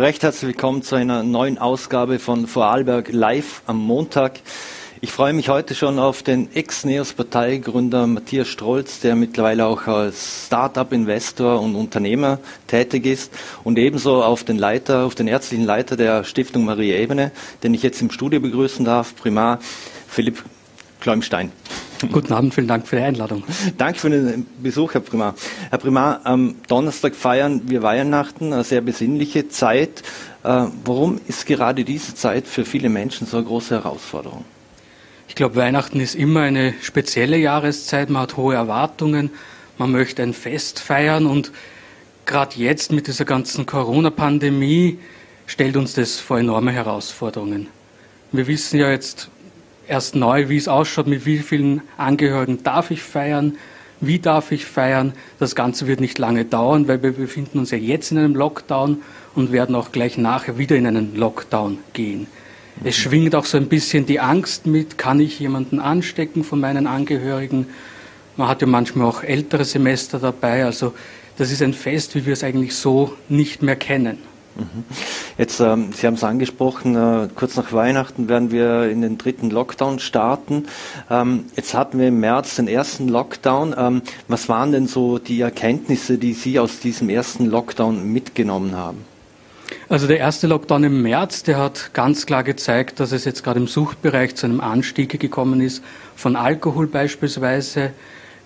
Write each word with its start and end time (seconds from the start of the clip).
Recht 0.00 0.24
herzlich 0.24 0.48
willkommen 0.48 0.82
zu 0.82 0.96
einer 0.96 1.22
neuen 1.22 1.56
Ausgabe 1.56 2.18
von 2.18 2.48
Vorarlberg 2.48 3.12
Live 3.12 3.62
am 3.66 3.78
Montag. 3.78 4.40
Ich 5.00 5.12
freue 5.12 5.32
mich 5.32 5.50
heute 5.50 5.76
schon 5.76 6.00
auf 6.00 6.24
den 6.24 6.52
Ex-Neos-Parteigründer 6.52 8.08
Matthias 8.08 8.48
Strolz, 8.48 8.98
der 8.98 9.14
mittlerweile 9.14 9.66
auch 9.66 9.86
als 9.86 10.46
Start-up-Investor 10.46 11.60
und 11.60 11.76
Unternehmer 11.76 12.40
tätig 12.66 13.06
ist 13.06 13.32
und 13.62 13.78
ebenso 13.78 14.24
auf 14.24 14.42
den 14.42 14.58
Leiter, 14.58 15.04
auf 15.04 15.14
den 15.14 15.28
ärztlichen 15.28 15.64
Leiter 15.64 15.96
der 15.96 16.24
Stiftung 16.24 16.64
Marie 16.64 16.90
Ebene, 16.90 17.30
den 17.62 17.72
ich 17.72 17.84
jetzt 17.84 18.02
im 18.02 18.10
Studio 18.10 18.40
begrüßen 18.40 18.84
darf, 18.84 19.14
Primar 19.14 19.60
Philipp 20.08 20.42
Kleumstein. 21.00 21.52
Guten 22.12 22.32
Abend, 22.32 22.54
vielen 22.54 22.68
Dank 22.68 22.86
für 22.86 22.96
die 22.96 23.02
Einladung. 23.02 23.44
Danke 23.78 23.98
für 23.98 24.10
den 24.10 24.46
Besuch, 24.62 24.94
Herr 24.94 25.00
Primar. 25.00 25.34
Herr 25.70 25.78
Primar, 25.78 26.20
am 26.24 26.56
Donnerstag 26.68 27.14
feiern 27.14 27.62
wir 27.66 27.82
Weihnachten, 27.82 28.52
eine 28.52 28.64
sehr 28.64 28.80
besinnliche 28.80 29.48
Zeit. 29.48 30.02
Äh, 30.42 30.66
warum 30.84 31.20
ist 31.28 31.46
gerade 31.46 31.84
diese 31.84 32.14
Zeit 32.14 32.46
für 32.46 32.64
viele 32.64 32.88
Menschen 32.88 33.26
so 33.26 33.36
eine 33.36 33.46
große 33.46 33.74
Herausforderung? 33.74 34.44
Ich 35.28 35.34
glaube, 35.34 35.56
Weihnachten 35.56 36.00
ist 36.00 36.14
immer 36.14 36.40
eine 36.40 36.74
spezielle 36.82 37.38
Jahreszeit. 37.38 38.10
Man 38.10 38.22
hat 38.22 38.36
hohe 38.36 38.54
Erwartungen. 38.54 39.30
Man 39.78 39.90
möchte 39.90 40.22
ein 40.22 40.34
Fest 40.34 40.80
feiern. 40.80 41.26
Und 41.26 41.52
gerade 42.26 42.56
jetzt 42.56 42.92
mit 42.92 43.06
dieser 43.06 43.24
ganzen 43.24 43.66
Corona-Pandemie 43.66 44.98
stellt 45.46 45.76
uns 45.76 45.94
das 45.94 46.20
vor 46.20 46.38
enorme 46.38 46.72
Herausforderungen. 46.72 47.68
Wir 48.32 48.46
wissen 48.46 48.78
ja 48.78 48.90
jetzt 48.90 49.30
erst 49.88 50.14
neu, 50.14 50.48
wie 50.48 50.56
es 50.56 50.68
ausschaut, 50.68 51.06
mit 51.06 51.26
wie 51.26 51.38
vielen 51.38 51.82
Angehörigen 51.96 52.62
darf 52.62 52.90
ich 52.90 53.02
feiern, 53.02 53.56
wie 54.00 54.18
darf 54.18 54.52
ich 54.52 54.64
feiern. 54.66 55.12
Das 55.38 55.54
Ganze 55.54 55.86
wird 55.86 56.00
nicht 56.00 56.18
lange 56.18 56.44
dauern, 56.44 56.88
weil 56.88 57.02
wir 57.02 57.12
befinden 57.12 57.58
uns 57.58 57.70
ja 57.70 57.78
jetzt 57.78 58.10
in 58.10 58.18
einem 58.18 58.34
Lockdown 58.34 59.02
und 59.34 59.52
werden 59.52 59.74
auch 59.74 59.92
gleich 59.92 60.18
nachher 60.18 60.58
wieder 60.58 60.76
in 60.76 60.86
einen 60.86 61.16
Lockdown 61.16 61.78
gehen. 61.92 62.26
Es 62.82 62.96
schwingt 62.96 63.34
auch 63.34 63.44
so 63.44 63.56
ein 63.56 63.68
bisschen 63.68 64.04
die 64.04 64.20
Angst 64.20 64.66
mit, 64.66 64.98
kann 64.98 65.20
ich 65.20 65.38
jemanden 65.38 65.78
anstecken 65.78 66.42
von 66.42 66.60
meinen 66.60 66.86
Angehörigen? 66.86 67.66
Man 68.36 68.48
hat 68.48 68.62
ja 68.62 68.66
manchmal 68.66 69.06
auch 69.06 69.22
ältere 69.22 69.64
Semester 69.64 70.18
dabei. 70.18 70.64
Also 70.64 70.92
das 71.38 71.52
ist 71.52 71.62
ein 71.62 71.72
Fest, 71.72 72.14
wie 72.16 72.26
wir 72.26 72.32
es 72.32 72.42
eigentlich 72.42 72.74
so 72.74 73.14
nicht 73.28 73.62
mehr 73.62 73.76
kennen. 73.76 74.18
Mhm. 74.56 74.84
Jetzt, 75.36 75.60
ähm, 75.60 75.92
Sie 75.92 76.06
haben 76.06 76.14
es 76.14 76.24
angesprochen, 76.24 76.94
äh, 76.94 77.28
kurz 77.34 77.56
nach 77.56 77.72
Weihnachten 77.72 78.28
werden 78.28 78.52
wir 78.52 78.88
in 78.88 79.00
den 79.00 79.18
dritten 79.18 79.50
Lockdown 79.50 79.98
starten. 79.98 80.66
Ähm, 81.10 81.46
jetzt 81.56 81.74
hatten 81.74 81.98
wir 81.98 82.08
im 82.08 82.20
März 82.20 82.56
den 82.56 82.68
ersten 82.68 83.08
Lockdown. 83.08 83.74
Ähm, 83.76 84.02
was 84.28 84.48
waren 84.48 84.72
denn 84.72 84.86
so 84.86 85.18
die 85.18 85.40
Erkenntnisse, 85.40 86.18
die 86.18 86.34
Sie 86.34 86.58
aus 86.58 86.78
diesem 86.78 87.08
ersten 87.08 87.46
Lockdown 87.46 88.12
mitgenommen 88.12 88.76
haben? 88.76 89.04
Also 89.88 90.06
der 90.06 90.18
erste 90.18 90.46
Lockdown 90.46 90.84
im 90.84 91.02
März, 91.02 91.42
der 91.42 91.58
hat 91.58 91.90
ganz 91.92 92.26
klar 92.26 92.44
gezeigt, 92.44 93.00
dass 93.00 93.12
es 93.12 93.24
jetzt 93.24 93.42
gerade 93.42 93.60
im 93.60 93.66
Suchtbereich 93.66 94.34
zu 94.34 94.46
einem 94.46 94.60
Anstieg 94.60 95.18
gekommen 95.18 95.60
ist, 95.60 95.82
von 96.16 96.36
Alkohol 96.36 96.86
beispielsweise, 96.86 97.90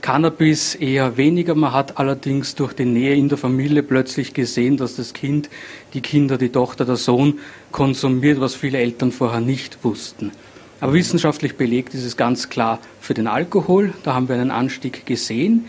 Cannabis 0.00 0.74
eher 0.74 1.16
weniger. 1.16 1.54
Man 1.54 1.72
hat 1.72 1.98
allerdings 1.98 2.54
durch 2.54 2.72
die 2.72 2.84
Nähe 2.84 3.14
in 3.14 3.28
der 3.28 3.38
Familie 3.38 3.82
plötzlich 3.82 4.34
gesehen, 4.34 4.77
dass 4.77 4.96
das 4.96 5.12
Kind, 5.12 5.50
die 5.94 6.00
Kinder, 6.00 6.38
die 6.38 6.50
Tochter, 6.50 6.84
der 6.84 6.96
Sohn 6.96 7.41
konsumiert, 7.72 8.41
was 8.41 8.54
viele 8.54 8.78
Eltern 8.78 9.12
vorher 9.12 9.41
nicht 9.41 9.84
wussten. 9.84 10.32
Aber 10.80 10.92
wissenschaftlich 10.92 11.56
belegt 11.56 11.94
ist 11.94 12.04
es 12.04 12.16
ganz 12.16 12.48
klar 12.48 12.78
für 13.00 13.14
den 13.14 13.26
Alkohol. 13.26 13.92
Da 14.04 14.14
haben 14.14 14.28
wir 14.28 14.36
einen 14.36 14.52
Anstieg 14.52 15.06
gesehen. 15.06 15.66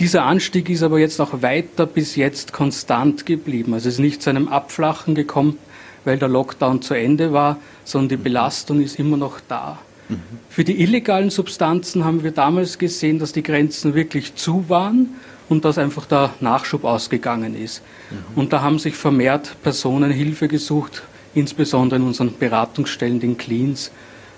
Dieser 0.00 0.24
Anstieg 0.24 0.68
ist 0.68 0.82
aber 0.82 0.98
jetzt 0.98 1.20
auch 1.20 1.42
weiter 1.42 1.86
bis 1.86 2.16
jetzt 2.16 2.52
konstant 2.52 3.26
geblieben. 3.26 3.74
Also 3.74 3.88
es 3.88 3.94
ist 3.94 4.00
nicht 4.00 4.22
zu 4.22 4.30
einem 4.30 4.48
Abflachen 4.48 5.14
gekommen, 5.14 5.58
weil 6.04 6.18
der 6.18 6.28
Lockdown 6.28 6.82
zu 6.82 6.94
Ende 6.94 7.32
war, 7.32 7.58
sondern 7.84 8.08
die 8.10 8.16
Belastung 8.16 8.80
ist 8.80 8.98
immer 8.98 9.16
noch 9.16 9.40
da. 9.48 9.78
Mhm. 10.08 10.16
Für 10.48 10.64
die 10.64 10.80
illegalen 10.80 11.30
Substanzen 11.30 12.04
haben 12.04 12.22
wir 12.22 12.30
damals 12.30 12.78
gesehen, 12.78 13.18
dass 13.18 13.32
die 13.32 13.42
Grenzen 13.42 13.94
wirklich 13.94 14.34
zu 14.34 14.68
waren 14.68 15.14
und 15.48 15.64
dass 15.64 15.78
einfach 15.78 16.06
der 16.06 16.34
Nachschub 16.40 16.84
ausgegangen 16.84 17.54
ist. 17.56 17.82
Mhm. 18.10 18.38
Und 18.38 18.52
da 18.52 18.62
haben 18.62 18.78
sich 18.78 18.94
vermehrt 18.94 19.56
Personen 19.62 20.10
Hilfe 20.10 20.48
gesucht, 20.48 21.02
insbesondere 21.34 22.00
in 22.00 22.06
unseren 22.06 22.36
Beratungsstellen, 22.36 23.20
den 23.20 23.36
Cleans. 23.36 23.90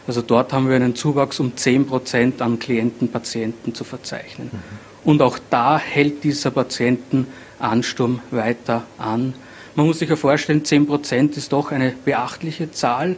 Also 0.07 0.23
dort 0.23 0.53
haben 0.53 0.69
wir 0.69 0.77
einen 0.77 0.95
Zuwachs 0.95 1.41
um 1.41 1.57
10 1.57 1.87
Prozent 1.87 2.43
an 2.43 2.59
Klienten, 2.59 3.09
Patienten 3.09 3.75
zu 3.75 3.85
verzeichnen. 3.85 4.51
Mhm. 4.53 4.59
Und 5.05 5.23
auch 5.23 5.39
da 5.51 5.79
hält 5.79 6.25
dieser 6.25 6.51
Patientenansturm 6.51 8.21
weiter 8.31 8.85
an. 8.99 9.35
Man 9.75 9.87
muss 9.87 10.01
sich 10.01 10.11
ja 10.11 10.17
vorstellen, 10.17 10.65
10 10.65 10.87
Prozent 10.87 11.37
ist 11.37 11.53
doch 11.53 11.73
eine 11.73 11.95
beachtliche 12.05 12.71
Zahl. 12.71 13.17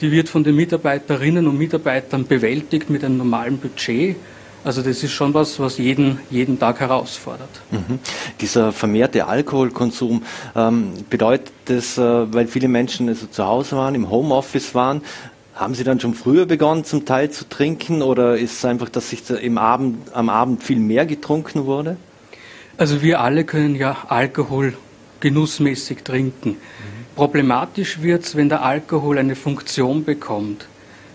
Die 0.00 0.12
wird 0.12 0.28
von 0.28 0.44
den 0.44 0.56
Mitarbeiterinnen 0.56 1.46
und 1.46 1.58
Mitarbeitern 1.58 2.26
bewältigt 2.26 2.90
mit 2.90 3.04
einem 3.04 3.16
normalen 3.16 3.58
Budget. 3.58 4.16
Also 4.64 4.82
das 4.82 5.02
ist 5.02 5.12
schon 5.12 5.34
was, 5.34 5.58
was 5.60 5.78
jeden, 5.78 6.18
jeden 6.30 6.58
Tag 6.58 6.80
herausfordert. 6.80 7.48
Mhm. 7.70 8.00
Dieser 8.40 8.72
vermehrte 8.72 9.26
Alkoholkonsum 9.26 10.22
ähm, 10.56 10.92
bedeutet 11.08 11.52
das, 11.66 11.96
äh, 11.96 12.02
weil 12.32 12.48
viele 12.48 12.68
Menschen 12.68 13.08
also 13.08 13.26
zu 13.26 13.46
Hause 13.46 13.76
waren, 13.76 13.94
im 13.94 14.10
Homeoffice 14.10 14.74
waren, 14.74 15.02
haben 15.54 15.74
Sie 15.74 15.82
dann 15.84 15.98
schon 15.98 16.14
früher 16.14 16.46
begonnen, 16.46 16.84
zum 16.84 17.04
Teil 17.04 17.30
zu 17.30 17.48
trinken 17.48 18.02
oder 18.02 18.36
ist 18.38 18.58
es 18.58 18.64
einfach, 18.64 18.88
dass 18.88 19.10
sich 19.10 19.28
im 19.28 19.58
Abend, 19.58 20.14
am 20.14 20.28
Abend 20.28 20.62
viel 20.62 20.78
mehr 20.78 21.04
getrunken 21.04 21.66
wurde? 21.66 21.96
Also 22.76 23.02
wir 23.02 23.20
alle 23.20 23.44
können 23.44 23.74
ja 23.74 23.96
Alkohol 24.08 24.74
genussmäßig 25.18 26.04
trinken. 26.04 26.56
Mhm. 27.18 27.22
Problematisch 27.22 28.00
wird 28.00 28.24
es, 28.24 28.36
wenn 28.36 28.48
der 28.48 28.62
Alkohol 28.62 29.18
eine 29.18 29.34
Funktion 29.34 30.04
bekommt. 30.04 30.66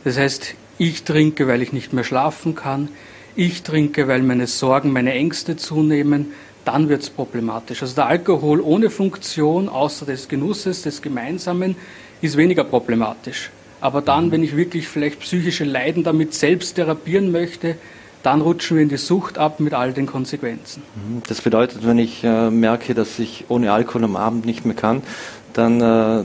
Das 0.03 0.17
heißt, 0.17 0.55
ich 0.77 1.03
trinke, 1.03 1.47
weil 1.47 1.61
ich 1.61 1.71
nicht 1.71 1.93
mehr 1.93 2.03
schlafen 2.03 2.55
kann, 2.55 2.89
ich 3.35 3.63
trinke, 3.63 4.07
weil 4.07 4.21
meine 4.21 4.47
Sorgen, 4.47 4.91
meine 4.91 5.13
Ängste 5.13 5.55
zunehmen, 5.55 6.33
dann 6.65 6.89
wird 6.89 7.03
es 7.03 7.09
problematisch. 7.09 7.81
Also 7.81 7.95
der 7.95 8.07
Alkohol 8.07 8.59
ohne 8.61 8.89
Funktion, 8.89 9.69
außer 9.69 10.05
des 10.05 10.27
Genusses, 10.27 10.81
des 10.81 11.01
Gemeinsamen, 11.01 11.75
ist 12.21 12.37
weniger 12.37 12.63
problematisch. 12.63 13.49
Aber 13.81 14.01
dann, 14.01 14.31
wenn 14.31 14.43
ich 14.43 14.55
wirklich 14.55 14.87
vielleicht 14.87 15.21
psychische 15.21 15.63
Leiden 15.63 16.03
damit 16.03 16.33
selbst 16.33 16.75
therapieren 16.75 17.31
möchte, 17.31 17.75
dann 18.23 18.41
rutschen 18.41 18.77
wir 18.77 18.83
in 18.83 18.89
die 18.89 18.97
Sucht 18.97 19.37
ab 19.37 19.59
mit 19.59 19.73
all 19.73 19.93
den 19.93 20.05
Konsequenzen. 20.05 20.81
Mhm. 20.95 21.21
Das 21.27 21.41
bedeutet, 21.41 21.85
wenn 21.85 21.99
ich 21.99 22.23
äh, 22.23 22.49
merke, 22.49 22.93
dass 22.93 23.19
ich 23.19 23.45
ohne 23.49 23.71
Alkohol 23.71 24.05
am 24.05 24.15
Abend 24.15 24.45
nicht 24.45 24.65
mehr 24.65 24.75
kann, 24.75 25.03
dann, 25.51 25.81
äh, 25.81 26.23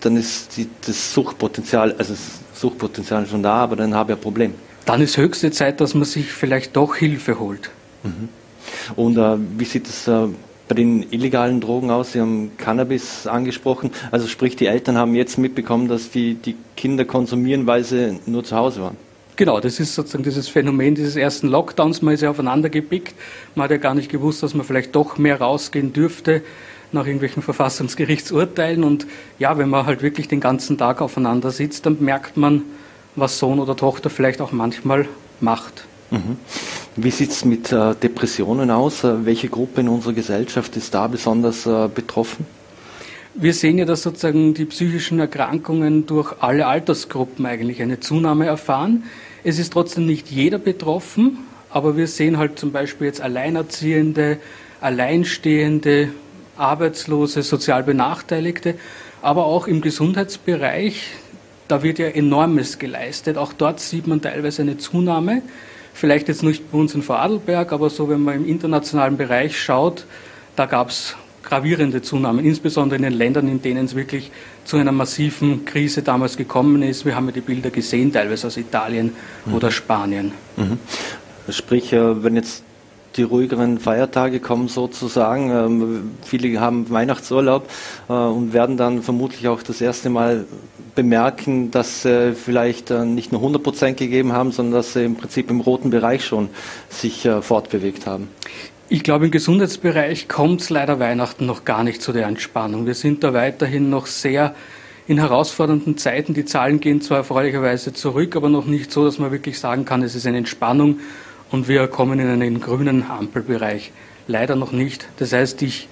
dann 0.00 0.16
ist 0.16 0.56
die, 0.56 0.68
das 0.86 1.14
Suchtpotenzial, 1.14 1.92
also 1.98 2.12
das 2.12 2.40
Suchtpotenzial 2.52 3.26
schon 3.26 3.42
da, 3.42 3.56
aber 3.56 3.74
dann 3.76 3.94
habe 3.94 4.12
ich 4.12 4.18
ein 4.18 4.22
Problem. 4.22 4.54
Dann 4.84 5.00
ist 5.00 5.16
höchste 5.16 5.50
Zeit, 5.50 5.80
dass 5.80 5.94
man 5.94 6.04
sich 6.04 6.30
vielleicht 6.30 6.76
doch 6.76 6.94
Hilfe 6.94 7.38
holt. 7.38 7.70
Mhm. 8.02 8.28
Und 8.96 9.16
äh, 9.16 9.36
wie 9.58 9.64
sieht 9.64 9.88
es 9.88 10.06
äh, 10.06 10.26
bei 10.68 10.74
den 10.74 11.10
illegalen 11.10 11.62
Drogen 11.62 11.90
aus? 11.90 12.12
Sie 12.12 12.20
haben 12.20 12.52
Cannabis 12.58 13.26
angesprochen. 13.26 13.90
Also 14.10 14.28
sprich, 14.28 14.56
die 14.56 14.66
Eltern 14.66 14.98
haben 14.98 15.14
jetzt 15.14 15.38
mitbekommen, 15.38 15.88
dass 15.88 16.10
die, 16.10 16.34
die 16.34 16.56
Kinder 16.76 17.06
konsumieren, 17.06 17.66
weil 17.66 17.82
sie 17.82 18.20
nur 18.26 18.44
zu 18.44 18.56
Hause 18.56 18.82
waren. 18.82 18.96
Genau, 19.36 19.58
das 19.58 19.80
ist 19.80 19.94
sozusagen 19.94 20.22
dieses 20.22 20.48
Phänomen 20.48 20.94
dieses 20.94 21.16
ersten 21.16 21.48
Lockdowns. 21.48 22.02
Man 22.02 22.14
ist 22.14 22.20
ja 22.20 22.30
aufeinander 22.30 22.68
gepickt. 22.68 23.14
Man 23.54 23.64
hat 23.64 23.72
ja 23.72 23.78
gar 23.78 23.94
nicht 23.94 24.10
gewusst, 24.10 24.42
dass 24.42 24.54
man 24.54 24.64
vielleicht 24.64 24.94
doch 24.94 25.18
mehr 25.18 25.40
rausgehen 25.40 25.92
dürfte 25.92 26.42
nach 26.92 27.06
irgendwelchen 27.06 27.42
Verfassungsgerichtsurteilen. 27.42 28.84
Und 28.84 29.06
ja, 29.38 29.58
wenn 29.58 29.68
man 29.68 29.86
halt 29.86 30.02
wirklich 30.02 30.28
den 30.28 30.40
ganzen 30.40 30.78
Tag 30.78 31.02
aufeinander 31.02 31.50
sitzt, 31.50 31.86
dann 31.86 31.96
merkt 32.00 32.36
man, 32.36 32.62
was 33.16 33.38
Sohn 33.38 33.58
oder 33.58 33.76
Tochter 33.76 34.08
vielleicht 34.08 34.40
auch 34.40 34.52
manchmal 34.52 35.06
macht. 35.40 35.84
Mhm. 36.10 36.36
Wie 36.96 37.10
sieht 37.10 37.30
es 37.30 37.44
mit 37.44 37.72
äh, 37.72 37.94
Depressionen 37.96 38.70
aus? 38.70 39.02
Äh, 39.02 39.26
welche 39.26 39.48
Gruppe 39.48 39.80
in 39.80 39.88
unserer 39.88 40.12
Gesellschaft 40.12 40.76
ist 40.76 40.94
da 40.94 41.08
besonders 41.08 41.66
äh, 41.66 41.88
betroffen? 41.92 42.46
Wir 43.36 43.52
sehen 43.52 43.78
ja, 43.78 43.84
dass 43.84 44.02
sozusagen 44.02 44.54
die 44.54 44.64
psychischen 44.64 45.18
Erkrankungen 45.18 46.06
durch 46.06 46.36
alle 46.38 46.68
Altersgruppen 46.68 47.44
eigentlich 47.46 47.82
eine 47.82 47.98
Zunahme 47.98 48.46
erfahren. 48.46 49.02
Es 49.42 49.58
ist 49.58 49.72
trotzdem 49.72 50.06
nicht 50.06 50.30
jeder 50.30 50.58
betroffen, 50.58 51.38
aber 51.68 51.96
wir 51.96 52.06
sehen 52.06 52.38
halt 52.38 52.60
zum 52.60 52.70
Beispiel 52.70 53.08
jetzt 53.08 53.20
Alleinerziehende, 53.20 54.38
Alleinstehende, 54.80 56.10
Arbeitslose, 56.56 57.42
sozial 57.42 57.82
Benachteiligte, 57.82 58.76
aber 59.20 59.46
auch 59.46 59.66
im 59.66 59.80
Gesundheitsbereich, 59.80 61.02
da 61.66 61.82
wird 61.82 61.98
ja 61.98 62.06
enormes 62.06 62.78
geleistet. 62.78 63.36
Auch 63.36 63.52
dort 63.52 63.80
sieht 63.80 64.06
man 64.06 64.22
teilweise 64.22 64.62
eine 64.62 64.78
Zunahme. 64.78 65.42
Vielleicht 65.92 66.28
jetzt 66.28 66.44
nicht 66.44 66.70
bei 66.70 66.78
uns 66.78 66.94
in 66.94 67.02
Vorarlberg, 67.02 67.72
aber 67.72 67.90
so, 67.90 68.08
wenn 68.08 68.20
man 68.20 68.36
im 68.36 68.46
internationalen 68.46 69.16
Bereich 69.16 69.60
schaut, 69.60 70.06
da 70.54 70.66
gab 70.66 70.90
es 70.90 71.16
gravierende 71.44 72.02
Zunahmen, 72.02 72.44
insbesondere 72.44 72.96
in 72.96 73.02
den 73.02 73.12
Ländern, 73.12 73.48
in 73.48 73.62
denen 73.62 73.84
es 73.86 73.94
wirklich 73.94 74.30
zu 74.64 74.76
einer 74.76 74.92
massiven 74.92 75.64
Krise 75.64 76.02
damals 76.02 76.36
gekommen 76.36 76.82
ist. 76.82 77.04
Wir 77.04 77.14
haben 77.14 77.26
ja 77.26 77.32
die 77.32 77.40
Bilder 77.40 77.70
gesehen, 77.70 78.12
teilweise 78.12 78.46
aus 78.46 78.56
Italien 78.56 79.12
mhm. 79.44 79.54
oder 79.54 79.70
Spanien. 79.70 80.32
Mhm. 80.56 80.78
Sprich, 81.50 81.92
äh, 81.92 82.22
wenn 82.22 82.36
jetzt 82.36 82.64
die 83.16 83.22
ruhigeren 83.22 83.78
Feiertage 83.78 84.40
kommen 84.40 84.68
sozusagen. 84.68 85.50
Ähm, 85.50 86.10
viele 86.22 86.60
haben 86.60 86.90
Weihnachtsurlaub 86.90 87.68
äh, 88.08 88.12
und 88.12 88.52
werden 88.52 88.76
dann 88.76 89.02
vermutlich 89.02 89.48
auch 89.48 89.62
das 89.62 89.80
erste 89.80 90.10
Mal 90.10 90.46
bemerken, 90.94 91.70
dass 91.70 92.02
sie 92.02 92.34
vielleicht 92.34 92.90
äh, 92.90 93.04
nicht 93.04 93.32
nur 93.32 93.40
100 93.40 93.62
Prozent 93.62 93.96
gegeben 93.98 94.32
haben, 94.32 94.52
sondern 94.52 94.74
dass 94.74 94.92
sie 94.92 95.04
im 95.04 95.16
Prinzip 95.16 95.50
im 95.50 95.60
roten 95.60 95.90
Bereich 95.90 96.24
schon 96.24 96.48
sich 96.88 97.24
äh, 97.26 97.42
fortbewegt 97.42 98.06
haben. 98.06 98.28
Ich 98.90 99.02
glaube, 99.02 99.24
im 99.24 99.30
Gesundheitsbereich 99.30 100.28
kommt 100.28 100.60
es 100.60 100.68
leider 100.68 101.00
Weihnachten 101.00 101.46
noch 101.46 101.64
gar 101.64 101.84
nicht 101.84 102.02
zu 102.02 102.12
der 102.12 102.26
Entspannung. 102.26 102.84
Wir 102.84 102.94
sind 102.94 103.24
da 103.24 103.32
weiterhin 103.32 103.88
noch 103.88 104.06
sehr 104.06 104.54
in 105.06 105.16
herausfordernden 105.16 105.96
Zeiten. 105.96 106.34
Die 106.34 106.44
Zahlen 106.44 106.80
gehen 106.80 107.00
zwar 107.00 107.18
erfreulicherweise 107.18 107.94
zurück, 107.94 108.36
aber 108.36 108.50
noch 108.50 108.66
nicht 108.66 108.92
so, 108.92 109.06
dass 109.06 109.18
man 109.18 109.30
wirklich 109.30 109.58
sagen 109.58 109.86
kann, 109.86 110.02
es 110.02 110.14
ist 110.14 110.26
eine 110.26 110.36
Entspannung 110.36 111.00
und 111.50 111.66
wir 111.66 111.86
kommen 111.88 112.20
in 112.20 112.28
einen 112.28 112.60
grünen 112.60 113.10
Ampelbereich. 113.10 113.90
Leider 114.26 114.54
noch 114.54 114.72
nicht. 114.72 115.08
Das 115.16 115.32
heißt, 115.32 115.62
ich 115.62 115.88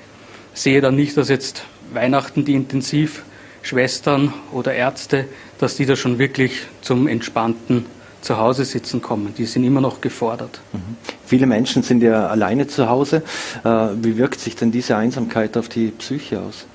sehe 0.53 0.83
da 0.83 0.91
nicht, 0.91 1.17
dass 1.17 1.31
jetzt 1.31 1.65
Weihnachten 1.95 2.45
die 2.45 2.55
Intensivschwestern 2.55 4.35
oder 4.53 4.75
Ärzte, 4.75 5.25
dass 5.59 5.77
die 5.77 5.87
da 5.87 5.97
schon 5.97 6.19
wirklich 6.19 6.67
zum 6.83 7.09
entspannten 7.09 7.87
Zuhause 8.23 8.65
sitzen 8.65 9.03
kommen. 9.03 9.35
Die 9.37 9.45
sind 9.45 9.65
immer 9.65 9.81
noch 9.81 10.01
gefordert. 10.01 10.61
Mhm. 10.73 10.97
Viele 11.27 11.47
Menschen 11.47 11.83
sind 11.83 12.03
ja 12.03 12.29
alleine 12.29 12.67
zu 12.67 12.89
Hause. 12.89 13.23
Äh, 13.65 13.69
wie 14.01 14.17
wirkt 14.17 14.41
sich 14.41 14.57
denn 14.57 14.73
diese 14.73 14.97
Einsamkeit 14.97 15.57
auf 15.57 15.69
die 15.69 15.89
Psyche 15.89 16.41
aus? 16.41 16.67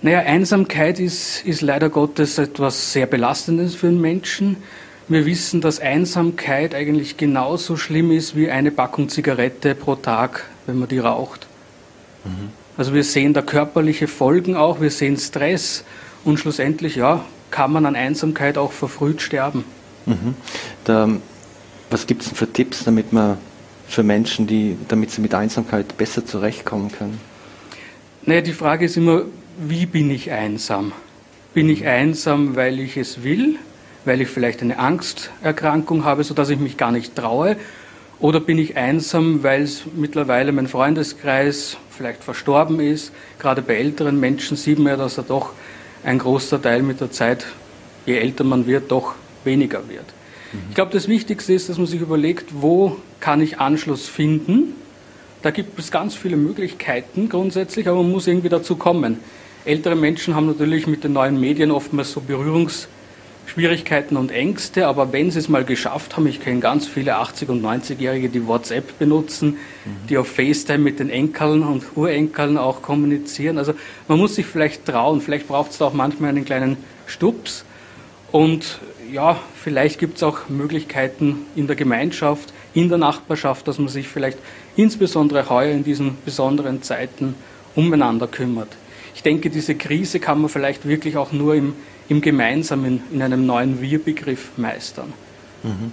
Naja, 0.00 0.20
Einsamkeit 0.20 0.98
ist, 0.98 1.44
ist 1.44 1.62
leider 1.62 1.88
Gottes 1.88 2.38
etwas 2.38 2.92
sehr 2.92 3.06
Belastendes 3.06 3.76
für 3.76 3.86
einen 3.86 4.00
Menschen. 4.00 4.56
Wir 5.06 5.26
wissen, 5.26 5.60
dass 5.60 5.78
Einsamkeit 5.78 6.74
eigentlich 6.74 7.16
genauso 7.16 7.76
schlimm 7.76 8.10
ist 8.10 8.34
wie 8.34 8.50
eine 8.50 8.70
Packung 8.70 9.08
Zigarette 9.08 9.74
pro 9.74 9.94
Tag, 9.94 10.46
wenn 10.66 10.78
man 10.78 10.88
die 10.88 10.98
raucht. 10.98 11.46
Mhm. 12.24 12.50
Also 12.76 12.94
wir 12.94 13.04
sehen 13.04 13.34
da 13.34 13.42
körperliche 13.42 14.08
Folgen 14.08 14.56
auch, 14.56 14.80
wir 14.80 14.90
sehen 14.90 15.16
Stress 15.18 15.84
und 16.24 16.38
schlussendlich, 16.38 16.96
ja, 16.96 17.24
kann 17.50 17.70
man 17.72 17.84
an 17.84 17.94
Einsamkeit 17.94 18.56
auch 18.56 18.72
verfrüht 18.72 19.20
sterben. 19.20 19.64
Mhm. 20.06 20.34
Da, 20.84 21.08
was 21.90 22.06
gibt 22.06 22.22
es 22.22 22.28
denn 22.28 22.36
für 22.36 22.52
Tipps, 22.52 22.84
damit 22.84 23.12
man 23.12 23.38
für 23.88 24.02
Menschen, 24.02 24.46
die, 24.46 24.76
damit 24.88 25.10
sie 25.10 25.20
mit 25.20 25.34
Einsamkeit 25.34 25.96
besser 25.96 26.24
zurechtkommen 26.24 26.90
können? 26.90 27.20
Naja, 28.24 28.40
die 28.40 28.52
Frage 28.52 28.86
ist 28.86 28.96
immer, 28.96 29.22
wie 29.58 29.86
bin 29.86 30.10
ich 30.10 30.30
einsam? 30.30 30.92
Bin 31.54 31.68
ich 31.68 31.86
einsam, 31.86 32.56
weil 32.56 32.80
ich 32.80 32.96
es 32.96 33.22
will, 33.22 33.56
weil 34.04 34.20
ich 34.20 34.28
vielleicht 34.28 34.62
eine 34.62 34.78
Angsterkrankung 34.78 36.04
habe, 36.04 36.24
sodass 36.24 36.48
ich 36.48 36.58
mich 36.58 36.76
gar 36.76 36.92
nicht 36.92 37.14
traue? 37.14 37.56
Oder 38.18 38.40
bin 38.40 38.58
ich 38.58 38.76
einsam, 38.76 39.42
weil 39.42 39.62
es 39.62 39.82
mittlerweile 39.94 40.52
mein 40.52 40.68
Freundeskreis 40.68 41.76
vielleicht 41.90 42.22
verstorben 42.22 42.80
ist? 42.80 43.12
Gerade 43.38 43.60
bei 43.62 43.74
älteren 43.74 44.18
Menschen 44.20 44.56
sieht 44.56 44.78
man 44.78 44.92
ja, 44.92 44.96
dass 44.96 45.18
er 45.18 45.24
doch 45.24 45.50
ein 46.04 46.18
großer 46.18 46.62
Teil 46.62 46.82
mit 46.82 47.00
der 47.00 47.10
Zeit, 47.10 47.46
je 48.06 48.16
älter 48.16 48.44
man 48.44 48.66
wird, 48.66 48.90
doch 48.90 49.14
weniger 49.44 49.88
wird. 49.88 50.06
Mhm. 50.52 50.58
Ich 50.68 50.74
glaube, 50.74 50.92
das 50.92 51.08
Wichtigste 51.08 51.52
ist, 51.52 51.68
dass 51.68 51.78
man 51.78 51.86
sich 51.86 52.00
überlegt, 52.00 52.46
wo 52.52 52.96
kann 53.20 53.40
ich 53.40 53.58
Anschluss 53.58 54.08
finden? 54.08 54.74
Da 55.42 55.50
gibt 55.50 55.78
es 55.78 55.90
ganz 55.90 56.14
viele 56.14 56.36
Möglichkeiten 56.36 57.28
grundsätzlich, 57.28 57.88
aber 57.88 58.02
man 58.02 58.12
muss 58.12 58.28
irgendwie 58.28 58.48
dazu 58.48 58.76
kommen. 58.76 59.18
Ältere 59.64 59.96
Menschen 59.96 60.34
haben 60.34 60.46
natürlich 60.46 60.86
mit 60.86 61.04
den 61.04 61.12
neuen 61.12 61.40
Medien 61.40 61.72
oftmals 61.72 62.12
so 62.12 62.20
Berührungsschwierigkeiten 62.20 64.16
und 64.16 64.30
Ängste, 64.30 64.86
aber 64.86 65.12
wenn 65.12 65.32
sie 65.32 65.40
es 65.40 65.48
mal 65.48 65.64
geschafft 65.64 66.16
haben, 66.16 66.26
ich 66.28 66.40
kenne 66.40 66.60
ganz 66.60 66.86
viele 66.86 67.16
80- 67.16 67.48
und 67.48 67.64
90-Jährige, 67.64 68.28
die 68.28 68.46
WhatsApp 68.46 68.98
benutzen, 69.00 69.50
mhm. 69.84 70.06
die 70.08 70.16
auf 70.16 70.28
FaceTime 70.28 70.78
mit 70.78 71.00
den 71.00 71.10
Enkeln 71.10 71.64
und 71.64 71.96
Urenkeln 71.96 72.56
auch 72.56 72.82
kommunizieren. 72.82 73.58
Also 73.58 73.74
man 74.06 74.18
muss 74.18 74.36
sich 74.36 74.46
vielleicht 74.46 74.86
trauen, 74.86 75.20
vielleicht 75.20 75.48
braucht 75.48 75.72
es 75.72 75.78
da 75.78 75.86
auch 75.86 75.92
manchmal 75.92 76.30
einen 76.30 76.44
kleinen 76.44 76.76
Stups. 77.06 77.64
Und 78.32 78.80
ja, 79.12 79.38
vielleicht 79.54 79.98
gibt 80.00 80.16
es 80.16 80.22
auch 80.22 80.48
Möglichkeiten 80.48 81.46
in 81.54 81.66
der 81.66 81.76
Gemeinschaft, 81.76 82.52
in 82.74 82.88
der 82.88 82.98
Nachbarschaft, 82.98 83.68
dass 83.68 83.78
man 83.78 83.88
sich 83.88 84.08
vielleicht 84.08 84.38
insbesondere 84.74 85.48
heuer 85.50 85.72
in 85.72 85.84
diesen 85.84 86.16
besonderen 86.24 86.82
Zeiten 86.82 87.34
umeinander 87.76 88.26
kümmert 88.26 88.68
ich 89.14 89.22
denke, 89.22 89.50
diese 89.50 89.74
Krise 89.74 90.20
kann 90.20 90.40
man 90.40 90.48
vielleicht 90.48 90.86
wirklich 90.86 91.16
auch 91.16 91.32
nur 91.32 91.54
im, 91.54 91.74
im 92.08 92.20
Gemeinsamen, 92.20 93.02
in 93.12 93.22
einem 93.22 93.46
neuen 93.46 93.80
Wir-Begriff 93.80 94.50
meistern. 94.56 95.12
Mhm. 95.62 95.92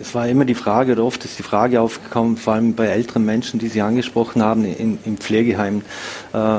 Es 0.00 0.14
war 0.14 0.28
immer 0.28 0.44
die 0.44 0.54
Frage, 0.54 0.92
oder 0.92 1.04
oft 1.04 1.24
ist 1.24 1.38
die 1.38 1.42
Frage 1.42 1.80
aufgekommen, 1.80 2.36
vor 2.36 2.54
allem 2.54 2.74
bei 2.74 2.86
älteren 2.86 3.24
Menschen, 3.24 3.58
die 3.58 3.68
Sie 3.68 3.80
angesprochen 3.80 4.42
haben, 4.42 4.64
in, 4.64 4.98
im 5.04 5.16
Pflegeheim. 5.16 5.82
Äh, 6.32 6.58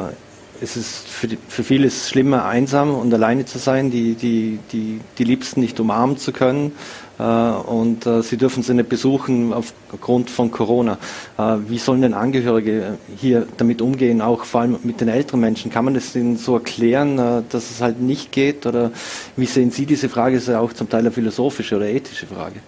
es 0.61 0.77
ist 0.77 1.07
für, 1.07 1.27
die, 1.27 1.37
für 1.47 1.63
viele 1.63 1.87
ist 1.87 2.03
es 2.03 2.09
schlimmer, 2.09 2.45
einsam 2.45 2.93
und 2.93 3.13
alleine 3.13 3.45
zu 3.45 3.57
sein, 3.57 3.91
die, 3.91 4.15
die, 4.15 4.59
die, 4.71 4.99
die 5.17 5.23
Liebsten 5.23 5.61
nicht 5.61 5.79
umarmen 5.79 6.17
zu 6.17 6.31
können. 6.31 6.71
Äh, 7.17 7.23
und 7.23 8.05
äh, 8.05 8.21
sie 8.21 8.37
dürfen 8.37 8.63
sie 8.63 8.73
nicht 8.73 8.89
besuchen 8.89 9.53
aufgrund 9.53 10.29
von 10.29 10.51
Corona. 10.51 10.97
Äh, 11.37 11.57
wie 11.67 11.77
sollen 11.77 12.01
denn 12.01 12.13
Angehörige 12.13 12.97
hier 13.17 13.47
damit 13.57 13.81
umgehen, 13.81 14.21
auch 14.21 14.45
vor 14.45 14.61
allem 14.61 14.77
mit 14.83 15.01
den 15.01 15.07
älteren 15.07 15.39
Menschen? 15.39 15.71
Kann 15.71 15.85
man 15.85 15.93
das 15.93 16.15
ihnen 16.15 16.37
so 16.37 16.55
erklären, 16.55 17.17
dass 17.49 17.71
es 17.71 17.81
halt 17.81 18.01
nicht 18.01 18.31
geht? 18.31 18.65
Oder 18.65 18.91
wie 19.35 19.45
sehen 19.45 19.71
Sie 19.71 19.85
diese 19.85 20.09
Frage? 20.09 20.37
Ist 20.37 20.47
ja 20.47 20.59
auch 20.59 20.73
zum 20.73 20.89
Teil 20.89 21.01
eine 21.01 21.11
philosophische 21.11 21.75
oder 21.75 21.87
ethische 21.87 22.27
Frage. 22.27 22.59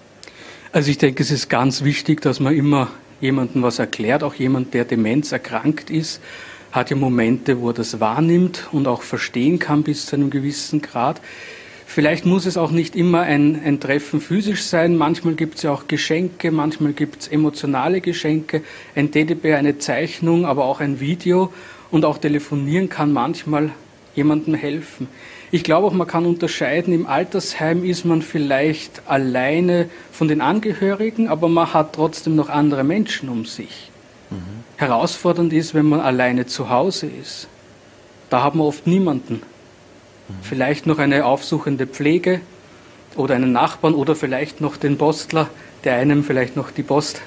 Also 0.72 0.92
ich 0.92 0.98
denke, 0.98 1.24
es 1.24 1.32
ist 1.32 1.50
ganz 1.50 1.84
wichtig, 1.84 2.22
dass 2.22 2.40
man 2.40 2.54
immer 2.54 2.90
jemandem 3.20 3.64
was 3.64 3.80
erklärt, 3.80 4.24
auch 4.24 4.36
jemand, 4.36 4.74
der 4.74 4.86
Demenz 4.86 5.32
erkrankt 5.32 5.90
ist, 5.90 6.22
hat 6.78 6.90
ja 6.90 6.96
Momente, 6.96 7.60
wo 7.60 7.70
er 7.70 7.74
das 7.74 8.00
wahrnimmt 8.00 8.68
und 8.72 8.88
auch 8.88 9.02
verstehen 9.02 9.60
kann 9.60 9.84
bis 9.84 10.06
zu 10.06 10.16
einem 10.16 10.30
gewissen 10.30 10.82
Grad. 10.82 11.20
Vielleicht 11.86 12.26
muss 12.26 12.46
es 12.46 12.58
auch 12.58 12.72
nicht 12.72 12.96
immer 12.96 13.22
ein, 13.22 13.60
ein 13.64 13.80
Treffen 13.80 14.22
physisch 14.22 14.64
sein. 14.64 14.96
Manchmal 14.96 15.34
gibt 15.34 15.56
es 15.56 15.64
ja 15.64 15.72
auch 15.72 15.88
Geschenke, 15.88 16.52
manchmal 16.52 16.94
gibt 16.94 17.22
es 17.24 17.28
emotionale 17.30 18.02
Geschenke, 18.02 18.62
ein 18.96 19.12
Teddybär, 19.12 19.58
eine 19.58 19.78
Zeichnung, 19.80 20.46
aber 20.46 20.66
auch 20.66 20.80
ein 20.80 21.00
Video. 21.00 21.52
Und 21.90 22.06
auch 22.06 22.18
telefonieren 22.18 22.90
kann 22.90 23.14
manchmal 23.14 23.72
jemandem 24.16 24.54
helfen. 24.54 25.08
Ich 25.50 25.64
glaube 25.64 25.88
auch, 25.88 25.94
man 25.94 26.08
kann 26.08 26.26
unterscheiden, 26.26 26.94
im 26.94 27.08
Altersheim 27.08 27.86
ist 27.86 28.04
man 28.04 28.22
vielleicht 28.22 29.04
alleine 29.08 29.90
von 30.12 30.28
den 30.28 30.42
Angehörigen, 30.42 31.30
aber 31.30 31.48
man 31.48 31.74
hat 31.74 31.94
trotzdem 31.94 32.36
noch 32.36 32.50
andere 32.50 32.84
Menschen 32.84 33.30
um 33.30 33.46
sich. 33.46 33.90
Mhm. 34.30 34.64
Herausfordernd 34.78 35.54
ist, 35.54 35.74
wenn 35.74 35.88
man 35.88 36.00
alleine 36.00 36.46
zu 36.46 36.70
Hause 36.70 37.08
ist. 37.08 37.48
Da 38.30 38.44
hat 38.44 38.56
man 38.56 38.68
oft 38.68 38.88
niemanden. 38.88 39.36
Mhm. 39.36 40.34
Vielleicht 40.42 40.86
noch 40.86 41.00
eine 41.00 41.26
aufsuchende 41.26 41.88
Pflege 41.88 42.42
oder 43.16 43.36
einen 43.36 43.52
Nachbarn 43.52 43.96
oder 43.96 44.16
vielleicht 44.16 44.62
noch 44.62 44.78
den 44.78 44.98
Postler, 44.98 45.50
der 45.84 45.96
einem 45.96 46.24
vielleicht 46.24 46.56
noch 46.56 46.72
die 46.72 46.84
Post 46.84 47.22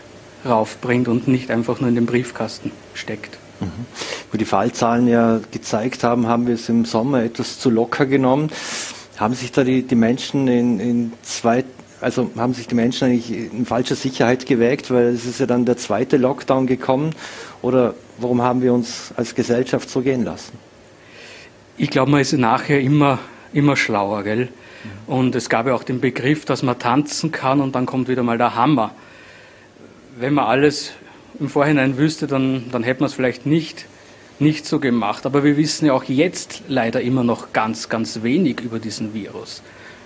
raufbringt 0.45 1.09
und 1.09 1.28
nicht 1.28 1.50
einfach 1.50 1.80
nur 1.80 1.88
in 1.88 1.95
den 1.95 2.07
Briefkasten 2.07 2.73
steckt. 2.95 3.38
Mhm. 3.61 3.87
Wo 4.30 4.38
die 4.38 4.45
Fallzahlen 4.45 5.09
ja 5.09 5.40
gezeigt 5.50 6.04
haben, 6.04 6.26
haben 6.26 6.47
wir 6.47 6.54
es 6.54 6.69
im 6.69 6.85
Sommer 6.85 7.23
etwas 7.23 7.59
zu 7.59 7.71
locker 7.71 8.07
genommen. 8.07 8.50
Haben 9.16 9.35
sich 9.35 9.52
da 9.52 9.64
die, 9.64 9.83
die 9.83 9.97
Menschen 9.97 10.49
in, 10.49 10.80
in 10.80 11.12
zwei, 11.23 11.64
also 12.00 12.30
haben 12.37 12.54
sich 12.54 12.66
die 12.66 12.75
Menschen 12.75 13.09
eigentlich 13.09 13.30
in 13.30 13.66
falscher 13.66 13.95
Sicherheit 13.95 14.47
gewägt, 14.47 14.90
weil 14.90 15.09
es 15.09 15.26
ist 15.26 15.40
ja 15.40 15.47
dann 15.47 15.64
der 15.64 15.76
zweite 15.76 16.16
Lockdown 16.16 16.66
gekommen. 16.66 17.14
Oder 17.62 17.95
warum 18.19 18.42
haben 18.42 18.62
wir 18.62 18.73
uns 18.73 19.12
als 19.16 19.35
Gesellschaft 19.35 19.90
so 19.90 20.00
gehen 20.00 20.25
lassen? 20.25 20.52
Ich 21.76 21.90
glaube, 21.90 22.11
man 22.11 22.21
ist 22.21 22.33
nachher 22.33 22.80
immer, 22.80 23.19
immer 23.52 23.76
schlauer, 23.76 24.23
gell? 24.23 24.49
Und 25.07 25.35
es 25.35 25.50
gab 25.50 25.66
ja 25.66 25.75
auch 25.75 25.83
den 25.83 26.00
Begriff, 26.00 26.45
dass 26.45 26.62
man 26.62 26.78
tanzen 26.78 27.33
kann 27.33 27.61
und 27.61 27.75
dann 27.75 27.85
kommt 27.85 28.09
wieder 28.09 28.23
mal 28.23 28.38
der 28.38 28.54
Hammer. 28.54 28.92
Wenn 30.19 30.35
man 30.35 30.47
alles 30.47 30.92
im 31.38 31.49
Vorhinein 31.49 31.99
wüsste, 31.99 32.26
dann, 32.26 32.64
dann 32.73 32.83
hätte 32.83 33.00
man 33.00 33.09
es 33.09 33.14
vielleicht 33.14 33.45
nicht, 33.45 33.87
nicht 34.38 34.66
so 34.66 34.78
gemacht. 34.78 35.26
Aber 35.26 35.45
wir 35.45 35.57
wissen 35.57 35.87
ja 35.87 35.92
auch 35.92 36.04
jetzt 36.04 36.62
leider 36.69 37.02
immer 37.02 37.25
noch 37.25 37.52
ganz, 37.52 37.88
ganz 37.90 38.23
wenig 38.23 38.61
über 38.61 38.78
diesen 38.78 39.12
Virus. 39.12 39.62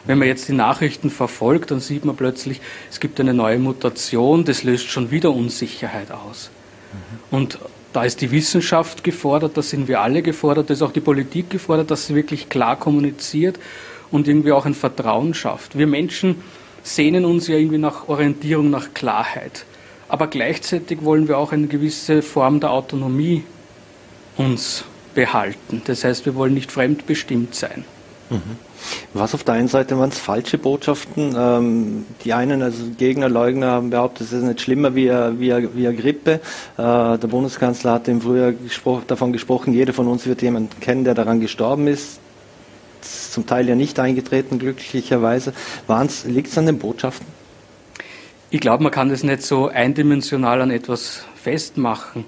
Wenn 0.06 0.18
man 0.18 0.28
jetzt 0.28 0.48
die 0.48 0.52
Nachrichten 0.52 1.10
verfolgt, 1.10 1.70
dann 1.70 1.80
sieht 1.80 2.04
man 2.04 2.16
plötzlich, 2.16 2.60
es 2.90 3.00
gibt 3.00 3.20
eine 3.20 3.32
neue 3.32 3.58
Mutation, 3.58 4.44
das 4.44 4.62
löst 4.62 4.88
schon 4.88 5.10
wieder 5.10 5.30
Unsicherheit 5.30 6.10
aus. 6.10 6.50
Mhm. 6.92 7.36
Und 7.36 7.58
da 7.94 8.04
ist 8.04 8.20
die 8.20 8.30
Wissenschaft 8.30 9.04
gefordert, 9.04 9.56
da 9.56 9.62
sind 9.62 9.88
wir 9.88 10.00
alle 10.00 10.22
gefordert, 10.22 10.68
da 10.68 10.74
ist 10.74 10.82
auch 10.82 10.92
die 10.92 11.00
Politik 11.00 11.48
gefordert, 11.48 11.90
dass 11.90 12.06
sie 12.06 12.14
wirklich 12.14 12.48
klar 12.48 12.76
kommuniziert 12.78 13.58
und 14.10 14.28
irgendwie 14.28 14.52
auch 14.52 14.66
ein 14.66 14.74
Vertrauen 14.74 15.32
schafft. 15.32 15.78
Wir 15.78 15.86
Menschen 15.86 16.42
sehnen 16.82 17.24
uns 17.24 17.48
ja 17.48 17.56
irgendwie 17.56 17.78
nach 17.78 18.08
Orientierung, 18.08 18.68
nach 18.68 18.92
Klarheit. 18.94 19.64
Aber 20.08 20.26
gleichzeitig 20.26 21.02
wollen 21.02 21.28
wir 21.28 21.38
auch 21.38 21.52
eine 21.52 21.66
gewisse 21.66 22.20
Form 22.20 22.60
der 22.60 22.72
Autonomie 22.72 23.44
uns 24.36 24.84
behalten. 25.14 25.82
Das 25.86 26.04
heißt, 26.04 26.26
wir 26.26 26.34
wollen 26.34 26.54
nicht 26.54 26.70
fremdbestimmt 26.70 27.54
sein. 27.54 27.84
Mhm. 28.34 28.56
Was 29.14 29.34
auf 29.34 29.44
der 29.44 29.54
einen 29.54 29.68
Seite 29.68 29.98
waren 29.98 30.10
es 30.10 30.18
falsche 30.18 30.58
Botschaften. 30.58 31.34
Ähm, 31.36 32.06
die 32.24 32.32
einen, 32.32 32.62
also 32.62 32.84
Gegner, 32.98 33.28
Leugner, 33.28 33.70
haben 33.70 33.90
behauptet, 33.90 34.26
es 34.26 34.32
ist 34.32 34.42
nicht 34.42 34.60
schlimmer 34.60 34.94
wie 34.94 35.08
wie 35.08 35.50
wie 35.74 35.86
eine 35.86 35.96
Grippe. 35.96 36.32
Äh, 36.32 36.38
der 36.76 37.28
Bundeskanzler 37.28 37.92
hat 37.92 38.08
im 38.08 38.20
Frühjahr 38.20 38.52
gespro 38.52 39.02
davon 39.06 39.32
gesprochen, 39.32 39.72
jeder 39.72 39.92
von 39.92 40.08
uns 40.08 40.26
wird 40.26 40.42
jemanden 40.42 40.80
kennen, 40.80 41.04
der 41.04 41.14
daran 41.14 41.40
gestorben 41.40 41.86
ist. 41.86 42.20
ist 43.02 43.32
zum 43.32 43.46
Teil 43.46 43.68
ja 43.68 43.74
nicht 43.74 43.98
eingetreten, 43.98 44.58
glücklicherweise. 44.58 45.52
Liegt 46.26 46.48
es 46.48 46.58
an 46.58 46.66
den 46.66 46.78
Botschaften? 46.78 47.26
Ich 48.50 48.60
glaube, 48.60 48.82
man 48.82 48.92
kann 48.92 49.08
das 49.08 49.22
nicht 49.24 49.42
so 49.42 49.68
eindimensional 49.68 50.60
an 50.60 50.70
etwas 50.70 51.24
festmachen. 51.34 52.24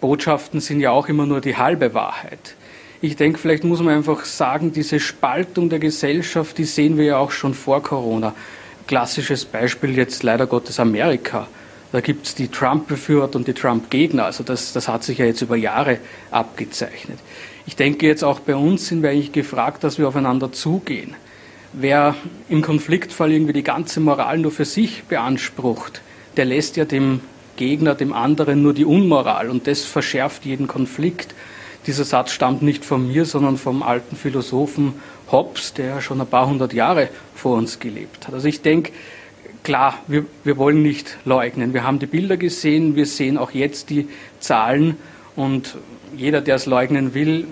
Botschaften 0.00 0.60
sind 0.60 0.80
ja 0.80 0.90
auch 0.90 1.08
immer 1.08 1.26
nur 1.26 1.40
die 1.40 1.56
halbe 1.56 1.92
Wahrheit. 1.94 2.54
Ich 3.04 3.16
denke, 3.16 3.40
vielleicht 3.40 3.64
muss 3.64 3.80
man 3.80 3.94
einfach 3.94 4.24
sagen, 4.24 4.70
diese 4.72 5.00
Spaltung 5.00 5.68
der 5.68 5.80
Gesellschaft, 5.80 6.56
die 6.56 6.64
sehen 6.64 6.96
wir 6.96 7.04
ja 7.04 7.16
auch 7.16 7.32
schon 7.32 7.52
vor 7.52 7.82
Corona. 7.82 8.32
Klassisches 8.86 9.44
Beispiel 9.44 9.96
jetzt 9.96 10.22
leider 10.22 10.46
Gottes 10.46 10.78
Amerika. 10.78 11.48
Da 11.90 12.00
gibt 12.00 12.26
es 12.26 12.36
die 12.36 12.46
Trump-Befürworter 12.46 13.40
und 13.40 13.48
die 13.48 13.54
Trump-Gegner. 13.54 14.26
Also 14.26 14.44
das, 14.44 14.72
das 14.72 14.86
hat 14.86 15.02
sich 15.02 15.18
ja 15.18 15.24
jetzt 15.24 15.42
über 15.42 15.56
Jahre 15.56 15.98
abgezeichnet. 16.30 17.18
Ich 17.66 17.74
denke 17.74 18.06
jetzt 18.06 18.22
auch 18.22 18.38
bei 18.38 18.54
uns 18.54 18.86
sind 18.86 19.02
wir 19.02 19.10
eigentlich 19.10 19.32
gefragt, 19.32 19.82
dass 19.82 19.98
wir 19.98 20.06
aufeinander 20.06 20.52
zugehen. 20.52 21.14
Wer 21.72 22.14
im 22.48 22.62
Konfliktfall 22.62 23.32
irgendwie 23.32 23.52
die 23.52 23.64
ganze 23.64 23.98
Moral 23.98 24.38
nur 24.38 24.52
für 24.52 24.64
sich 24.64 25.02
beansprucht, 25.04 26.02
der 26.36 26.44
lässt 26.44 26.76
ja 26.76 26.84
dem 26.84 27.20
Gegner, 27.56 27.96
dem 27.96 28.12
anderen 28.12 28.62
nur 28.62 28.74
die 28.74 28.84
Unmoral 28.84 29.50
und 29.50 29.66
das 29.66 29.84
verschärft 29.84 30.44
jeden 30.44 30.68
Konflikt. 30.68 31.34
Dieser 31.86 32.04
Satz 32.04 32.30
stammt 32.30 32.62
nicht 32.62 32.84
von 32.84 33.08
mir, 33.08 33.24
sondern 33.24 33.56
vom 33.56 33.82
alten 33.82 34.14
Philosophen 34.14 34.94
Hobbes, 35.30 35.74
der 35.74 36.00
schon 36.00 36.20
ein 36.20 36.26
paar 36.26 36.46
hundert 36.46 36.72
Jahre 36.72 37.08
vor 37.34 37.56
uns 37.56 37.80
gelebt 37.80 38.26
hat. 38.26 38.34
Also 38.34 38.46
ich 38.46 38.62
denke, 38.62 38.92
klar, 39.64 39.98
wir, 40.06 40.24
wir 40.44 40.56
wollen 40.58 40.82
nicht 40.82 41.18
leugnen. 41.24 41.74
Wir 41.74 41.82
haben 41.82 41.98
die 41.98 42.06
Bilder 42.06 42.36
gesehen, 42.36 42.94
wir 42.94 43.06
sehen 43.06 43.36
auch 43.36 43.50
jetzt 43.50 43.90
die 43.90 44.08
Zahlen 44.38 44.96
und 45.34 45.76
jeder, 46.16 46.40
der 46.40 46.56
es 46.56 46.66
leugnen 46.66 47.14
will, 47.14 47.46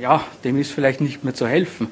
ja, 0.00 0.22
dem 0.44 0.58
ist 0.58 0.72
vielleicht 0.72 1.00
nicht 1.00 1.24
mehr 1.24 1.34
zu 1.34 1.46
helfen. 1.46 1.88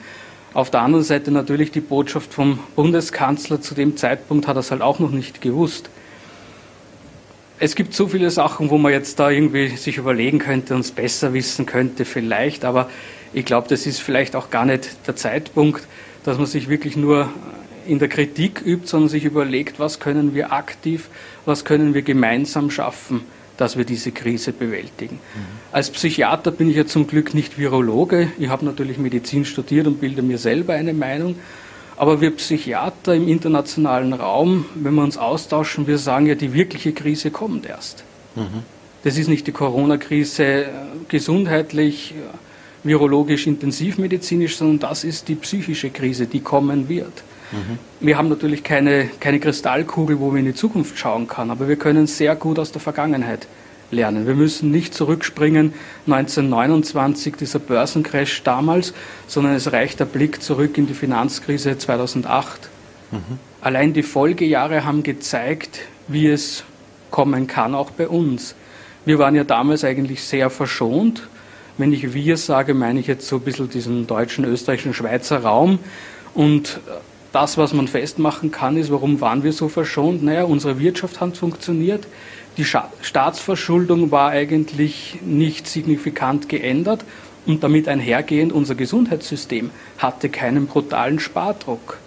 Auf 0.52 0.70
der 0.70 0.82
anderen 0.82 1.04
Seite 1.04 1.30
natürlich 1.30 1.70
die 1.70 1.80
Botschaft 1.80 2.32
vom 2.32 2.58
Bundeskanzler. 2.76 3.60
Zu 3.60 3.74
dem 3.74 3.96
Zeitpunkt 3.96 4.48
hat 4.48 4.56
er 4.56 4.60
es 4.60 4.70
halt 4.70 4.82
auch 4.82 4.98
noch 4.98 5.10
nicht 5.10 5.40
gewusst 5.40 5.90
es 7.60 7.74
gibt 7.74 7.94
so 7.94 8.08
viele 8.08 8.30
Sachen, 8.30 8.70
wo 8.70 8.78
man 8.78 8.90
jetzt 8.90 9.20
da 9.20 9.30
irgendwie 9.30 9.68
sich 9.76 9.98
überlegen 9.98 10.38
könnte 10.38 10.74
und 10.74 10.80
es 10.80 10.90
besser 10.90 11.34
wissen 11.34 11.66
könnte 11.66 12.04
vielleicht, 12.06 12.64
aber 12.64 12.88
ich 13.32 13.44
glaube, 13.44 13.68
das 13.68 13.86
ist 13.86 14.00
vielleicht 14.00 14.34
auch 14.34 14.50
gar 14.50 14.64
nicht 14.64 15.06
der 15.06 15.14
Zeitpunkt, 15.14 15.86
dass 16.24 16.38
man 16.38 16.46
sich 16.46 16.68
wirklich 16.68 16.96
nur 16.96 17.28
in 17.86 17.98
der 17.98 18.08
Kritik 18.08 18.62
übt, 18.64 18.86
sondern 18.86 19.08
sich 19.08 19.24
überlegt, 19.24 19.78
was 19.78 20.00
können 20.00 20.34
wir 20.34 20.52
aktiv, 20.52 21.08
was 21.44 21.64
können 21.64 21.94
wir 21.94 22.02
gemeinsam 22.02 22.70
schaffen, 22.70 23.22
dass 23.56 23.76
wir 23.76 23.84
diese 23.84 24.10
Krise 24.10 24.52
bewältigen. 24.52 25.16
Mhm. 25.16 25.40
Als 25.70 25.90
Psychiater 25.90 26.50
bin 26.50 26.70
ich 26.70 26.76
ja 26.76 26.86
zum 26.86 27.06
Glück 27.06 27.34
nicht 27.34 27.58
Virologe. 27.58 28.32
Ich 28.38 28.48
habe 28.48 28.64
natürlich 28.64 28.98
Medizin 28.98 29.44
studiert 29.44 29.86
und 29.86 30.00
bilde 30.00 30.22
mir 30.22 30.38
selber 30.38 30.74
eine 30.74 30.94
Meinung. 30.94 31.36
Aber 32.00 32.22
wir 32.22 32.34
Psychiater 32.34 33.14
im 33.14 33.28
internationalen 33.28 34.14
Raum, 34.14 34.64
wenn 34.74 34.94
wir 34.94 35.02
uns 35.02 35.18
austauschen, 35.18 35.86
wir 35.86 35.98
sagen 35.98 36.24
ja, 36.24 36.34
die 36.34 36.54
wirkliche 36.54 36.92
Krise 36.92 37.30
kommt 37.30 37.66
erst. 37.66 38.04
Mhm. 38.36 38.62
Das 39.04 39.18
ist 39.18 39.28
nicht 39.28 39.46
die 39.46 39.52
Corona-Krise 39.52 40.44
äh, 40.44 40.68
gesundheitlich, 41.08 42.12
äh, 42.12 42.88
virologisch, 42.88 43.46
intensivmedizinisch, 43.46 44.56
sondern 44.56 44.78
das 44.78 45.04
ist 45.04 45.28
die 45.28 45.34
psychische 45.34 45.90
Krise, 45.90 46.24
die 46.24 46.40
kommen 46.40 46.88
wird. 46.88 47.22
Mhm. 47.52 47.78
Wir 48.00 48.16
haben 48.16 48.30
natürlich 48.30 48.64
keine, 48.64 49.10
keine 49.20 49.38
Kristallkugel, 49.38 50.20
wo 50.20 50.32
wir 50.32 50.38
in 50.38 50.46
die 50.46 50.54
Zukunft 50.54 50.98
schauen 50.98 51.28
können, 51.28 51.50
aber 51.50 51.68
wir 51.68 51.76
können 51.76 52.06
sehr 52.06 52.34
gut 52.34 52.58
aus 52.58 52.72
der 52.72 52.80
Vergangenheit 52.80 53.46
lernen. 53.90 54.26
Wir 54.26 54.34
müssen 54.34 54.70
nicht 54.70 54.94
zurückspringen 54.94 55.72
1929, 56.06 57.36
dieser 57.36 57.58
Börsencrash 57.58 58.42
damals, 58.42 58.94
sondern 59.26 59.54
es 59.54 59.72
reicht 59.72 60.00
der 60.00 60.04
Blick 60.04 60.42
zurück 60.42 60.78
in 60.78 60.86
die 60.86 60.94
Finanzkrise 60.94 61.76
2008. 61.78 62.68
Mhm. 63.10 63.18
Allein 63.60 63.92
die 63.92 64.02
Folgejahre 64.02 64.84
haben 64.84 65.02
gezeigt, 65.02 65.80
wie 66.08 66.28
es 66.28 66.64
kommen 67.10 67.46
kann, 67.46 67.74
auch 67.74 67.90
bei 67.90 68.08
uns. 68.08 68.54
Wir 69.04 69.18
waren 69.18 69.34
ja 69.34 69.44
damals 69.44 69.84
eigentlich 69.84 70.22
sehr 70.22 70.50
verschont. 70.50 71.28
Wenn 71.78 71.92
ich 71.92 72.14
wir 72.14 72.36
sage, 72.36 72.74
meine 72.74 73.00
ich 73.00 73.06
jetzt 73.06 73.26
so 73.26 73.36
ein 73.36 73.42
bisschen 73.42 73.70
diesen 73.70 74.06
deutschen, 74.06 74.44
österreichischen, 74.44 74.94
Schweizer 74.94 75.38
Raum. 75.38 75.78
Und 76.34 76.80
das, 77.32 77.58
was 77.58 77.72
man 77.72 77.88
festmachen 77.88 78.50
kann, 78.50 78.76
ist, 78.76 78.90
warum 78.90 79.20
waren 79.20 79.42
wir 79.44 79.52
so 79.52 79.68
verschont? 79.68 80.22
Naja, 80.22 80.44
unsere 80.44 80.78
Wirtschaft 80.78 81.20
hat 81.20 81.36
funktioniert. 81.36 82.06
Die 82.56 82.64
Staatsverschuldung 82.64 84.10
war 84.10 84.30
eigentlich 84.30 85.18
nicht 85.24 85.66
signifikant 85.66 86.48
geändert 86.48 87.04
und 87.46 87.62
damit 87.62 87.88
einhergehend 87.88 88.52
unser 88.52 88.74
Gesundheitssystem 88.74 89.70
hatte 89.98 90.28
keinen 90.28 90.66
brutalen 90.66 91.20
Spardruck. 91.20 91.98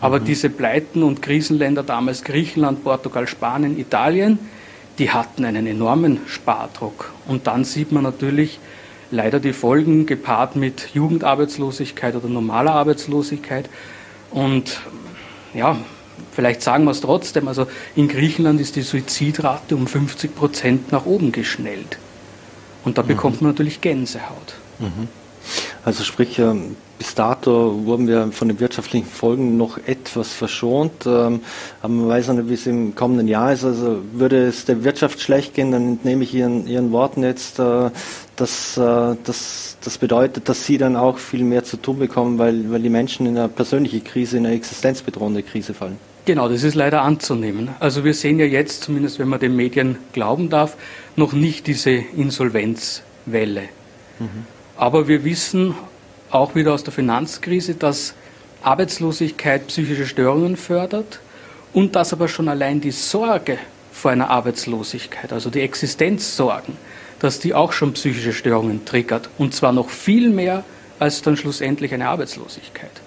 Aber 0.00 0.20
mhm. 0.20 0.24
diese 0.24 0.50
Pleiten 0.50 1.02
und 1.02 1.22
Krisenländer 1.22 1.82
damals 1.82 2.24
Griechenland, 2.24 2.84
Portugal, 2.84 3.28
Spanien, 3.28 3.78
Italien, 3.78 4.38
die 4.98 5.10
hatten 5.10 5.44
einen 5.44 5.66
enormen 5.66 6.20
Spardruck. 6.26 7.12
Und 7.26 7.46
dann 7.46 7.64
sieht 7.64 7.92
man 7.92 8.02
natürlich 8.02 8.58
leider 9.10 9.40
die 9.40 9.52
Folgen 9.52 10.06
gepaart 10.06 10.56
mit 10.56 10.90
Jugendarbeitslosigkeit 10.94 12.16
oder 12.16 12.28
normaler 12.28 12.72
Arbeitslosigkeit. 12.72 13.68
Und 14.30 14.80
ja, 15.54 15.76
Vielleicht 16.32 16.62
sagen 16.62 16.84
wir 16.84 16.92
es 16.92 17.02
trotzdem, 17.02 17.46
also 17.46 17.66
in 17.94 18.08
Griechenland 18.08 18.60
ist 18.60 18.76
die 18.76 18.82
Suizidrate 18.82 19.76
um 19.76 19.86
50 19.86 20.34
Prozent 20.34 20.90
nach 20.90 21.04
oben 21.04 21.30
geschnellt. 21.30 21.98
Und 22.84 22.98
da 22.98 23.02
bekommt 23.02 23.40
mhm. 23.40 23.46
man 23.46 23.54
natürlich 23.54 23.80
Gänsehaut. 23.80 24.54
Mhm. 24.78 25.08
Also 25.84 26.04
sprich, 26.04 26.38
ähm, 26.38 26.76
bis 26.98 27.16
dato 27.16 27.84
wurden 27.84 28.06
wir 28.06 28.30
von 28.30 28.46
den 28.46 28.60
wirtschaftlichen 28.60 29.06
Folgen 29.06 29.56
noch 29.56 29.78
etwas 29.86 30.32
verschont. 30.32 31.04
Ähm, 31.04 31.40
aber 31.80 31.92
man 31.92 32.08
weiß 32.08 32.28
nicht, 32.28 32.48
wie 32.48 32.54
es 32.54 32.66
im 32.66 32.94
kommenden 32.94 33.26
Jahr 33.26 33.52
ist. 33.52 33.64
Also 33.64 33.98
würde 34.12 34.46
es 34.46 34.64
der 34.64 34.84
Wirtschaft 34.84 35.20
schlecht 35.20 35.54
gehen, 35.54 35.72
dann 35.72 35.94
entnehme 35.94 36.22
ich 36.22 36.32
Ihren, 36.32 36.66
Ihren 36.68 36.92
Worten 36.92 37.24
jetzt, 37.24 37.58
äh, 37.58 37.90
dass 38.36 38.76
äh, 38.76 39.16
das, 39.24 39.76
das 39.82 39.98
bedeutet, 39.98 40.48
dass 40.48 40.64
Sie 40.64 40.78
dann 40.78 40.94
auch 40.94 41.18
viel 41.18 41.42
mehr 41.42 41.64
zu 41.64 41.76
tun 41.76 41.98
bekommen, 41.98 42.38
weil, 42.38 42.70
weil 42.70 42.80
die 42.80 42.88
Menschen 42.88 43.26
in 43.26 43.36
eine 43.36 43.48
persönliche 43.48 44.00
Krise, 44.00 44.36
in 44.36 44.46
eine 44.46 44.54
existenzbedrohende 44.54 45.42
Krise 45.42 45.74
fallen. 45.74 45.98
Genau, 46.24 46.48
das 46.48 46.62
ist 46.62 46.76
leider 46.76 47.02
anzunehmen. 47.02 47.70
Also 47.80 48.04
wir 48.04 48.14
sehen 48.14 48.38
ja 48.38 48.44
jetzt, 48.44 48.84
zumindest 48.84 49.18
wenn 49.18 49.28
man 49.28 49.40
den 49.40 49.56
Medien 49.56 49.98
glauben 50.12 50.50
darf, 50.50 50.76
noch 51.16 51.32
nicht 51.32 51.66
diese 51.66 51.90
Insolvenzwelle. 51.90 53.62
Mhm. 54.20 54.46
Aber 54.76 55.08
wir 55.08 55.24
wissen 55.24 55.74
auch 56.30 56.54
wieder 56.54 56.72
aus 56.74 56.84
der 56.84 56.92
Finanzkrise, 56.92 57.74
dass 57.74 58.14
Arbeitslosigkeit 58.62 59.66
psychische 59.66 60.06
Störungen 60.06 60.56
fördert 60.56 61.20
und 61.72 61.96
dass 61.96 62.12
aber 62.12 62.28
schon 62.28 62.48
allein 62.48 62.80
die 62.80 62.92
Sorge 62.92 63.58
vor 63.92 64.12
einer 64.12 64.30
Arbeitslosigkeit, 64.30 65.32
also 65.32 65.50
die 65.50 65.60
Existenzsorgen, 65.60 66.76
dass 67.18 67.40
die 67.40 67.54
auch 67.54 67.72
schon 67.72 67.92
psychische 67.94 68.32
Störungen 68.32 68.84
triggert 68.84 69.28
und 69.38 69.54
zwar 69.54 69.72
noch 69.72 69.90
viel 69.90 70.30
mehr 70.30 70.64
als 70.98 71.22
dann 71.22 71.36
schlussendlich 71.36 71.92
eine 71.92 72.08
Arbeitslosigkeit. 72.08 73.01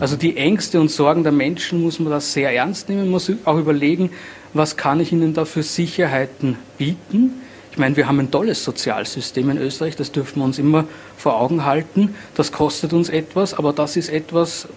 Also 0.00 0.16
die 0.16 0.36
Ängste 0.36 0.80
und 0.80 0.90
Sorgen 0.90 1.22
der 1.22 1.32
Menschen 1.32 1.82
muss 1.82 1.98
man 1.98 2.10
das 2.10 2.32
sehr 2.32 2.52
ernst 2.52 2.88
nehmen, 2.88 3.10
muss 3.10 3.30
auch 3.44 3.58
überlegen, 3.58 4.10
was 4.52 4.76
kann 4.76 5.00
ich 5.00 5.12
ihnen 5.12 5.34
da 5.34 5.44
für 5.44 5.62
Sicherheiten 5.62 6.56
bieten. 6.78 7.42
Ich 7.72 7.78
meine, 7.78 7.96
wir 7.96 8.06
haben 8.06 8.18
ein 8.20 8.30
tolles 8.30 8.64
Sozialsystem 8.64 9.50
in 9.50 9.58
Österreich, 9.58 9.96
das 9.96 10.12
dürfen 10.12 10.40
wir 10.40 10.44
uns 10.44 10.58
immer 10.58 10.84
vor 11.16 11.38
Augen 11.40 11.64
halten. 11.64 12.14
Das 12.34 12.52
kostet 12.52 12.92
uns 12.92 13.08
etwas, 13.08 13.54
aber 13.54 13.72
das 13.72 13.96
ist 13.96 14.08
etwas, 14.08 14.68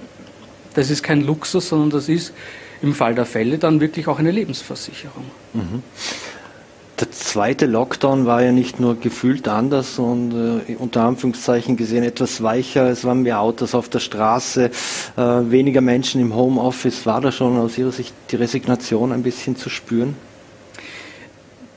das 0.74 0.90
ist 0.90 1.04
kein 1.04 1.22
Luxus, 1.22 1.70
sondern 1.70 1.92
das 1.92 2.10
ist 2.10 2.34
im 2.82 2.94
Fall 2.94 3.16
der 3.16 3.26
Fälle 3.26 3.58
dann 3.58 3.80
wirklich 3.82 4.08
auch 4.08 4.20
eine 4.20 4.32
Lebensversicherung. 4.32 5.26
Mhm. 5.54 5.84
Der 7.00 7.12
zweite 7.12 7.66
Lockdown 7.66 8.26
war 8.26 8.44
ja 8.44 8.52
nicht 8.52 8.82
nur 8.82 9.00
gefühlt 9.00 9.48
anders 9.48 10.00
und 10.00 10.34
äh, 10.68 10.76
unter 10.76 11.04
Anführungszeichen 11.04 11.78
gesehen 11.78 12.04
etwas 12.04 12.44
weicher. 12.44 12.90
Es 12.90 13.06
waren 13.06 13.22
mehr 13.22 13.40
Autos 13.40 13.74
auf 13.74 13.88
der 13.88 14.00
Straße, 14.00 14.66
äh, 14.66 15.22
weniger 15.22 15.80
Menschen 15.80 16.20
im 16.20 16.36
Homeoffice. 16.36 17.06
War 17.06 17.22
da 17.22 17.32
schon 17.32 17.58
aus 17.58 17.78
Ihrer 17.78 17.94
Sicht 17.94 18.14
die 18.32 18.36
Resignation 18.36 19.14
ein 19.14 19.24
bisschen 19.24 19.56
zu 19.56 19.70
spüren? 19.70 20.18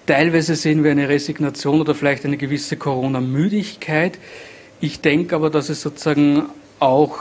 Teilweise 0.07 0.57
sehen 0.57 0.83
wir 0.83 0.91
eine 0.91 1.09
Resignation 1.09 1.81
oder 1.81 1.95
vielleicht 1.95 2.25
eine 2.25 2.37
gewisse 2.37 2.77
Corona-Müdigkeit. 2.77 4.19
Ich 4.81 5.03
denke 5.03 5.37
aber, 5.37 5.51
dass 5.51 5.69
es 5.69 5.83
sozusagen 5.83 6.47
auch 6.81 7.19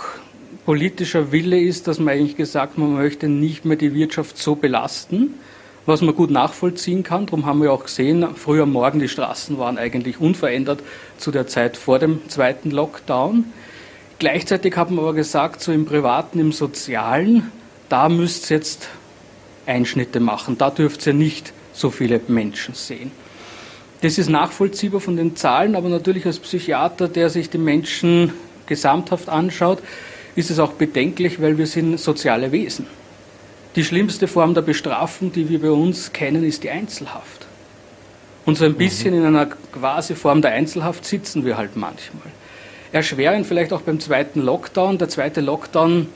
politischer 0.66 1.32
Wille 1.32 1.62
ist, 1.62 1.88
dass 1.88 2.00
man 2.00 2.16
eigentlich 2.16 2.36
gesagt, 2.36 2.80
man 2.80 2.96
möchte 2.96 3.28
nicht 3.28 3.64
mehr 3.64 3.78
die 3.78 3.94
Wirtschaft 3.94 4.40
so 4.40 4.56
belasten 4.56 5.36
was 5.92 6.02
man 6.02 6.16
gut 6.16 6.32
nachvollziehen 6.32 7.04
kann. 7.04 7.26
Darum 7.26 7.46
haben 7.46 7.62
wir 7.62 7.74
auch 7.74 7.84
gesehen, 7.84 8.26
früher 8.36 8.64
am 8.64 8.72
Morgen 8.72 9.00
die 9.00 9.10
Straßen 9.10 9.60
waren 9.60 9.78
eigentlich 9.78 10.22
unverändert 10.22 10.82
zu 11.18 11.32
der 11.32 11.48
Zeit 11.48 11.76
vor 11.76 12.00
dem 12.00 12.28
zweiten 12.30 12.72
Lockdown. 12.72 13.44
Gleichzeitig 14.18 14.78
hat 14.78 14.90
man 14.90 15.00
aber 15.00 15.14
gesagt, 15.14 15.62
so 15.62 15.74
im 15.74 15.86
Privaten, 15.86 16.40
im 16.40 16.54
Sozialen, 16.54 17.52
da 17.90 18.08
müsst 18.08 18.50
ihr 18.50 18.58
jetzt 18.58 18.88
Einschnitte 19.66 20.22
machen. 20.22 20.58
Da 20.58 20.70
dürft 20.70 21.06
ihr 21.06 21.14
nicht 21.14 21.52
so 21.74 21.90
viele 21.90 22.22
Menschen 22.28 22.74
sehen. 22.74 23.12
Das 24.02 24.18
ist 24.18 24.30
nachvollziehbar 24.30 25.02
von 25.02 25.18
den 25.18 25.36
Zahlen, 25.36 25.76
aber 25.76 25.90
natürlich 25.90 26.26
als 26.26 26.40
Psychiater, 26.40 27.10
der 27.10 27.30
sich 27.30 27.50
die 27.50 27.58
Menschen 27.58 28.32
gesamthaft 28.66 29.28
anschaut, 29.28 29.80
ist 30.36 30.50
es 30.50 30.60
auch 30.60 30.72
bedenklich, 30.72 31.42
weil 31.42 31.58
wir 31.58 31.68
sind 31.68 32.00
soziale 32.00 32.54
Wesen. 32.54 32.88
Die 33.76 33.84
schlimmste 33.84 34.28
Form 34.28 34.54
der 34.54 34.62
Bestrafung, 34.62 35.32
die 35.32 35.50
wir 35.50 35.62
bei 35.62 35.72
uns 35.72 36.12
kennen, 36.12 36.44
ist 36.44 36.64
die 36.64 36.70
Einzelhaft. 36.70 37.48
Und 38.46 38.58
so 38.58 38.66
ein 38.66 38.74
bisschen 38.74 39.14
mhm. 39.14 39.22
in 39.22 39.28
einer 39.28 39.46
quasi 39.46 40.16
Form 40.16 40.42
der 40.42 40.52
Einzelhaft 40.52 41.06
sitzen 41.06 41.46
wir 41.46 41.58
halt 41.58 41.76
manchmal. 41.76 42.28
Erschwerend 42.92 43.46
vielleicht 43.46 43.72
auch 43.72 43.82
beim 43.82 44.00
zweiten 44.00 44.42
Lockdown. 44.42 44.98
Der 44.98 45.08
zweite 45.08 45.40
Lockdown, 45.40 46.08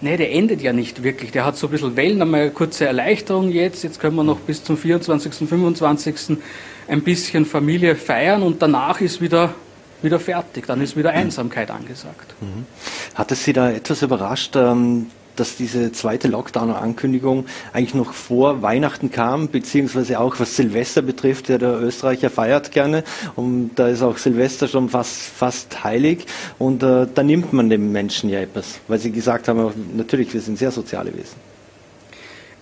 nee, 0.00 0.16
der 0.16 0.32
endet 0.32 0.62
ja 0.62 0.72
nicht 0.72 1.02
wirklich. 1.02 1.32
Der 1.32 1.44
hat 1.44 1.56
so 1.56 1.66
ein 1.66 1.70
bisschen 1.70 1.96
Wellen, 1.96 2.22
einmal 2.22 2.42
eine 2.42 2.50
kurze 2.50 2.86
Erleichterung 2.86 3.50
jetzt. 3.50 3.82
Jetzt 3.82 3.98
können 3.98 4.14
wir 4.14 4.22
noch 4.22 4.38
bis 4.38 4.62
zum 4.62 4.76
24., 4.76 5.48
25. 5.48 6.38
ein 6.86 7.02
bisschen 7.02 7.44
Familie 7.44 7.96
feiern 7.96 8.42
und 8.42 8.62
danach 8.62 9.00
ist 9.00 9.20
wieder 9.20 9.54
wieder 10.02 10.18
fertig, 10.18 10.66
dann 10.66 10.80
ist 10.80 10.96
wieder 10.96 11.10
Einsamkeit 11.10 11.70
angesagt. 11.70 12.34
Mhm. 12.40 12.66
Hat 13.14 13.30
es 13.32 13.44
Sie 13.44 13.52
da 13.52 13.70
etwas 13.70 14.02
überrascht, 14.02 14.56
ähm, 14.56 15.06
dass 15.36 15.56
diese 15.56 15.92
zweite 15.92 16.28
Lockdown-Ankündigung 16.28 17.46
eigentlich 17.72 17.94
noch 17.94 18.12
vor 18.12 18.62
Weihnachten 18.62 19.10
kam, 19.10 19.48
beziehungsweise 19.48 20.20
auch 20.20 20.38
was 20.38 20.56
Silvester 20.56 21.02
betrifft, 21.02 21.48
ja, 21.48 21.58
der 21.58 21.80
Österreicher 21.80 22.30
feiert 22.30 22.72
gerne 22.72 23.04
und 23.36 23.72
da 23.76 23.88
ist 23.88 24.02
auch 24.02 24.18
Silvester 24.18 24.68
schon 24.68 24.88
fast, 24.88 25.20
fast 25.20 25.84
heilig 25.84 26.26
und 26.58 26.82
äh, 26.82 27.06
da 27.12 27.22
nimmt 27.22 27.52
man 27.52 27.70
den 27.70 27.92
Menschen 27.92 28.30
ja 28.30 28.40
etwas, 28.40 28.80
weil 28.88 28.98
sie 28.98 29.10
gesagt 29.12 29.48
haben, 29.48 29.72
natürlich, 29.96 30.32
wir 30.34 30.40
sind 30.40 30.58
sehr 30.58 30.70
soziale 30.70 31.12
Wesen. 31.12 31.50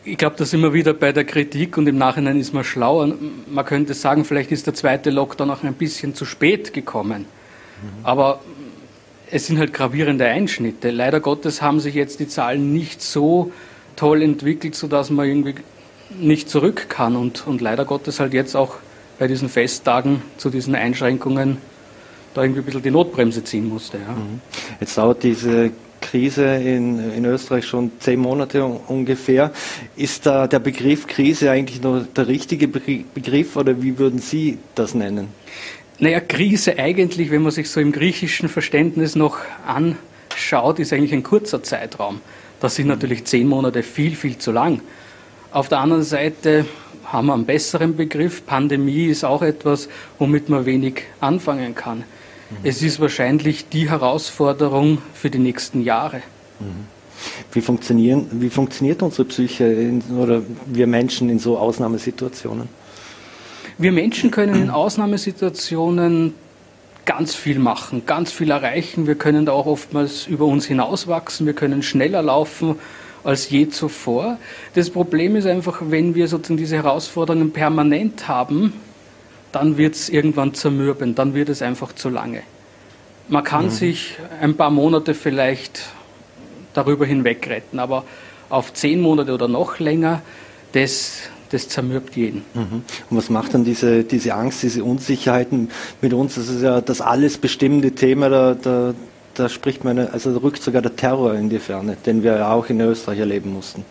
Ich 0.04 0.16
glaube, 0.16 0.36
da 0.38 0.46
sind 0.46 0.62
wir 0.62 0.72
wieder 0.72 0.94
bei 0.94 1.12
der 1.12 1.24
Kritik 1.24 1.76
und 1.76 1.86
im 1.86 1.98
Nachhinein 1.98 2.40
ist 2.40 2.54
man 2.54 2.64
schlauer. 2.64 3.14
Man 3.46 3.64
könnte 3.64 3.92
sagen, 3.92 4.24
vielleicht 4.24 4.50
ist 4.52 4.66
der 4.66 4.72
zweite 4.72 5.10
Lockdown 5.10 5.50
auch 5.50 5.62
ein 5.64 5.74
bisschen 5.74 6.14
zu 6.14 6.24
spät 6.24 6.72
gekommen. 6.72 7.26
Mhm. 7.82 8.04
Aber 8.04 8.40
es 9.30 9.46
sind 9.46 9.58
halt 9.58 9.72
gravierende 9.72 10.26
Einschnitte. 10.26 10.90
Leider 10.90 11.20
Gottes 11.20 11.62
haben 11.62 11.80
sich 11.80 11.94
jetzt 11.94 12.20
die 12.20 12.28
Zahlen 12.28 12.72
nicht 12.72 13.02
so 13.02 13.52
toll 13.96 14.22
entwickelt, 14.22 14.74
sodass 14.74 15.10
man 15.10 15.26
irgendwie 15.26 15.54
nicht 16.18 16.48
zurück 16.48 16.86
kann 16.88 17.16
und, 17.16 17.46
und 17.46 17.60
leider 17.60 17.84
Gottes 17.84 18.20
halt 18.20 18.32
jetzt 18.32 18.56
auch 18.56 18.76
bei 19.18 19.26
diesen 19.26 19.48
Festtagen 19.48 20.22
zu 20.36 20.50
diesen 20.50 20.74
Einschränkungen 20.74 21.58
da 22.34 22.42
irgendwie 22.42 22.60
ein 22.60 22.64
bisschen 22.64 22.82
die 22.82 22.90
Notbremse 22.90 23.42
ziehen 23.44 23.68
musste. 23.68 23.98
Ja. 23.98 24.12
Mhm. 24.12 24.40
Jetzt 24.80 24.96
dauert 24.96 25.22
diese 25.22 25.72
Krise 26.00 26.44
in, 26.44 27.12
in 27.12 27.24
Österreich 27.24 27.66
schon 27.66 27.90
zehn 27.98 28.20
Monate 28.20 28.64
ungefähr. 28.64 29.52
Ist 29.96 30.26
da 30.26 30.46
der 30.46 30.60
Begriff 30.60 31.06
Krise 31.06 31.50
eigentlich 31.50 31.82
noch 31.82 32.04
der 32.14 32.28
richtige 32.28 32.68
Begriff 32.68 33.56
oder 33.56 33.82
wie 33.82 33.98
würden 33.98 34.20
Sie 34.20 34.58
das 34.74 34.94
nennen? 34.94 35.28
Naja, 36.00 36.20
Krise 36.20 36.78
eigentlich, 36.78 37.30
wenn 37.30 37.42
man 37.42 37.50
sich 37.50 37.70
so 37.70 37.80
im 37.80 37.90
griechischen 37.90 38.48
Verständnis 38.48 39.16
noch 39.16 39.38
anschaut, 39.66 40.78
ist 40.78 40.92
eigentlich 40.92 41.12
ein 41.12 41.24
kurzer 41.24 41.62
Zeitraum. 41.62 42.20
Das 42.60 42.76
sind 42.76 42.86
natürlich 42.86 43.24
zehn 43.24 43.48
Monate 43.48 43.82
viel, 43.82 44.14
viel 44.14 44.38
zu 44.38 44.52
lang. 44.52 44.80
Auf 45.50 45.68
der 45.68 45.78
anderen 45.78 46.04
Seite 46.04 46.66
haben 47.04 47.26
wir 47.26 47.34
einen 47.34 47.46
besseren 47.46 47.96
Begriff. 47.96 48.44
Pandemie 48.46 49.06
ist 49.06 49.24
auch 49.24 49.42
etwas, 49.42 49.88
womit 50.18 50.48
man 50.48 50.66
wenig 50.66 51.02
anfangen 51.20 51.74
kann. 51.74 51.98
Mhm. 51.98 52.56
Es 52.62 52.82
ist 52.82 53.00
wahrscheinlich 53.00 53.68
die 53.68 53.90
Herausforderung 53.90 54.98
für 55.14 55.30
die 55.30 55.38
nächsten 55.38 55.82
Jahre. 55.82 56.18
Mhm. 56.60 56.86
Wie, 57.52 57.60
funktionieren, 57.60 58.26
wie 58.32 58.50
funktioniert 58.50 59.02
unsere 59.02 59.24
Psyche 59.24 59.64
in, 59.64 60.02
oder 60.16 60.42
wir 60.66 60.86
Menschen 60.86 61.28
in 61.28 61.38
so 61.38 61.58
Ausnahmesituationen? 61.58 62.68
Wir 63.80 63.92
Menschen 63.92 64.32
können 64.32 64.60
in 64.60 64.70
Ausnahmesituationen 64.70 66.34
ganz 67.04 67.36
viel 67.36 67.60
machen, 67.60 68.02
ganz 68.06 68.32
viel 68.32 68.50
erreichen. 68.50 69.06
Wir 69.06 69.14
können 69.14 69.46
da 69.46 69.52
auch 69.52 69.66
oftmals 69.66 70.26
über 70.26 70.46
uns 70.46 70.66
hinauswachsen. 70.66 71.46
Wir 71.46 71.54
können 71.54 71.84
schneller 71.84 72.20
laufen 72.20 72.76
als 73.22 73.48
je 73.50 73.68
zuvor. 73.68 74.38
Das 74.74 74.90
Problem 74.90 75.36
ist 75.36 75.46
einfach, 75.46 75.80
wenn 75.80 76.16
wir 76.16 76.26
sozusagen 76.26 76.56
diese 76.56 76.74
Herausforderungen 76.74 77.52
permanent 77.52 78.26
haben, 78.26 78.72
dann 79.52 79.78
wird 79.78 79.94
es 79.94 80.08
irgendwann 80.08 80.54
zermürben, 80.54 81.14
dann 81.14 81.34
wird 81.34 81.48
es 81.48 81.62
einfach 81.62 81.94
zu 81.94 82.08
lange. 82.08 82.42
Man 83.28 83.44
kann 83.44 83.66
mhm. 83.66 83.70
sich 83.70 84.16
ein 84.40 84.56
paar 84.56 84.70
Monate 84.70 85.14
vielleicht 85.14 85.84
darüber 86.74 87.06
hinweg 87.06 87.48
retten, 87.48 87.78
aber 87.78 88.02
auf 88.50 88.72
zehn 88.72 89.00
Monate 89.00 89.32
oder 89.32 89.46
noch 89.46 89.78
länger, 89.78 90.22
das, 90.72 91.30
das 91.50 91.68
zermürbt 91.68 92.16
jeden. 92.16 92.42
Mhm. 92.54 92.82
Und 93.10 93.16
was 93.16 93.30
macht 93.30 93.54
dann 93.54 93.64
diese, 93.64 94.04
diese 94.04 94.34
Angst, 94.34 94.62
diese 94.62 94.84
Unsicherheiten 94.84 95.70
mit 96.00 96.12
uns? 96.12 96.34
Das 96.34 96.48
ist 96.48 96.62
ja 96.62 96.80
das 96.80 97.00
alles 97.00 97.38
bestimmende 97.38 97.92
Thema, 97.92 98.28
da, 98.28 98.54
da, 98.54 98.94
da 99.34 99.48
spricht 99.48 99.84
man, 99.84 99.98
also 99.98 100.36
rückt 100.38 100.62
sogar 100.62 100.82
der 100.82 100.96
Terror 100.96 101.34
in 101.34 101.48
die 101.48 101.58
Ferne, 101.58 101.96
den 102.04 102.22
wir 102.22 102.36
ja 102.36 102.52
auch 102.52 102.68
in 102.68 102.80
Österreich 102.80 103.20
erleben 103.20 103.52
mussten. 103.52 103.84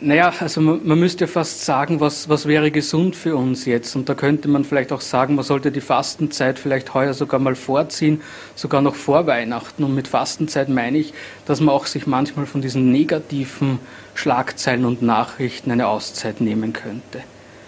Naja, 0.00 0.34
also 0.38 0.60
man, 0.60 0.80
man 0.84 0.98
müsste 0.98 1.24
ja 1.24 1.28
fast 1.28 1.64
sagen, 1.64 1.98
was, 1.98 2.28
was 2.28 2.46
wäre 2.46 2.70
gesund 2.70 3.16
für 3.16 3.36
uns 3.36 3.64
jetzt? 3.64 3.96
Und 3.96 4.06
da 4.08 4.14
könnte 4.14 4.48
man 4.48 4.64
vielleicht 4.64 4.92
auch 4.92 5.00
sagen, 5.00 5.34
man 5.34 5.44
sollte 5.44 5.72
die 5.72 5.80
Fastenzeit 5.80 6.58
vielleicht 6.58 6.92
heuer 6.92 7.14
sogar 7.14 7.40
mal 7.40 7.54
vorziehen, 7.54 8.20
sogar 8.54 8.82
noch 8.82 8.96
vor 8.96 9.26
Weihnachten. 9.26 9.82
Und 9.82 9.94
mit 9.94 10.06
Fastenzeit 10.06 10.68
meine 10.68 10.98
ich, 10.98 11.14
dass 11.46 11.60
man 11.60 11.74
auch 11.74 11.86
sich 11.86 12.06
manchmal 12.06 12.44
von 12.44 12.60
diesen 12.60 12.92
negativen 12.92 13.78
Schlagzeilen 14.14 14.84
und 14.84 15.02
Nachrichten 15.02 15.70
eine 15.70 15.88
Auszeit 15.88 16.40
nehmen 16.40 16.72
könnte. 16.72 17.18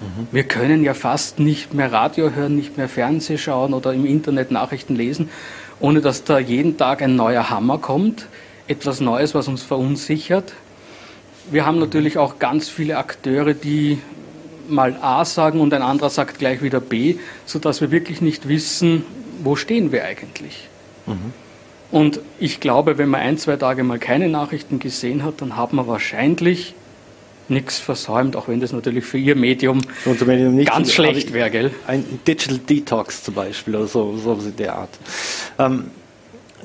Mhm. 0.01 0.29
Wir 0.31 0.45
können 0.45 0.83
ja 0.83 0.95
fast 0.95 1.39
nicht 1.39 1.75
mehr 1.75 1.93
Radio 1.93 2.31
hören, 2.31 2.57
nicht 2.57 2.77
mehr 2.77 2.89
Fernseh 2.89 3.39
schauen 3.39 3.75
oder 3.75 3.93
im 3.93 4.07
Internet 4.07 4.51
Nachrichten 4.51 4.95
lesen, 4.95 5.31
ohne 5.81 6.01
dass 6.01 6.25
da 6.25 6.39
jeden 6.39 6.77
Tag 6.77 7.03
ein 7.03 7.17
neuer 7.17 7.51
Hammer 7.51 7.79
kommt, 7.79 8.27
etwas 8.69 9.01
Neues, 9.01 9.35
was 9.35 9.49
uns 9.49 9.63
verunsichert 9.63 10.53
wir 11.51 11.67
haben 11.67 11.79
natürlich 11.79 12.19
auch 12.19 12.39
ganz 12.39 12.69
viele 12.69 12.97
Akteure, 12.99 13.55
die 13.55 13.99
mal 14.69 14.97
A 15.01 15.25
sagen 15.25 15.61
und 15.61 15.73
ein 15.73 15.83
anderer 15.83 16.11
sagt 16.11 16.39
gleich 16.39 16.63
wieder 16.63 16.81
B, 16.81 17.17
sodass 17.45 17.81
wir 17.81 17.91
wirklich 17.91 18.21
nicht 18.21 18.49
wissen, 18.49 19.05
wo 19.43 19.55
stehen 19.55 19.93
wir 19.93 20.05
eigentlich. 20.05 20.69
Mhm. 21.07 21.33
Und 21.97 22.21
ich 22.39 22.61
glaube, 22.61 22.99
wenn 22.99 23.09
man 23.09 23.23
ein, 23.23 23.39
zwei 23.39 23.57
Tage 23.57 23.83
mal 23.83 23.99
keine 23.99 24.29
Nachrichten 24.29 24.79
gesehen 24.79 25.25
hat, 25.25 25.41
dann 25.41 25.57
hat 25.57 25.73
man 25.73 25.87
wahrscheinlich 25.87 26.75
nichts 27.49 27.79
versäumt, 27.79 28.37
auch 28.37 28.49
wenn 28.49 28.61
das 28.61 28.75
natürlich 28.75 29.07
für 29.07 29.17
Ihr 29.17 29.35
Medium, 29.35 29.81
Medium 30.05 30.57
nicht, 30.57 30.71
ganz 30.71 30.93
schlecht 30.93 31.33
wäre, 31.33 31.51
gell? 31.51 31.71
Ein 31.87 32.05
Digital 32.29 32.59
Detox 32.59 33.25
zum 33.25 33.33
Beispiel 33.33 33.77
oder 33.77 33.87
so, 33.87 34.15
so 34.19 34.35
in 34.35 34.57
der 34.57 34.77
Art. 34.77 34.91
Ähm, 35.59 35.85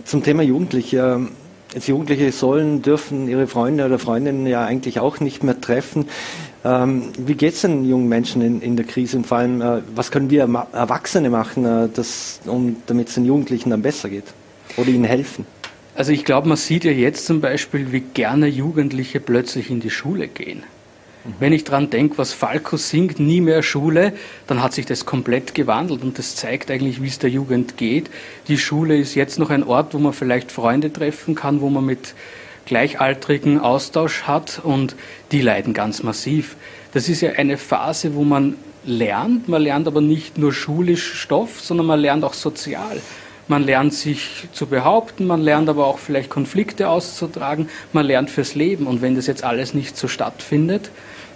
zum 0.03 0.21
Thema 0.21 0.43
Jugendliche. 0.43 1.29
Jetzt 1.73 1.87
Jugendliche 1.87 2.29
sollen, 2.33 2.81
dürfen 2.81 3.29
ihre 3.29 3.47
Freunde 3.47 3.85
oder 3.85 3.99
Freundinnen 3.99 4.45
ja 4.47 4.65
eigentlich 4.65 4.99
auch 4.99 5.21
nicht 5.21 5.45
mehr 5.45 5.61
treffen. 5.61 6.09
Ähm, 6.65 7.13
wie 7.17 7.35
geht 7.35 7.53
es 7.53 7.61
den 7.61 7.87
jungen 7.87 8.09
Menschen 8.09 8.41
in, 8.41 8.61
in, 8.61 8.75
der 8.75 8.85
Krise 8.85 9.15
und 9.15 9.27
vor 9.27 9.37
allem, 9.37 9.61
äh, 9.61 9.81
was 9.95 10.11
können 10.11 10.29
wir 10.29 10.41
Erwachsene 10.73 11.29
machen, 11.29 11.63
äh, 11.63 11.87
um, 12.49 12.75
damit 12.87 13.07
es 13.07 13.13
den 13.13 13.23
Jugendlichen 13.23 13.69
dann 13.69 13.81
besser 13.81 14.09
geht 14.09 14.25
oder 14.77 14.89
ihnen 14.89 15.03
helfen? 15.03 15.45
Also 15.95 16.11
ich 16.11 16.23
glaube, 16.23 16.47
man 16.47 16.57
sieht 16.57 16.83
ja 16.83 16.91
jetzt 16.91 17.25
zum 17.25 17.41
Beispiel, 17.41 17.91
wie 17.91 17.99
gerne 17.99 18.47
Jugendliche 18.47 19.19
plötzlich 19.19 19.69
in 19.69 19.81
die 19.81 19.89
Schule 19.89 20.27
gehen. 20.27 20.63
Wenn 21.39 21.53
ich 21.53 21.63
daran 21.63 21.91
denke, 21.91 22.17
was 22.17 22.33
Falco 22.33 22.77
singt, 22.77 23.19
nie 23.19 23.41
mehr 23.41 23.61
Schule, 23.61 24.13
dann 24.47 24.63
hat 24.63 24.73
sich 24.73 24.87
das 24.87 25.05
komplett 25.05 25.53
gewandelt 25.53 26.01
und 26.01 26.17
das 26.17 26.35
zeigt 26.35 26.71
eigentlich, 26.71 27.01
wie 27.01 27.07
es 27.07 27.19
der 27.19 27.29
Jugend 27.29 27.77
geht. 27.77 28.09
Die 28.47 28.57
Schule 28.57 28.97
ist 28.97 29.13
jetzt 29.13 29.37
noch 29.37 29.51
ein 29.51 29.63
Ort, 29.63 29.93
wo 29.93 29.99
man 29.99 30.13
vielleicht 30.13 30.51
Freunde 30.51 30.91
treffen 30.91 31.35
kann, 31.35 31.61
wo 31.61 31.69
man 31.69 31.85
mit 31.85 32.15
Gleichaltrigen 32.65 33.59
Austausch 33.59 34.23
hat 34.23 34.61
und 34.63 34.95
die 35.31 35.41
leiden 35.41 35.73
ganz 35.73 36.01
massiv. 36.01 36.55
Das 36.93 37.07
ist 37.07 37.21
ja 37.21 37.33
eine 37.33 37.57
Phase, 37.57 38.15
wo 38.15 38.23
man 38.23 38.55
lernt. 38.83 39.47
Man 39.47 39.61
lernt 39.61 39.87
aber 39.87 40.01
nicht 40.01 40.39
nur 40.39 40.53
schulisch 40.53 41.13
Stoff, 41.13 41.61
sondern 41.61 41.85
man 41.85 41.99
lernt 41.99 42.23
auch 42.23 42.33
sozial. 42.33 42.99
Man 43.51 43.65
lernt 43.65 43.93
sich 43.93 44.47
zu 44.53 44.65
behaupten, 44.65 45.27
man 45.27 45.41
lernt 45.41 45.67
aber 45.67 45.85
auch 45.85 45.99
vielleicht 45.99 46.29
Konflikte 46.29 46.87
auszutragen, 46.87 47.67
man 47.91 48.05
lernt 48.05 48.29
fürs 48.29 48.55
Leben. 48.55 48.87
Und 48.87 49.01
wenn 49.01 49.13
das 49.17 49.27
jetzt 49.27 49.43
alles 49.43 49.73
nicht 49.73 49.97
so 49.97 50.07
stattfindet, 50.07 50.89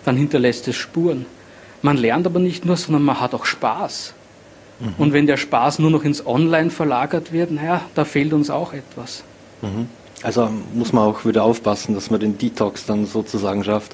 dann 0.05 0.15
hinterlässt 0.15 0.65
es 0.69 0.77
Spuren. 0.77 1.25
Man 1.81 1.97
lernt 1.97 2.25
aber 2.25 2.39
nicht 2.39 2.63
nur, 2.63 2.77
sondern 2.77 3.03
man 3.03 3.19
hat 3.19 3.33
auch 3.33 3.43
Spaß. 3.43 4.13
Mhm. 4.79 4.93
Und 4.97 5.11
wenn 5.11 5.27
der 5.27 5.35
Spaß 5.35 5.79
nur 5.79 5.91
noch 5.91 6.05
ins 6.05 6.25
Online 6.25 6.69
verlagert 6.69 7.33
wird, 7.33 7.51
naja, 7.51 7.81
da 7.95 8.05
fehlt 8.05 8.31
uns 8.31 8.49
auch 8.49 8.71
etwas. 8.71 9.25
Mhm. 9.61 9.89
Also 10.23 10.49
muss 10.73 10.93
man 10.93 11.03
auch 11.03 11.25
wieder 11.25 11.43
aufpassen, 11.43 11.95
dass 11.95 12.11
man 12.11 12.21
den 12.21 12.37
Detox 12.37 12.85
dann 12.85 13.05
sozusagen 13.05 13.65
schafft. 13.65 13.93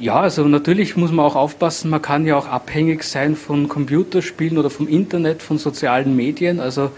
Ja, 0.00 0.20
also 0.20 0.44
natürlich 0.44 0.96
muss 0.96 1.12
man 1.12 1.26
auch 1.26 1.36
aufpassen, 1.36 1.90
man 1.90 2.00
kann 2.00 2.24
ja 2.24 2.34
auch 2.38 2.46
abhängig 2.46 3.02
sein 3.02 3.36
von 3.36 3.68
Computerspielen 3.68 4.56
oder 4.56 4.70
vom 4.70 4.88
Internet, 4.88 5.42
von 5.42 5.58
sozialen 5.58 6.16
Medien. 6.16 6.58
Also 6.60 6.90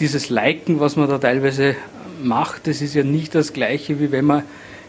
dieses 0.00 0.28
Liken, 0.30 0.80
was 0.80 0.96
man 0.96 1.08
da 1.08 1.18
teilweise 1.18 1.76
macht, 2.22 2.66
das 2.66 2.80
ist 2.82 2.94
ja 2.94 3.02
nicht 3.02 3.34
das 3.34 3.52
gleiche, 3.52 4.00
wie 4.00 4.10
wenn 4.10 4.24
man 4.24 4.42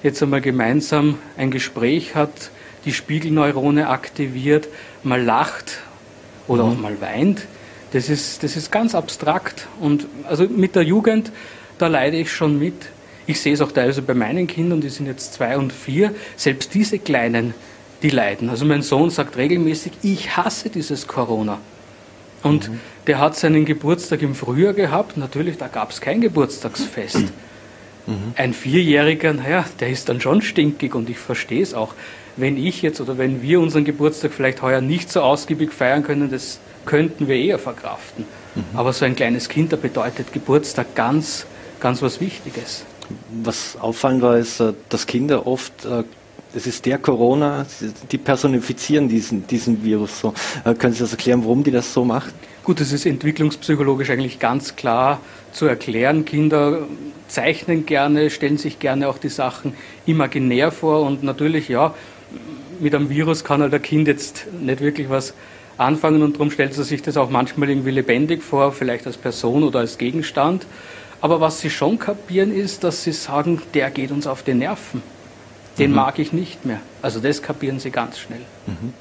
jetzt 0.04 0.22
einmal 0.22 0.42
gemeinsam 0.42 1.18
ein 1.38 1.52
Gespräch 1.52 2.16
hat, 2.16 2.52
die 2.86 2.94
Spiegelneurone 2.94 3.90
aktiviert, 3.90 4.68
mal 5.04 5.22
lacht 5.22 5.80
oder 6.48 6.64
mhm. 6.66 6.72
auch 6.72 6.78
mal 6.78 7.02
weint. 7.02 7.48
Das 7.92 8.10
ist, 8.10 8.44
das 8.44 8.56
ist 8.56 8.72
ganz 8.72 8.94
abstrakt. 8.94 9.68
Und 9.80 10.06
also 10.28 10.46
mit 10.46 10.76
der 10.76 10.84
Jugend, 10.84 11.32
da 11.78 11.88
leide 11.88 12.18
ich 12.18 12.32
schon 12.32 12.60
mit. 12.60 12.88
Ich 13.28 13.42
sehe 13.42 13.54
es 13.54 13.62
auch 13.62 13.72
teilweise 13.72 14.02
bei 14.02 14.14
meinen 14.14 14.48
Kindern, 14.48 14.82
die 14.82 14.90
sind 14.90 15.08
jetzt 15.08 15.34
zwei 15.34 15.58
und 15.58 15.74
vier. 15.74 16.14
Selbst 16.36 16.74
diese 16.74 17.00
Kleinen, 17.00 17.54
die 18.04 18.10
leiden. 18.10 18.50
Also 18.50 18.66
mein 18.66 18.84
Sohn 18.84 19.10
sagt 19.10 19.38
regelmäßig, 19.38 19.94
ich 20.04 20.38
hasse 20.38 20.70
dieses 20.70 21.08
Corona. 21.08 21.60
Und 22.46 22.70
mhm. 22.70 22.80
der 23.08 23.20
hat 23.20 23.36
seinen 23.36 23.66
Geburtstag 23.66 24.22
im 24.22 24.36
Frühjahr 24.36 24.74
gehabt. 24.74 25.18
Natürlich, 25.18 25.58
da 25.58 25.68
gab 25.68 25.90
es 25.90 26.00
kein 26.00 26.22
Geburtstagsfest. 26.22 27.34
Mhm. 28.06 28.34
Ein 28.36 28.54
Vierjähriger, 28.54 29.34
naja, 29.34 29.66
der 29.80 29.90
ist 29.90 30.10
dann 30.10 30.22
schon 30.22 30.44
stinkig 30.44 30.94
und 30.94 31.10
ich 31.10 31.18
verstehe 31.18 31.64
es 31.64 31.74
auch. 31.74 31.96
Wenn 32.38 32.56
ich 32.56 32.84
jetzt 32.84 33.02
oder 33.02 33.18
wenn 33.18 33.42
wir 33.42 33.60
unseren 33.60 33.84
Geburtstag 33.84 34.32
vielleicht 34.32 34.62
heuer 34.62 34.80
nicht 34.80 35.12
so 35.12 35.22
ausgiebig 35.22 35.72
feiern 35.72 36.04
können, 36.04 36.30
das 36.30 36.60
könnten 36.86 37.28
wir 37.28 37.36
eher 37.36 37.58
verkraften. 37.58 38.26
Mhm. 38.54 38.64
Aber 38.76 38.94
so 38.94 39.06
ein 39.06 39.16
kleines 39.16 39.50
Kind, 39.50 39.74
da 39.74 39.78
bedeutet 39.78 40.32
Geburtstag 40.32 40.94
ganz, 40.94 41.48
ganz 41.80 42.04
was 42.04 42.22
Wichtiges. 42.22 42.86
Was 43.44 43.76
auffallend 43.82 44.22
war, 44.22 44.38
ist, 44.38 44.60
äh, 44.60 44.74
dass 44.90 45.08
Kinder 45.08 45.48
oft 45.48 45.86
es 46.56 46.66
ist 46.66 46.86
der 46.86 46.98
Corona, 46.98 47.66
die 48.12 48.18
personifizieren 48.18 49.10
diesen, 49.10 49.46
diesen 49.46 49.84
Virus 49.84 50.22
so. 50.22 50.34
Äh, 50.64 50.74
können 50.74 50.94
Sie 50.94 51.02
das 51.02 51.12
erklären, 51.12 51.44
warum 51.44 51.64
die 51.64 51.72
das 51.72 51.94
so 51.94 52.06
machen? 52.06 52.32
Gut, 52.64 52.80
das 52.80 52.92
ist 52.92 53.06
entwicklungspsychologisch 53.06 54.10
eigentlich 54.10 54.40
ganz 54.40 54.76
klar 54.76 55.20
zu 55.52 55.66
erklären. 55.66 56.26
Kinder 56.26 56.88
zeichnen 57.28 57.86
gerne, 57.86 58.30
stellen 58.30 58.58
sich 58.58 58.80
gerne 58.80 59.08
auch 59.08 59.18
die 59.18 59.30
Sachen 59.30 59.74
imaginär 60.06 60.72
vor 60.72 61.02
und 61.02 61.24
natürlich, 61.24 61.68
ja, 61.68 61.94
mit 62.80 62.96
einem 62.96 63.10
Virus 63.10 63.44
kann 63.44 63.62
halt 63.62 63.74
der 63.74 63.80
Kind 63.80 64.08
jetzt 64.08 64.48
nicht 64.62 64.80
wirklich 64.82 65.10
was 65.10 65.34
anfangen 65.78 66.24
und 66.24 66.36
darum 66.36 66.52
stellt 66.52 66.74
sie 66.74 66.84
sich 66.84 67.02
das 67.02 67.18
auch 67.18 67.30
manchmal 67.30 67.70
irgendwie 67.70 67.92
lebendig 67.92 68.42
vor, 68.42 68.72
vielleicht 68.72 69.06
als 69.08 69.18
Person 69.18 69.64
oder 69.64 69.80
als 69.80 69.98
Gegenstand. 69.98 70.66
Aber 71.22 71.42
was 71.42 71.60
sie 71.60 71.70
schon 71.70 72.00
kapieren 72.00 72.54
ist, 72.54 72.84
dass 72.84 73.04
sie 73.04 73.12
sagen, 73.12 73.62
der 73.74 73.90
geht 73.90 74.12
uns 74.12 74.28
auf 74.28 74.44
die 74.44 74.54
Nerven. 74.54 75.02
Den 75.78 75.92
mhm. 75.92 75.98
mag 75.98 76.20
ich 76.20 76.32
nicht 76.32 76.66
mehr. 76.66 76.80
Also 77.02 77.20
das 77.20 77.42
kapieren 77.42 77.80
sie 77.80 77.92
ganz 77.92 78.18
schnell. 78.20 78.40
Mhm. 78.66 78.94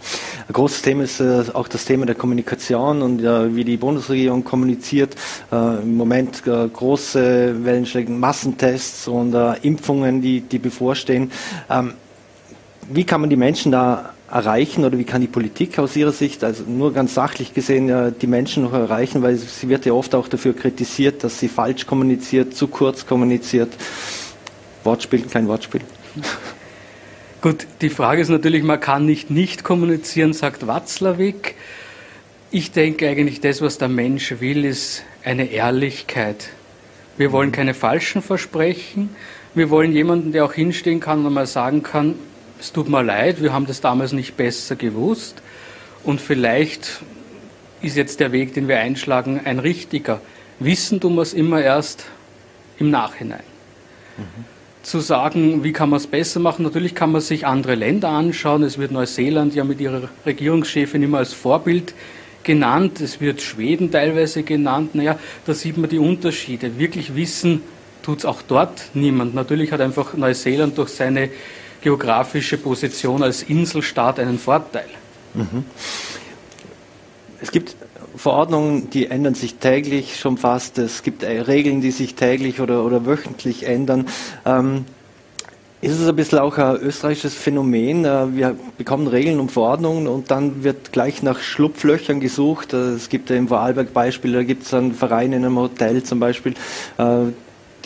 Ein 0.49 0.53
großes 0.53 0.83
Thema 0.83 1.05
ist 1.05 1.21
äh, 1.21 1.45
auch 1.53 1.69
das 1.69 1.85
Thema 1.85 2.07
der 2.07 2.15
Kommunikation 2.15 3.03
und 3.03 3.23
äh, 3.23 3.55
wie 3.55 3.65
die 3.65 3.77
Bundesregierung 3.77 4.45
kommuniziert. 4.45 5.15
Äh, 5.53 5.83
Im 5.83 5.97
Moment 5.97 6.47
äh, 6.47 6.69
große 6.69 7.65
Wellenschläge, 7.65 8.11
Massentests 8.11 9.09
und 9.09 9.35
äh, 9.35 9.55
Impfungen, 9.63 10.21
die, 10.21 10.41
die 10.41 10.59
bevorstehen. 10.59 11.31
Ähm, 11.71 11.95
wie 12.89 13.05
kann 13.05 13.21
man 13.21 13.31
die 13.31 13.37
Menschen 13.37 13.73
da 13.73 14.15
erreichen 14.31 14.85
oder 14.85 14.99
wie 14.99 15.05
kann 15.05 15.21
die 15.21 15.29
Politik 15.29 15.79
aus 15.79 15.95
Ihrer 15.97 16.13
Sicht, 16.13 16.43
also 16.45 16.65
nur 16.67 16.93
ganz 16.93 17.15
sachlich 17.15 17.55
gesehen, 17.55 17.89
ja, 17.89 18.11
die 18.11 18.27
Menschen 18.27 18.65
noch 18.65 18.73
erreichen, 18.73 19.23
weil 19.23 19.37
sie 19.37 19.69
wird 19.69 19.87
ja 19.87 19.93
oft 19.93 20.15
auch 20.15 20.29
dafür 20.29 20.55
kritisiert, 20.55 21.23
dass 21.23 21.39
sie 21.39 21.49
falsch 21.49 21.87
kommuniziert, 21.87 22.55
zu 22.55 22.67
kurz 22.67 23.07
kommuniziert. 23.07 23.73
Wortspiel, 24.83 25.23
kein 25.23 25.47
Wortspiel. 25.47 25.83
Gut, 27.45 27.67
die 27.83 27.91
Frage 27.91 28.23
ist 28.23 28.31
natürlich, 28.31 28.63
man 28.63 28.81
kann 28.81 29.05
nicht 29.05 29.29
nicht 29.29 29.65
kommunizieren, 29.65 30.33
sagt 30.33 30.67
Watzlawick. 30.67 31.57
Ich 32.51 32.73
denke 32.73 33.07
eigentlich, 33.07 33.43
das, 33.43 33.61
was 33.61 33.77
der 33.77 33.89
Mensch 33.89 34.41
will, 34.41 34.65
ist 34.65 35.03
eine 35.25 35.51
Ehrlichkeit. 35.51 36.49
Wir 37.19 37.33
wollen 37.33 37.53
keine 37.53 37.75
falschen 37.75 38.23
Versprechen. 38.23 39.11
Wir 39.55 39.69
wollen 39.69 39.93
jemanden, 39.93 40.33
der 40.33 40.47
auch 40.47 40.55
hinstehen 40.55 41.01
kann 41.01 41.27
und 41.27 41.35
mal 41.35 41.45
sagen 41.45 41.83
kann, 41.83 42.15
es 42.59 42.73
tut 42.73 42.89
mir 42.89 43.03
leid, 43.03 43.43
wir 43.43 43.53
haben 43.53 43.67
das 43.67 43.83
damals 43.83 44.15
nicht 44.15 44.39
besser 44.39 44.75
gewusst 44.75 45.43
und 46.03 46.23
vielleicht 46.23 47.03
ist 47.83 47.99
jetzt 47.99 48.21
der 48.21 48.33
Weg, 48.33 48.55
den 48.55 48.69
wir 48.69 48.79
einschlagen, 48.79 49.43
ein 49.45 49.59
richtiger. 49.59 50.23
Wissen 50.61 50.99
tun 50.99 51.17
wir 51.17 51.21
es 51.21 51.35
immer 51.35 51.61
erst 51.61 52.07
im 52.79 52.89
Nachhinein. 52.89 53.45
Mhm. 54.17 54.54
Zu 54.85 55.01
sagen, 55.01 55.65
wie 55.65 55.73
kann 55.73 55.91
man 55.91 55.97
es 55.97 56.07
besser 56.07 56.41
machen, 56.41 56.63
natürlich 56.63 56.95
kann 56.95 57.11
man 57.11 57.21
sich 57.21 57.47
andere 57.47 57.75
Länder 57.75 58.11
anschauen. 58.11 58.63
Es 58.63 58.79
wird 58.79 58.93
Neuseeland 58.93 59.55
ja 59.55 59.65
mit 59.65 59.81
ihrer 59.81 60.09
Regierungschefin 60.25 61.03
immer 61.03 61.19
als 61.19 61.33
Vorbild 61.33 61.95
genannt. 62.45 63.01
Es 63.01 63.21
wird 63.21 63.41
Schweden 63.43 63.91
teilweise 63.91 64.43
genannt. 64.43 64.95
Naja, 64.95 65.19
da 65.47 65.55
sieht 65.55 65.79
man 65.79 65.91
die 65.91 65.99
Unterschiede. 65.99 66.79
Wirklich 66.79 67.17
wissen 67.17 67.63
tut 68.03 68.19
es 68.19 68.25
auch 68.25 68.43
dort 68.43 68.91
niemand. 68.95 69.35
Natürlich 69.35 69.73
hat 69.73 69.81
einfach 69.81 70.15
Neuseeland 70.15 70.77
durch 70.79 70.91
seine 70.91 71.31
geografische 71.81 72.59
Position 72.59 73.23
als 73.23 73.43
Inselstaat 73.43 74.21
einen 74.21 74.39
Vorteil. 74.39 74.89
Mhm. 75.33 75.65
Es 77.41 77.51
gibt 77.51 77.75
Verordnungen, 78.17 78.91
die 78.91 79.07
ändern 79.07 79.35
sich 79.35 79.57
täglich 79.57 80.19
schon 80.19 80.37
fast. 80.37 80.79
Es 80.79 81.03
gibt 81.03 81.23
äh, 81.23 81.41
Regeln, 81.41 81.81
die 81.81 81.91
sich 81.91 82.15
täglich 82.15 82.61
oder, 82.61 82.85
oder 82.85 83.07
wöchentlich 83.07 83.67
ändern. 83.67 84.07
Ähm, 84.45 84.85
ist 85.81 85.99
es 86.01 86.09
ein 86.09 86.17
bisschen 86.17 86.39
auch 86.39 86.57
ein 86.57 86.77
österreichisches 86.77 87.35
Phänomen? 87.35 88.05
Äh, 88.05 88.37
wir 88.37 88.57
bekommen 88.79 89.09
Regeln 89.09 89.41
und 89.41 89.51
Verordnungen 89.51 90.07
und 90.07 90.31
dann 90.31 90.63
wird 90.63 90.93
gleich 90.93 91.23
nach 91.23 91.41
Schlupflöchern 91.41 92.21
gesucht. 92.21 92.73
Äh, 92.73 92.93
es 92.93 93.09
gibt 93.09 93.31
ja 93.31 93.37
im 93.37 93.49
Vorarlberg 93.49 93.93
Beispiele, 93.93 94.39
da 94.39 94.43
gibt 94.45 94.63
es 94.63 94.73
einen 94.73 94.95
Verein 94.95 95.33
in 95.33 95.45
einem 95.45 95.59
Hotel 95.59 96.03
zum 96.03 96.21
Beispiel, 96.21 96.55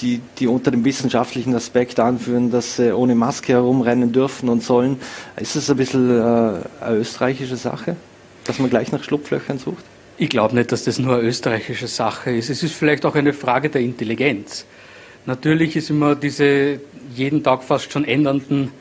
die, 0.01 0.21
die 0.39 0.47
unter 0.47 0.71
dem 0.71 0.85
wissenschaftlichen 0.85 1.55
Aspekt 1.55 1.99
anführen, 1.99 2.51
dass 2.51 2.77
sie 2.77 2.95
ohne 2.95 3.15
Maske 3.15 3.55
herumrennen 3.55 4.13
dürfen 4.13 4.49
und 4.49 4.63
sollen. 4.63 5.01
Ist 5.37 5.57
das 5.57 5.69
ein 5.71 5.77
bisschen 5.77 6.23
eine 6.23 6.63
österreichische 6.89 7.57
Sache, 7.57 7.97
dass 8.45 8.59
man 8.59 8.71
gleich 8.71 8.93
nach 8.93 9.03
Schlupflöchern 9.03 9.59
sucht? 9.59 9.85
Ich 10.21 10.31
glaube 10.31 10.57
nicht, 10.57 10.73
dass 10.73 10.83
das 10.83 10.99
nur 10.99 11.19
eine 11.19 11.29
österreichische 11.29 11.87
Sache 11.87 12.33
ist. 12.33 12.51
Es 12.51 12.65
ist 12.65 12.75
vielleicht 12.75 13.07
auch 13.07 13.15
eine 13.15 13.33
Frage 13.33 13.71
der 13.71 13.83
Intelligenz. 13.83 14.67
Natürlich 15.27 15.77
ist 15.77 15.91
immer 15.91 16.17
diese 16.17 16.81
jeden 17.15 17.45
Tag 17.45 17.63
fast 17.63 17.93
schon 17.93 18.05
ändernden 18.05 18.73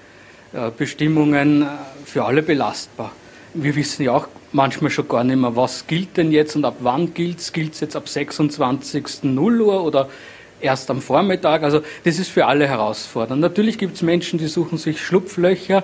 äh, 0.51 0.71
Bestimmungen 0.75 1.61
äh, 1.61 1.65
für 2.05 2.25
alle 2.25 2.41
belastbar. 2.41 3.11
Wir 3.53 3.75
wissen 3.75 4.01
ja 4.01 4.13
auch 4.13 4.27
manchmal 4.51 4.89
schon 4.89 5.07
gar 5.07 5.23
nicht 5.23 5.37
mehr, 5.37 5.55
was 5.55 5.85
gilt 5.85 6.17
denn 6.17 6.31
jetzt 6.31 6.55
und 6.55 6.65
ab 6.65 6.77
wann 6.79 7.13
gilt 7.13 7.37
es. 7.37 7.53
Gilt 7.53 7.75
es 7.75 7.81
jetzt 7.81 7.95
ab 7.95 8.09
26. 8.09 9.25
0 9.25 9.61
Uhr 9.61 9.83
oder 9.83 10.09
erst 10.59 10.89
am 10.89 11.01
Vormittag. 11.01 11.61
Also 11.61 11.81
das 12.03 12.17
ist 12.17 12.31
für 12.31 12.47
alle 12.47 12.67
herausfordernd. 12.67 13.41
Natürlich 13.41 13.77
gibt 13.77 13.95
es 13.95 14.01
Menschen, 14.01 14.39
die 14.39 14.47
suchen 14.47 14.79
sich 14.79 14.99
Schlupflöcher. 14.99 15.83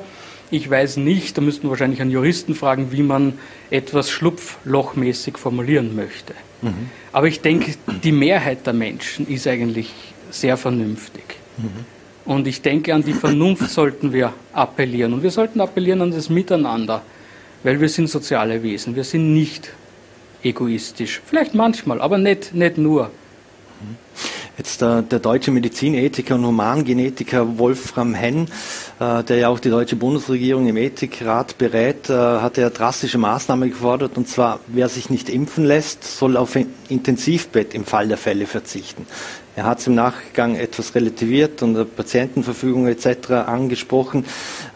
Ich 0.53 0.69
weiß 0.69 0.97
nicht, 0.97 1.35
da 1.35 1.41
müssten 1.41 1.63
wir 1.63 1.71
wahrscheinlich 1.71 1.99
einen 1.99 2.11
Juristen 2.11 2.53
fragen, 2.53 2.91
wie 2.91 3.01
man 3.01 3.33
etwas 3.71 4.11
schlupflochmäßig 4.11 5.39
formulieren 5.39 5.95
möchte. 5.95 6.35
Mhm. 6.61 6.91
Aber 7.11 7.27
ich 7.27 7.41
denke, 7.41 7.73
die 8.03 8.11
Mehrheit 8.11 8.63
der 8.67 8.73
Menschen 8.73 9.27
ist 9.27 9.47
eigentlich 9.47 9.91
sehr 10.29 10.55
vernünftig. 10.55 11.23
Mhm. 11.57 11.85
Und 12.31 12.45
ich 12.45 12.61
denke, 12.61 12.93
an 12.93 13.03
die 13.03 13.13
Vernunft 13.13 13.67
sollten 13.71 14.13
wir 14.13 14.31
appellieren. 14.53 15.13
Und 15.13 15.23
wir 15.23 15.31
sollten 15.31 15.59
appellieren 15.59 16.03
an 16.03 16.11
das 16.11 16.29
Miteinander, 16.29 17.01
weil 17.63 17.81
wir 17.81 17.89
sind 17.89 18.07
soziale 18.07 18.61
Wesen. 18.61 18.95
Wir 18.95 19.05
sind 19.05 19.33
nicht 19.33 19.71
egoistisch. 20.43 21.19
Vielleicht 21.25 21.55
manchmal, 21.55 21.99
aber 21.99 22.19
nicht, 22.19 22.53
nicht 22.53 22.77
nur. 22.77 23.05
Mhm. 23.81 23.95
Jetzt 24.55 24.81
der, 24.81 25.01
der 25.01 25.17
deutsche 25.17 25.49
Medizinethiker 25.49 26.35
und 26.35 26.45
Humangenetiker 26.45 27.57
Wolfram 27.57 28.13
Henn, 28.13 28.47
äh, 28.99 29.23
der 29.23 29.37
ja 29.37 29.47
auch 29.49 29.59
die 29.59 29.71
deutsche 29.71 29.95
Bundesregierung 29.95 30.67
im 30.67 30.77
Ethikrat 30.77 31.57
berät, 31.57 32.07
äh, 32.11 32.13
hat 32.13 32.57
ja 32.57 32.69
drastische 32.69 33.17
Maßnahmen 33.17 33.71
gefordert. 33.71 34.15
Und 34.15 34.27
zwar, 34.27 34.59
wer 34.67 34.89
sich 34.89 35.09
nicht 35.09 35.29
impfen 35.29 35.65
lässt, 35.65 36.03
soll 36.03 36.37
auf 36.37 36.55
ein 36.55 36.67
Intensivbett 36.87 37.73
im 37.73 37.83
Fall 37.83 38.07
der 38.07 38.17
Fälle 38.17 38.45
verzichten. 38.45 39.07
Er 39.55 39.65
hat 39.65 39.79
es 39.79 39.87
im 39.87 39.95
Nachgang 39.95 40.55
etwas 40.55 40.93
relativiert 40.93 41.63
und 41.63 41.95
Patientenverfügung 41.95 42.87
etc. 42.87 43.31
angesprochen. 43.31 44.25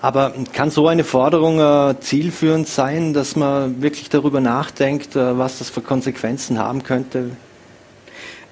Aber 0.02 0.34
kann 0.54 0.72
so 0.72 0.88
eine 0.88 1.04
Forderung 1.04 1.60
äh, 1.60 2.00
zielführend 2.00 2.68
sein, 2.68 3.14
dass 3.14 3.36
man 3.36 3.80
wirklich 3.82 4.10
darüber 4.10 4.42
nachdenkt, 4.42 5.16
äh, 5.16 5.38
was 5.38 5.60
das 5.60 5.70
für 5.70 5.82
Konsequenzen 5.82 6.58
haben 6.58 6.82
könnte? 6.82 7.30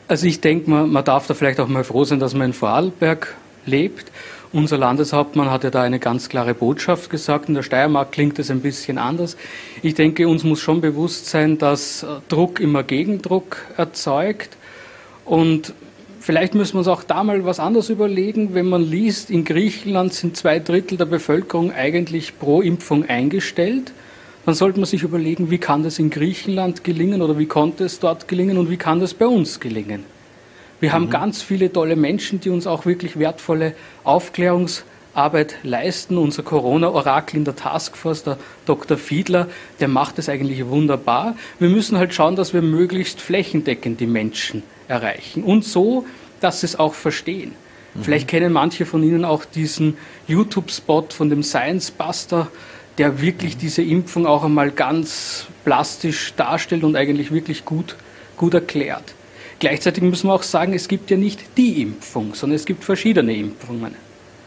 Also 0.08 0.28
ich 0.28 0.40
denke, 0.40 0.70
man, 0.70 0.92
man 0.92 1.04
darf 1.04 1.26
da 1.26 1.34
vielleicht 1.34 1.60
auch 1.60 1.68
mal 1.68 1.84
froh 1.84 2.04
sein, 2.04 2.20
dass 2.20 2.36
man 2.36 2.48
in 2.48 2.54
Vorarlberg 2.54 3.36
lebt. 3.66 4.12
Unser 4.54 4.78
Landeshauptmann 4.78 5.50
hat 5.50 5.64
ja 5.64 5.72
da 5.72 5.82
eine 5.82 6.00
ganz 6.00 6.30
klare 6.30 6.54
Botschaft 6.54 7.10
gesagt. 7.10 7.50
In 7.50 7.56
der 7.56 7.64
Steiermark 7.64 8.12
klingt 8.12 8.38
es 8.38 8.52
ein 8.52 8.62
bisschen 8.62 9.00
anders. 9.00 9.36
Ich 9.82 9.96
denke, 9.96 10.28
uns 10.28 10.44
muss 10.44 10.60
schon 10.60 10.80
bewusst 10.80 11.26
sein, 11.26 11.58
dass 11.58 12.04
äh, 12.04 12.08
Druck 12.30 12.60
immer 12.60 12.84
Gegendruck 12.84 13.58
erzeugt. 13.78 14.56
Und 15.26 15.74
vielleicht 16.20 16.54
müssen 16.54 16.76
wir 16.76 16.80
uns 16.80 16.88
auch 16.88 17.04
da 17.04 17.24
mal 17.24 17.44
was 17.44 17.60
anderes 17.60 17.90
überlegen. 17.90 18.54
Wenn 18.54 18.70
man 18.70 18.84
liest, 18.84 19.32
in 19.32 19.44
Griechenland 19.44 20.14
sind 20.14 20.38
zwei 20.38 20.60
Drittel 20.60 21.00
der 21.00 21.06
Bevölkerung 21.06 21.72
eigentlich 21.72 22.38
pro 22.38 22.62
Impfung 22.62 23.06
eingestellt 23.10 23.92
dann 24.46 24.56
sollte 24.56 24.80
man 24.80 24.86
sich 24.86 25.04
überlegen, 25.04 25.50
wie 25.50 25.58
kann 25.58 25.84
das 25.84 26.00
in 26.00 26.10
Griechenland 26.10 26.84
gelingen 26.84 27.22
oder 27.22 27.38
wie 27.38 27.48
konnte 27.48 27.86
es 27.86 28.00
dort 28.00 28.28
gelingen 28.28 28.58
und 28.58 28.70
wie 28.70 28.78
kann 28.78 29.00
das 29.00 29.14
bei 29.14 29.26
uns 29.26 29.60
gelingen. 29.60 30.04
Wir 30.80 30.94
haben 30.94 31.06
mhm. 31.06 31.12
ganz 31.12 31.42
viele 31.42 31.72
tolle 31.72 31.96
Menschen, 31.96 32.40
die 32.40 32.50
uns 32.50 32.68
auch 32.68 32.86
wirklich 32.86 33.18
wertvolle 33.18 33.74
Aufklärungsarbeit 34.04 35.56
leisten. 35.64 36.18
Unser 36.18 36.44
Corona-Orakel 36.44 37.38
in 37.38 37.46
der 37.46 37.56
Taskforce, 37.56 38.24
der 38.24 38.38
Dr. 38.66 38.98
Fiedler, 38.98 39.48
der 39.80 39.88
macht 39.88 40.20
es 40.20 40.30
eigentlich 40.30 40.66
wunderbar. 40.68 41.36
Wir 41.60 41.70
müssen 41.70 41.98
halt 41.98 42.14
schauen, 42.14 42.36
dass 42.36 42.54
wir 42.54 42.62
möglichst 42.62 43.22
flächendeckend 43.22 44.00
die 44.00 44.06
Menschen 44.06 44.64
erreichen 44.88 45.44
und 45.44 45.64
so, 45.64 46.06
dass 46.42 46.60
sie 46.60 46.68
es 46.68 46.78
auch 46.78 46.94
verstehen. 46.94 47.54
Mhm. 47.96 48.04
Vielleicht 48.04 48.28
kennen 48.28 48.54
manche 48.54 48.86
von 48.86 49.02
Ihnen 49.02 49.26
auch 49.26 49.46
diesen 49.46 49.98
YouTube-Spot 50.28 51.08
von 51.10 51.30
dem 51.30 51.42
Science 51.42 51.90
Buster, 51.92 52.50
der 52.98 53.22
wirklich 53.22 53.58
diese 53.58 53.82
Impfung 53.82 54.26
auch 54.26 54.44
einmal 54.44 54.72
ganz 54.72 55.48
plastisch 55.64 56.34
darstellt 56.36 56.84
und 56.84 56.96
eigentlich 56.96 57.32
wirklich 57.32 57.66
gut, 57.66 57.96
gut 58.38 58.54
erklärt. 58.54 59.14
Gleichzeitig 59.60 60.04
müssen 60.04 60.28
wir 60.28 60.34
auch 60.34 60.44
sagen, 60.44 60.74
es 60.74 60.88
gibt 60.88 61.10
ja 61.10 61.18
nicht 61.18 61.58
die 61.58 61.82
Impfung, 61.82 62.36
sondern 62.36 62.56
es 62.56 62.66
gibt 62.66 62.84
verschiedene 62.84 63.36
Impfungen. 63.36 63.96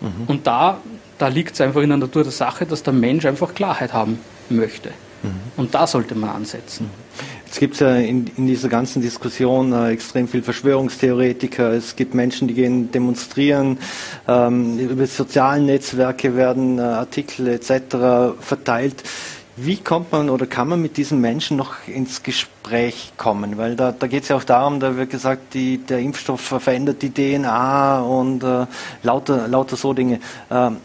Mhm. 0.01 0.25
Und 0.27 0.47
da, 0.47 0.81
da 1.19 1.29
liegt 1.29 1.55
es 1.55 1.61
einfach 1.61 1.83
in 1.83 1.89
der 1.89 1.99
Natur 1.99 2.23
der 2.23 2.33
Sache, 2.33 2.67
dass 2.67 2.83
der 2.83 2.93
Mensch 2.93 3.25
einfach 3.25 3.55
Klarheit 3.55 3.93
haben 3.93 4.19
möchte. 4.49 4.91
Mhm. 5.23 5.31
Und 5.57 5.75
da 5.75 5.87
sollte 5.87 6.15
man 6.15 6.31
ansetzen. 6.31 6.85
Mhm. 6.85 7.38
Jetzt 7.49 7.61
gibt 7.61 7.75
es 7.75 7.81
ja 7.81 7.97
in, 7.97 8.31
in, 8.37 8.47
dieser 8.47 8.69
ganzen 8.69 9.01
Diskussion 9.01 9.73
äh, 9.73 9.93
extrem 9.93 10.29
viel 10.29 10.43
Verschwörungstheoretiker. 10.43 11.73
Es 11.73 11.97
gibt 11.97 12.13
Menschen, 12.13 12.47
die 12.47 12.53
gehen 12.53 12.93
demonstrieren. 12.93 13.79
Ähm, 14.29 14.79
über 14.79 15.07
soziale 15.07 15.63
Netzwerke 15.63 16.37
werden 16.37 16.79
äh, 16.79 16.83
Artikel 16.83 17.49
etc. 17.49 18.37
verteilt. 18.39 19.03
Wie 19.57 19.79
kommt 19.79 20.13
man 20.13 20.29
oder 20.29 20.45
kann 20.45 20.69
man 20.69 20.83
mit 20.83 20.99
diesen 20.99 21.23
Menschen 21.23 21.57
noch 21.57 21.77
ins 21.87 22.23
Gespräch 22.23 23.15
kommen? 23.17 23.57
Weil 23.57 23.77
da, 23.77 23.93
da 23.93 24.07
geht 24.09 24.25
es 24.25 24.29
ja 24.29 24.37
auch 24.37 24.45
darum, 24.45 24.79
da 24.79 24.99
wird 24.99 25.09
gesagt, 25.09 25.55
die, 25.55 25.79
der 25.79 26.01
Impfstoff 26.01 26.43
verändert 26.43 27.01
die 27.01 27.15
DNA 27.15 28.03
und 28.03 28.45
äh, 28.45 28.67
lauter, 29.03 29.49
lauter 29.49 29.77
so 29.77 29.95
Dinge. 29.95 30.21
Ähm, 30.51 30.77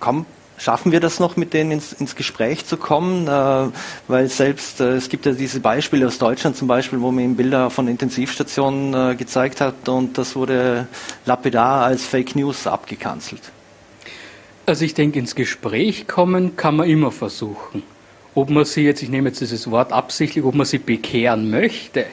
kommt 0.00 0.26
Schaffen 0.64 0.92
wir 0.92 1.00
das 1.00 1.20
noch, 1.20 1.36
mit 1.36 1.52
denen 1.52 1.72
ins, 1.72 1.92
ins 1.92 2.16
Gespräch 2.16 2.64
zu 2.64 2.78
kommen? 2.78 3.28
Äh, 3.28 3.66
weil 4.08 4.28
selbst, 4.28 4.80
äh, 4.80 4.94
es 4.94 5.10
gibt 5.10 5.26
ja 5.26 5.32
diese 5.32 5.60
Beispiele 5.60 6.06
aus 6.06 6.16
Deutschland 6.16 6.56
zum 6.56 6.68
Beispiel, 6.68 7.02
wo 7.02 7.10
man 7.10 7.22
ihm 7.22 7.36
Bilder 7.36 7.68
von 7.68 7.86
Intensivstationen 7.86 8.94
äh, 8.94 9.14
gezeigt 9.14 9.60
hat 9.60 9.90
und 9.90 10.16
das 10.16 10.34
wurde 10.34 10.86
lapidar 11.26 11.84
als 11.84 12.06
Fake 12.06 12.34
News 12.34 12.66
abgekanzelt. 12.66 13.42
Also 14.64 14.86
ich 14.86 14.94
denke, 14.94 15.18
ins 15.18 15.34
Gespräch 15.34 16.08
kommen 16.08 16.56
kann 16.56 16.76
man 16.76 16.88
immer 16.88 17.12
versuchen. 17.12 17.82
Ob 18.34 18.48
man 18.48 18.64
sie 18.64 18.84
jetzt, 18.84 19.02
ich 19.02 19.10
nehme 19.10 19.28
jetzt 19.28 19.42
dieses 19.42 19.70
Wort 19.70 19.92
absichtlich, 19.92 20.46
ob 20.46 20.54
man 20.54 20.64
sie 20.64 20.78
bekehren 20.78 21.50
möchte, 21.50 22.06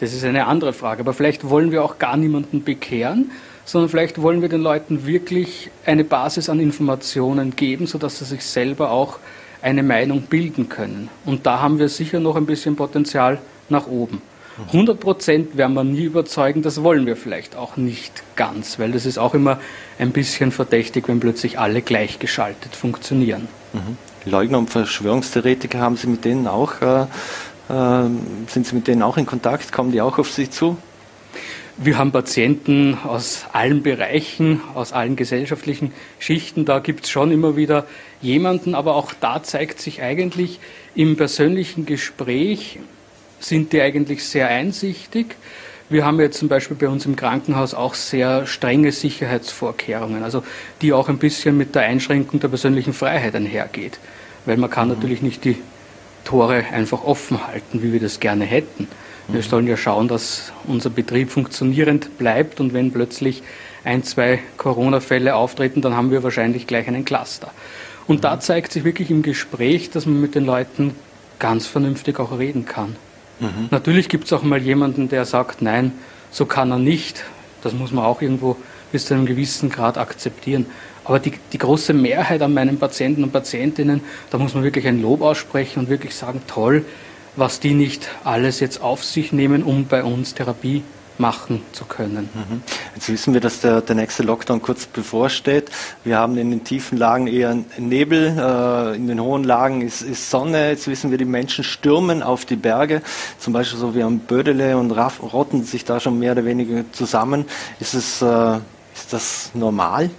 das 0.00 0.14
ist 0.14 0.24
eine 0.24 0.46
andere 0.46 0.72
Frage. 0.72 1.00
Aber 1.00 1.12
vielleicht 1.12 1.46
wollen 1.50 1.72
wir 1.72 1.84
auch 1.84 1.98
gar 1.98 2.16
niemanden 2.16 2.64
bekehren, 2.64 3.32
sondern 3.66 3.90
vielleicht 3.90 4.22
wollen 4.22 4.40
wir 4.40 4.48
den 4.48 4.62
Leuten 4.62 5.06
wirklich 5.06 5.70
eine 5.84 6.04
Basis 6.04 6.48
an 6.48 6.60
Informationen 6.60 7.54
geben, 7.54 7.86
sodass 7.86 8.20
sie 8.20 8.24
sich 8.24 8.44
selber 8.44 8.90
auch 8.90 9.18
eine 9.60 9.82
Meinung 9.82 10.22
bilden 10.22 10.68
können. 10.68 11.10
Und 11.26 11.44
da 11.44 11.60
haben 11.60 11.78
wir 11.78 11.88
sicher 11.88 12.20
noch 12.20 12.36
ein 12.36 12.46
bisschen 12.46 12.76
Potenzial 12.76 13.38
nach 13.68 13.88
oben. 13.88 14.22
100 14.68 14.98
Prozent 14.98 15.56
werden 15.58 15.74
wir 15.74 15.84
nie 15.84 16.04
überzeugen, 16.04 16.62
das 16.62 16.82
wollen 16.82 17.04
wir 17.04 17.16
vielleicht 17.16 17.56
auch 17.56 17.76
nicht 17.76 18.22
ganz, 18.36 18.78
weil 18.78 18.92
das 18.92 19.04
ist 19.04 19.18
auch 19.18 19.34
immer 19.34 19.58
ein 19.98 20.12
bisschen 20.12 20.50
verdächtig, 20.50 21.08
wenn 21.08 21.20
plötzlich 21.20 21.58
alle 21.58 21.82
gleichgeschaltet 21.82 22.74
funktionieren. 22.74 23.48
Mhm. 23.74 23.98
Leugner 24.24 24.58
und 24.58 24.70
Verschwörungstheoretiker, 24.70 25.78
haben 25.78 25.96
Sie 25.96 26.06
mit 26.06 26.24
denen 26.24 26.46
auch, 26.46 26.80
äh, 26.80 27.02
äh, 27.02 28.08
sind 28.48 28.66
Sie 28.66 28.74
mit 28.74 28.88
denen 28.88 29.02
auch 29.02 29.18
in 29.18 29.26
Kontakt? 29.26 29.72
Kommen 29.72 29.92
die 29.92 30.00
auch 30.00 30.18
auf 30.18 30.32
Sie 30.32 30.48
zu? 30.48 30.78
Wir 31.78 31.98
haben 31.98 32.10
Patienten 32.10 32.96
aus 33.04 33.44
allen 33.52 33.82
Bereichen, 33.82 34.62
aus 34.74 34.94
allen 34.94 35.14
gesellschaftlichen 35.14 35.92
Schichten. 36.18 36.64
Da 36.64 36.78
gibt 36.78 37.04
es 37.04 37.10
schon 37.10 37.30
immer 37.30 37.54
wieder 37.54 37.86
jemanden, 38.22 38.74
aber 38.74 38.94
auch 38.94 39.12
da 39.12 39.42
zeigt 39.42 39.82
sich 39.82 40.00
eigentlich 40.00 40.58
im 40.94 41.18
persönlichen 41.18 41.84
Gespräch, 41.84 42.78
sind 43.40 43.74
die 43.74 43.82
eigentlich 43.82 44.24
sehr 44.24 44.48
einsichtig. 44.48 45.36
Wir 45.90 46.06
haben 46.06 46.18
jetzt 46.18 46.38
zum 46.38 46.48
Beispiel 46.48 46.78
bei 46.78 46.88
uns 46.88 47.04
im 47.04 47.14
Krankenhaus 47.14 47.74
auch 47.74 47.92
sehr 47.92 48.46
strenge 48.46 48.90
Sicherheitsvorkehrungen, 48.90 50.22
also 50.22 50.42
die 50.80 50.94
auch 50.94 51.10
ein 51.10 51.18
bisschen 51.18 51.58
mit 51.58 51.74
der 51.74 51.82
Einschränkung 51.82 52.40
der 52.40 52.48
persönlichen 52.48 52.94
Freiheit 52.94 53.34
einhergeht. 53.34 53.98
Weil 54.46 54.56
man 54.56 54.70
kann 54.70 54.88
mhm. 54.88 54.94
natürlich 54.94 55.20
nicht 55.20 55.44
die 55.44 55.58
Tore 56.24 56.64
einfach 56.72 57.04
offen 57.04 57.46
halten, 57.46 57.82
wie 57.82 57.92
wir 57.92 58.00
das 58.00 58.18
gerne 58.18 58.46
hätten. 58.46 58.88
Wir 59.28 59.42
sollen 59.42 59.66
ja 59.66 59.76
schauen, 59.76 60.08
dass 60.08 60.52
unser 60.66 60.90
Betrieb 60.90 61.30
funktionierend 61.30 62.16
bleibt 62.16 62.60
und 62.60 62.72
wenn 62.72 62.92
plötzlich 62.92 63.42
ein, 63.84 64.04
zwei 64.04 64.40
Corona-Fälle 64.56 65.34
auftreten, 65.34 65.80
dann 65.80 65.96
haben 65.96 66.10
wir 66.10 66.22
wahrscheinlich 66.22 66.66
gleich 66.66 66.86
einen 66.86 67.04
Cluster. 67.04 67.50
Und 68.06 68.24
da 68.24 68.38
zeigt 68.38 68.72
sich 68.72 68.84
wirklich 68.84 69.10
im 69.10 69.22
Gespräch, 69.22 69.90
dass 69.90 70.06
man 70.06 70.20
mit 70.20 70.34
den 70.34 70.44
Leuten 70.44 70.94
ganz 71.38 71.66
vernünftig 71.66 72.20
auch 72.20 72.38
reden 72.38 72.66
kann. 72.66 72.96
Mhm. 73.40 73.68
Natürlich 73.70 74.08
gibt 74.08 74.24
es 74.24 74.32
auch 74.32 74.42
mal 74.42 74.62
jemanden, 74.62 75.08
der 75.08 75.24
sagt, 75.24 75.60
nein, 75.60 75.92
so 76.30 76.46
kann 76.46 76.70
er 76.70 76.78
nicht. 76.78 77.24
Das 77.62 77.72
muss 77.72 77.92
man 77.92 78.04
auch 78.04 78.22
irgendwo 78.22 78.56
bis 78.92 79.06
zu 79.06 79.14
einem 79.14 79.26
gewissen 79.26 79.70
Grad 79.70 79.98
akzeptieren. 79.98 80.66
Aber 81.04 81.18
die, 81.18 81.32
die 81.52 81.58
große 81.58 81.92
Mehrheit 81.92 82.42
an 82.42 82.54
meinen 82.54 82.78
Patienten 82.78 83.24
und 83.24 83.32
Patientinnen, 83.32 84.00
da 84.30 84.38
muss 84.38 84.54
man 84.54 84.64
wirklich 84.64 84.86
ein 84.86 85.02
Lob 85.02 85.22
aussprechen 85.22 85.80
und 85.80 85.88
wirklich 85.88 86.14
sagen, 86.14 86.42
toll, 86.46 86.84
was 87.36 87.60
die 87.60 87.74
nicht 87.74 88.08
alles 88.24 88.60
jetzt 88.60 88.80
auf 88.80 89.04
sich 89.04 89.32
nehmen, 89.32 89.62
um 89.62 89.86
bei 89.86 90.02
uns 90.02 90.34
Therapie 90.34 90.82
machen 91.18 91.62
zu 91.72 91.84
können. 91.84 92.28
Mhm. 92.34 92.62
Jetzt 92.94 93.08
wissen 93.08 93.34
wir, 93.34 93.40
dass 93.40 93.60
der, 93.60 93.80
der 93.80 93.94
nächste 93.94 94.22
Lockdown 94.22 94.60
kurz 94.60 94.86
bevorsteht. 94.86 95.70
Wir 96.04 96.18
haben 96.18 96.36
in 96.36 96.50
den 96.50 96.64
tiefen 96.64 96.98
Lagen 96.98 97.26
eher 97.26 97.56
Nebel, 97.78 98.36
äh, 98.38 98.96
in 98.96 99.06
den 99.06 99.20
hohen 99.20 99.44
Lagen 99.44 99.82
ist, 99.82 100.02
ist, 100.02 100.30
Sonne. 100.30 100.70
Jetzt 100.70 100.88
wissen 100.88 101.10
wir, 101.10 101.18
die 101.18 101.24
Menschen 101.24 101.64
stürmen 101.64 102.22
auf 102.22 102.44
die 102.44 102.56
Berge, 102.56 103.02
zum 103.38 103.52
Beispiel 103.52 103.78
so 103.78 103.94
wie 103.94 104.02
am 104.02 104.20
Bödele 104.20 104.76
und 104.76 104.90
Raff, 104.90 105.22
rotten 105.22 105.64
sich 105.64 105.84
da 105.84 106.00
schon 106.00 106.18
mehr 106.18 106.32
oder 106.32 106.44
weniger 106.44 106.84
zusammen. 106.92 107.46
Ist, 107.80 107.94
es, 107.94 108.20
äh, 108.22 108.58
ist 108.94 109.12
das 109.12 109.50
normal? 109.54 110.10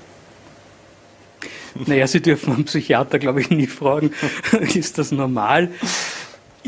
Naja, 1.85 2.07
Sie 2.07 2.21
dürfen 2.21 2.55
einen 2.55 2.65
Psychiater, 2.65 3.19
glaube 3.19 3.41
ich, 3.41 3.51
nie 3.51 3.67
fragen, 3.67 4.11
ist 4.73 4.97
das 4.97 5.11
normal? 5.11 5.69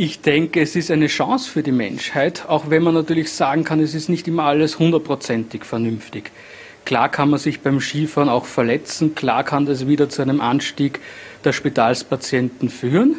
Ich 0.02 0.22
denke, 0.22 0.62
es 0.62 0.78
ist 0.78 0.92
eine 0.92 1.08
Chance 1.08 1.52
für 1.52 1.62
die 1.62 1.74
Menschheit, 1.74 2.46
auch 2.48 2.70
wenn 2.70 2.84
man 2.84 2.94
natürlich 2.94 3.34
sagen 3.34 3.66
kann, 3.66 3.82
es 3.82 3.94
ist 3.94 4.08
nicht 4.08 4.30
immer 4.30 4.44
alles 4.44 4.80
hundertprozentig 4.80 5.66
vernünftig. 5.66 6.32
Klar 6.86 7.10
kann 7.10 7.30
man 7.30 7.38
sich 7.38 7.60
beim 7.60 7.82
Skifahren 7.82 8.30
auch 8.30 8.46
verletzen, 8.46 9.14
klar 9.14 9.44
kann 9.44 9.66
das 9.66 9.90
wieder 9.90 10.08
zu 10.08 10.22
einem 10.22 10.40
Anstieg 10.40 11.02
der 11.44 11.52
Spitalspatienten 11.52 12.70
führen. 12.70 13.18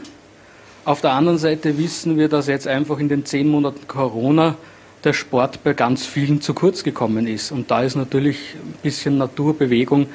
Auf 0.86 1.02
der 1.02 1.12
anderen 1.12 1.36
Seite 1.36 1.76
wissen 1.76 2.16
wir, 2.16 2.30
dass 2.30 2.46
jetzt 2.46 2.66
einfach 2.66 2.98
in 2.98 3.10
den 3.10 3.26
zehn 3.26 3.46
Monaten 3.46 3.86
Corona 3.86 4.56
der 5.04 5.12
Sport 5.12 5.62
bei 5.62 5.74
ganz 5.74 6.06
vielen 6.06 6.40
zu 6.40 6.54
kurz 6.54 6.82
gekommen 6.82 7.26
ist. 7.26 7.52
Und 7.52 7.70
da 7.70 7.82
ist 7.82 7.94
natürlich 7.94 8.54
ein 8.54 8.72
bisschen 8.82 9.18
Naturbewegung 9.18 10.06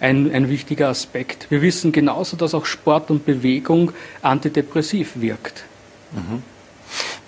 ein, 0.00 0.32
ein 0.32 0.48
wichtiger 0.48 0.88
Aspekt. 0.88 1.50
Wir 1.50 1.60
wissen 1.60 1.92
genauso, 1.92 2.38
dass 2.38 2.54
auch 2.54 2.64
Sport 2.64 3.10
und 3.10 3.26
Bewegung 3.26 3.92
antidepressiv 4.22 5.20
wirkt. 5.20 5.64
Mhm. 6.14 6.42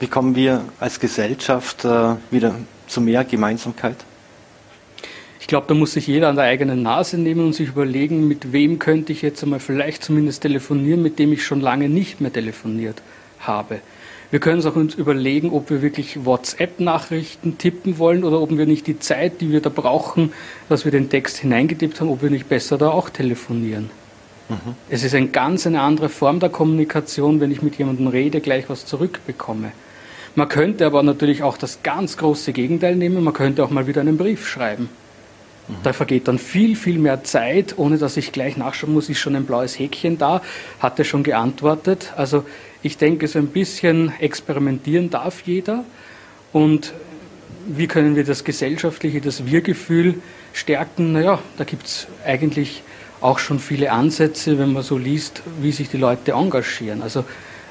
Wie 0.01 0.07
kommen 0.07 0.37
wir 0.37 0.65
als 0.79 1.01
Gesellschaft 1.01 1.85
äh, 1.85 2.17
wieder 2.31 2.55
zu 2.87 3.01
mehr 3.01 3.25
Gemeinsamkeit? 3.25 3.97
Ich 5.41 5.47
glaube, 5.47 5.67
da 5.69 5.75
muss 5.75 5.93
sich 5.93 6.07
jeder 6.07 6.29
an 6.29 6.37
der 6.37 6.47
eigenen 6.47 6.83
Nase 6.83 7.19
nehmen 7.19 7.47
und 7.47 7.53
sich 7.53 7.69
überlegen, 7.69 8.27
mit 8.27 8.53
wem 8.53 8.79
könnte 8.79 9.13
ich 9.13 9.23
jetzt 9.23 9.43
einmal 9.43 9.61
vielleicht 9.61 10.03
zumindest 10.03 10.43
telefonieren, 10.43 11.03
mit 11.03 11.19
dem 11.19 11.33
ich 11.33 11.45
schon 11.45 11.61
lange 11.61 11.89
nicht 11.89 12.21
mehr 12.21 12.33
telefoniert 12.33 13.01
habe. 13.39 13.81
Wir 14.31 14.41
können 14.41 14.57
uns 14.57 14.67
auch 14.67 14.75
überlegen, 14.99 15.51
ob 15.51 15.71
wir 15.71 15.83
wirklich 15.83 16.25
WhatsApp-Nachrichten 16.25 17.59
tippen 17.59 17.99
wollen 17.99 18.25
oder 18.25 18.41
ob 18.41 18.51
wir 18.59 18.67
nicht 18.67 18.89
die 18.89 18.99
Zeit, 18.99 19.41
die 19.41 19.53
wir 19.53 19.61
da 19.61 19.71
brauchen, 19.71 20.33
dass 20.69 20.85
wir 20.85 20.91
den 20.91 21.11
Text 21.11 21.37
hineingetippt 21.39 22.01
haben, 22.01 22.11
ob 22.11 22.23
wir 22.23 22.31
nicht 22.31 22.49
besser 22.49 22.77
da 22.77 22.89
auch 22.89 23.09
telefonieren. 23.09 23.89
Mhm. 24.49 24.75
Es 24.89 25.03
ist 25.03 25.15
eine 25.15 25.29
ganz 25.29 25.67
eine 25.67 25.81
andere 25.81 26.09
Form 26.09 26.41
der 26.41 26.51
Kommunikation, 26.51 27.41
wenn 27.41 27.51
ich 27.51 27.63
mit 27.63 27.77
jemandem 27.77 28.07
rede, 28.09 28.41
gleich 28.41 28.69
was 28.69 28.87
zurückbekomme. 28.87 29.73
Man 30.35 30.49
könnte 30.49 30.87
aber 30.87 31.03
natürlich 31.03 31.43
auch 31.43 31.57
das 31.57 31.83
ganz 31.83 32.17
große 32.17 32.53
Gegenteil 32.53 32.95
nehmen, 32.97 33.25
man 33.25 33.35
könnte 33.35 33.65
auch 33.65 33.71
mal 33.71 33.87
wieder 33.87 34.03
einen 34.03 34.17
Brief 34.17 34.47
schreiben. 34.47 34.91
Mhm. 35.69 35.75
Da 35.83 35.93
vergeht 35.93 36.29
dann 36.29 36.39
viel, 36.39 36.77
viel 36.77 36.99
mehr 36.99 37.25
Zeit, 37.25 37.79
ohne 37.79 37.99
dass 37.99 38.17
ich 38.17 38.33
gleich 38.33 38.57
nachschauen 38.57 38.93
muss, 38.93 39.09
ist 39.09 39.19
schon 39.19 39.35
ein 39.35 39.47
blaues 39.47 39.79
Häkchen 39.79 40.19
da, 40.19 40.43
hat 40.79 40.99
er 40.99 41.05
schon 41.05 41.23
geantwortet. 41.23 42.13
Also 42.17 42.45
ich 42.83 42.99
denke, 42.99 43.27
so 43.29 43.39
ein 43.39 43.49
bisschen 43.49 44.13
experimentieren 44.21 45.11
darf 45.11 45.43
jeder. 45.45 45.85
Und 46.53 46.93
wie 47.67 47.89
können 47.89 48.15
wir 48.15 48.25
das 48.25 48.45
gesellschaftliche, 48.45 49.21
das 49.21 49.47
Wir-Gefühl 49.47 50.15
stärken? 50.53 51.13
Naja, 51.13 51.41
da 51.57 51.65
gibt 51.65 51.87
es 51.87 52.07
eigentlich 52.25 52.83
auch 53.21 53.39
schon 53.39 53.59
viele 53.59 53.93
Ansätze, 53.93 54.59
wenn 54.59 54.73
man 54.73 54.83
so 54.83 54.99
liest, 54.99 55.43
wie 55.61 55.73
sich 55.73 55.89
die 55.89 55.97
Leute 55.97 56.33
engagieren. 56.33 57.03
Also 57.03 57.25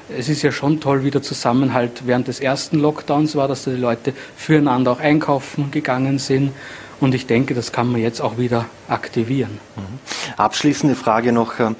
es 0.08 0.28
ist 0.28 0.42
ja 0.42 0.52
schon 0.52 0.80
toll, 0.80 1.04
wie 1.04 1.10
der 1.10 1.22
Zusammenhalt 1.22 2.06
während 2.06 2.28
des 2.28 2.40
ersten 2.40 2.78
Lockdowns 2.78 3.34
war, 3.36 3.48
dass 3.48 3.64
die 3.64 3.70
Leute 3.70 4.12
füreinander 4.36 4.92
auch 4.92 5.00
einkaufen 5.00 5.70
gegangen 5.70 6.18
sind. 6.18 6.52
Und 7.00 7.14
ich 7.14 7.26
denke, 7.26 7.54
das 7.54 7.72
kann 7.72 7.92
man 7.92 8.00
jetzt 8.00 8.20
auch 8.20 8.38
wieder 8.38 8.66
aktivieren. 8.88 9.58
Mhm. 9.76 9.98
Abschließende 10.36 10.94
Frage 10.94 11.32
noch. 11.32 11.58
Äh, 11.58 11.74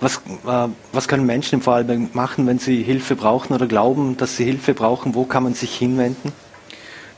was, 0.00 0.16
äh, 0.16 0.68
was 0.92 1.08
können 1.08 1.24
Menschen 1.24 1.56
im 1.56 1.62
Vorarlberg 1.62 2.14
machen, 2.14 2.46
wenn 2.46 2.58
sie 2.58 2.82
Hilfe 2.82 3.14
brauchen 3.14 3.54
oder 3.54 3.66
glauben, 3.66 4.16
dass 4.16 4.36
sie 4.36 4.44
Hilfe 4.44 4.74
brauchen? 4.74 5.14
Wo 5.14 5.24
kann 5.24 5.44
man 5.44 5.54
sich 5.54 5.74
hinwenden? 5.74 6.32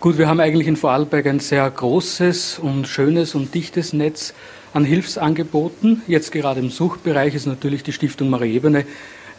Gut, 0.01 0.18
wir 0.18 0.29
haben 0.29 0.38
eigentlich 0.38 0.66
in 0.66 0.77
Vorarlberg 0.77 1.27
ein 1.27 1.40
sehr 1.40 1.68
großes 1.68 2.59
und 2.59 2.87
schönes 2.87 3.35
und 3.35 3.55
dichtes 3.55 3.94
Netz 3.94 4.35
an 4.75 4.85
Hilfsangeboten. 4.85 6.03
Jetzt 6.09 6.33
gerade 6.33 6.61
im 6.61 6.69
Suchtbereich 6.69 7.35
ist 7.35 7.47
natürlich 7.47 7.85
die 7.85 7.93
Stiftung 7.93 8.29
Marie 8.29 8.55
Ebene 8.55 8.85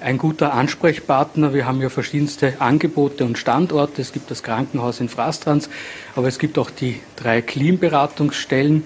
ein 0.02 0.17
guter 0.17 0.54
Ansprechpartner. 0.54 1.54
Wir 1.54 1.65
haben 1.65 1.82
ja 1.82 1.89
verschiedenste 1.89 2.54
Angebote 2.60 3.26
und 3.26 3.38
Standorte. 3.38 4.02
Es 4.02 4.13
gibt 4.13 4.32
das 4.32 4.43
Krankenhaus 4.43 5.02
in 5.02 5.10
Frastrans, 5.10 5.69
aber 6.15 6.30
es 6.30 6.39
gibt 6.39 6.58
auch 6.58 6.69
die 6.69 7.02
drei 7.17 7.41
Clean-Beratungsstellen. 7.41 8.86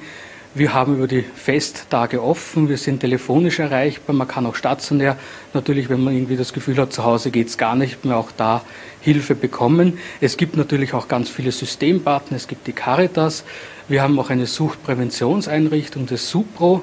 Wir 0.56 0.74
haben 0.74 0.96
über 0.96 1.08
die 1.08 1.22
Festtage 1.22 2.24
offen, 2.24 2.70
wir 2.70 2.80
sind 2.80 3.02
telefonisch 3.02 3.60
erreichbar, 3.60 4.16
man 4.16 4.28
kann 4.28 4.48
auch 4.48 4.56
stationär, 4.56 5.16
natürlich, 5.54 5.90
wenn 5.90 6.04
man 6.04 6.16
irgendwie 6.16 6.38
das 6.38 6.54
Gefühl 6.54 6.78
hat, 6.78 6.92
zu 6.92 7.04
Hause 7.04 7.30
geht 7.30 7.50
es 7.50 7.60
gar 7.60 7.76
nicht 7.76 8.04
mehr, 8.04 8.18
auch 8.18 8.32
da 8.36 8.64
Hilfe 9.00 9.36
bekommen. 9.36 10.00
Es 10.22 10.38
gibt 10.38 10.58
natürlich 10.58 10.96
auch 10.96 11.08
ganz 11.08 11.30
viele 11.30 11.52
Systempartner, 11.52 12.36
es 12.36 12.48
gibt 12.48 12.66
die 12.66 12.74
Caritas, 12.74 13.44
wir 13.90 14.04
haben 14.04 14.20
auch 14.20 14.30
eine 14.30 14.46
Suchtpräventionseinrichtung, 14.46 16.06
das 16.06 16.30
SUPRO 16.30 16.82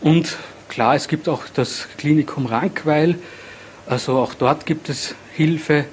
und 0.00 0.36
klar, 0.68 0.94
es 0.94 1.08
gibt 1.08 1.28
auch 1.28 1.42
das 1.52 1.88
Klinikum 1.98 2.46
Rankweil, 2.46 3.16
also 3.86 4.18
auch 4.18 4.34
dort 4.34 4.64
gibt 4.64 4.88
es 4.88 5.14
Hilfe. 5.34 5.84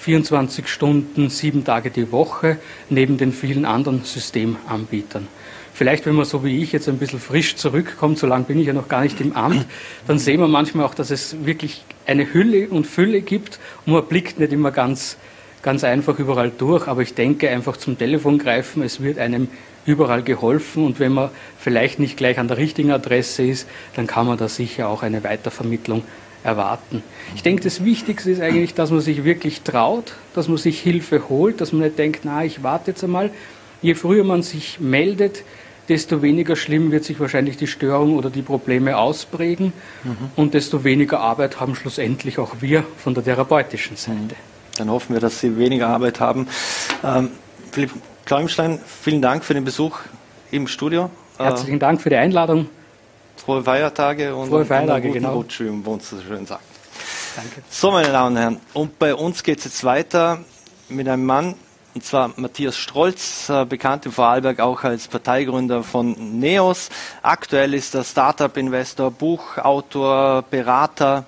24 0.00 0.68
Stunden, 0.68 1.28
sieben 1.28 1.64
Tage 1.64 1.90
die 1.90 2.12
Woche, 2.12 2.58
neben 2.88 3.18
den 3.18 3.32
vielen 3.32 3.64
anderen 3.64 4.04
Systemanbietern. 4.04 5.26
Vielleicht, 5.74 6.06
wenn 6.06 6.14
man 6.14 6.24
so 6.24 6.44
wie 6.44 6.62
ich 6.62 6.72
jetzt 6.72 6.88
ein 6.88 6.98
bisschen 6.98 7.18
frisch 7.18 7.56
zurückkommt, 7.56 8.18
so 8.18 8.26
lange 8.26 8.44
bin 8.44 8.60
ich 8.60 8.66
ja 8.66 8.72
noch 8.72 8.88
gar 8.88 9.02
nicht 9.02 9.20
im 9.20 9.32
Amt, 9.32 9.66
dann 10.06 10.18
sehen 10.18 10.40
wir 10.40 10.48
manchmal 10.48 10.86
auch, 10.86 10.94
dass 10.94 11.10
es 11.10 11.44
wirklich 11.44 11.84
eine 12.06 12.32
Hülle 12.32 12.68
und 12.68 12.86
Fülle 12.86 13.22
gibt 13.22 13.58
und 13.86 13.92
man 13.92 14.04
blickt 14.06 14.38
nicht 14.38 14.52
immer 14.52 14.70
ganz, 14.70 15.16
ganz 15.62 15.84
einfach 15.84 16.18
überall 16.18 16.52
durch. 16.56 16.86
Aber 16.88 17.02
ich 17.02 17.14
denke, 17.14 17.50
einfach 17.50 17.76
zum 17.76 17.98
Telefon 17.98 18.38
greifen, 18.38 18.82
es 18.82 19.02
wird 19.02 19.18
einem 19.18 19.48
überall 19.86 20.22
geholfen 20.22 20.84
und 20.84 21.00
wenn 21.00 21.12
man 21.12 21.30
vielleicht 21.58 21.98
nicht 21.98 22.16
gleich 22.16 22.38
an 22.38 22.48
der 22.48 22.58
richtigen 22.58 22.90
Adresse 22.90 23.42
ist, 23.44 23.68
dann 23.96 24.06
kann 24.06 24.26
man 24.26 24.36
da 24.36 24.48
sicher 24.48 24.88
auch 24.88 25.02
eine 25.02 25.24
Weitervermittlung 25.24 26.02
erwarten. 26.44 27.02
Ich 27.34 27.42
denke, 27.42 27.62
das 27.62 27.84
Wichtigste 27.84 28.30
ist 28.30 28.40
eigentlich, 28.40 28.74
dass 28.74 28.90
man 28.90 29.00
sich 29.00 29.24
wirklich 29.24 29.62
traut, 29.62 30.14
dass 30.34 30.48
man 30.48 30.56
sich 30.56 30.80
Hilfe 30.80 31.28
holt, 31.28 31.60
dass 31.60 31.72
man 31.72 31.82
nicht 31.82 31.98
denkt, 31.98 32.20
na, 32.24 32.44
ich 32.44 32.62
warte 32.62 32.92
jetzt 32.92 33.02
einmal. 33.02 33.30
Je 33.82 33.94
früher 33.94 34.24
man 34.24 34.42
sich 34.42 34.80
meldet, 34.80 35.44
desto 35.88 36.20
weniger 36.22 36.56
schlimm 36.56 36.90
wird 36.90 37.04
sich 37.04 37.18
wahrscheinlich 37.18 37.56
die 37.56 37.66
Störung 37.66 38.16
oder 38.16 38.30
die 38.30 38.42
Probleme 38.42 38.96
ausprägen 38.96 39.72
mhm. 40.04 40.30
und 40.36 40.54
desto 40.54 40.84
weniger 40.84 41.20
Arbeit 41.20 41.60
haben 41.60 41.74
schlussendlich 41.74 42.38
auch 42.38 42.56
wir 42.60 42.84
von 42.98 43.14
der 43.14 43.24
therapeutischen 43.24 43.96
Seite. 43.96 44.18
Mhm. 44.18 44.30
Dann 44.76 44.90
hoffen 44.90 45.14
wir, 45.14 45.20
dass 45.20 45.40
Sie 45.40 45.58
weniger 45.58 45.88
Arbeit 45.88 46.20
haben. 46.20 46.46
Ähm, 47.04 47.30
Philipp 47.72 47.90
Kleumstein, 48.28 48.78
vielen 48.84 49.22
Dank 49.22 49.42
für 49.42 49.54
den 49.54 49.64
Besuch 49.64 50.00
im 50.50 50.68
Studio. 50.68 51.08
Herzlichen 51.38 51.78
Dank 51.78 52.02
für 52.02 52.10
die 52.10 52.16
Einladung. 52.16 52.68
Frohe 53.38 53.64
Feiertage 53.64 54.36
und 54.36 54.50
Frohe 54.50 54.66
Feiertage, 54.66 55.10
genau. 55.12 55.36
Rutsch, 55.36 55.60
wie 55.60 55.70
man 55.70 55.98
so 56.00 56.20
schön 56.20 56.44
sagt. 56.44 56.60
Danke. 57.34 57.62
So, 57.70 57.90
meine 57.90 58.08
Damen 58.08 58.36
und 58.36 58.42
Herren, 58.42 58.60
und 58.74 58.98
bei 58.98 59.14
uns 59.14 59.42
geht 59.42 59.60
es 59.60 59.64
jetzt 59.64 59.82
weiter 59.82 60.40
mit 60.90 61.08
einem 61.08 61.24
Mann, 61.24 61.54
und 61.94 62.04
zwar 62.04 62.30
Matthias 62.36 62.76
Strolz, 62.76 63.48
äh, 63.48 63.64
bekannt 63.64 64.04
im 64.04 64.12
Vorarlberg 64.12 64.60
auch 64.60 64.84
als 64.84 65.08
Parteigründer 65.08 65.82
von 65.82 66.38
NEOS. 66.38 66.90
Aktuell 67.22 67.72
ist 67.72 67.94
er 67.94 68.04
Startup-Investor, 68.04 69.10
Buchautor, 69.10 70.42
Berater 70.42 71.24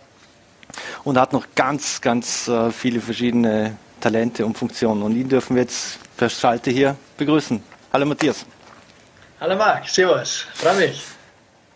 und 1.05 1.17
hat 1.19 1.33
noch 1.33 1.47
ganz, 1.55 2.03
ganz 2.03 2.47
äh, 2.47 2.71
viele 2.71 3.01
verschiedene 3.01 3.79
Talente 4.03 4.45
und 4.45 4.59
Funktionen. 4.59 5.03
Und 5.03 5.17
ihn 5.17 5.31
dürfen 5.31 5.57
wir 5.57 5.63
jetzt 5.63 6.00
per 6.21 6.29
Schalte 6.29 6.71
hier 6.71 6.97
begrüßen. 7.17 7.63
Hallo 7.95 8.05
Matthias. 8.05 8.45
Hallo 9.41 9.57
Marc, 9.57 9.89
Servus, 9.89 10.47
freue 10.53 10.75
mich. 10.75 11.03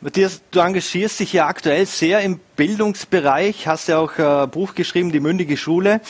Matthias, 0.02 0.42
du 0.50 0.60
engagierst 0.60 1.18
dich 1.20 1.32
ja 1.32 1.46
aktuell 1.46 1.86
sehr 1.86 2.20
im 2.20 2.38
Bildungsbereich, 2.54 3.66
hast 3.66 3.88
ja 3.88 3.96
auch 3.96 4.18
ein 4.18 4.50
Buch 4.50 4.74
geschrieben, 4.74 5.12
Die 5.12 5.20
mündige 5.20 5.56
Schule. 5.56 6.02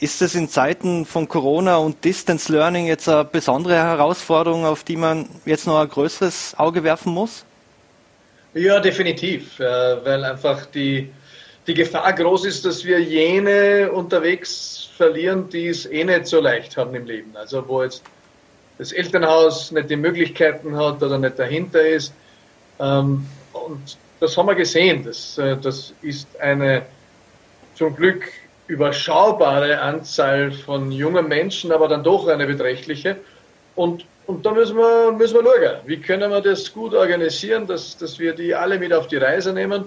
Ist 0.00 0.20
das 0.20 0.34
in 0.34 0.48
Zeiten 0.48 1.06
von 1.06 1.28
Corona 1.28 1.76
und 1.76 2.04
Distance 2.04 2.50
Learning 2.50 2.86
jetzt 2.86 3.08
eine 3.08 3.24
besondere 3.24 3.76
Herausforderung, 3.76 4.64
auf 4.64 4.82
die 4.82 4.96
man 4.96 5.28
jetzt 5.44 5.68
noch 5.68 5.78
ein 5.78 5.88
größeres 5.88 6.58
Auge 6.58 6.82
werfen 6.82 7.12
muss? 7.12 7.44
Ja, 8.54 8.80
definitiv, 8.80 9.60
äh, 9.60 10.04
weil 10.04 10.24
einfach 10.24 10.66
die, 10.66 11.12
die 11.68 11.74
Gefahr 11.74 12.12
groß 12.14 12.46
ist, 12.46 12.64
dass 12.64 12.84
wir 12.84 12.98
jene 12.98 13.92
unterwegs 13.92 14.88
verlieren, 14.96 15.48
die 15.50 15.68
es 15.68 15.86
eh 15.86 16.02
nicht 16.02 16.26
so 16.26 16.40
leicht 16.40 16.76
haben 16.76 16.94
im 16.94 17.06
Leben. 17.06 17.36
Also 17.36 17.68
wo 17.68 17.82
jetzt 17.82 18.02
das 18.78 18.92
Elternhaus 18.92 19.70
nicht 19.70 19.90
die 19.90 19.96
Möglichkeiten 19.96 20.76
hat 20.76 21.02
oder 21.02 21.18
nicht 21.18 21.38
dahinter 21.38 21.86
ist 21.86 22.12
ähm, 22.80 23.26
und 23.52 23.98
das 24.20 24.36
haben 24.36 24.46
wir 24.46 24.54
gesehen. 24.54 25.04
Das, 25.04 25.38
äh, 25.38 25.56
das 25.56 25.92
ist 26.02 26.28
eine 26.40 26.82
zum 27.74 27.94
Glück 27.94 28.24
überschaubare 28.66 29.80
Anzahl 29.80 30.52
von 30.52 30.90
jungen 30.90 31.28
Menschen, 31.28 31.72
aber 31.72 31.88
dann 31.88 32.02
doch 32.02 32.26
eine 32.28 32.46
beträchtliche. 32.46 33.16
Und, 33.76 34.04
und 34.26 34.44
da 34.44 34.52
müssen 34.52 34.76
wir, 34.76 35.12
müssen 35.12 35.36
wir 35.36 35.42
schauen, 35.42 35.80
wie 35.86 35.98
können 35.98 36.30
wir 36.30 36.40
das 36.40 36.72
gut 36.72 36.94
organisieren, 36.94 37.66
dass, 37.66 37.96
dass 37.96 38.18
wir 38.18 38.34
die 38.34 38.54
alle 38.54 38.78
mit 38.78 38.92
auf 38.92 39.06
die 39.06 39.16
Reise 39.16 39.52
nehmen. 39.52 39.84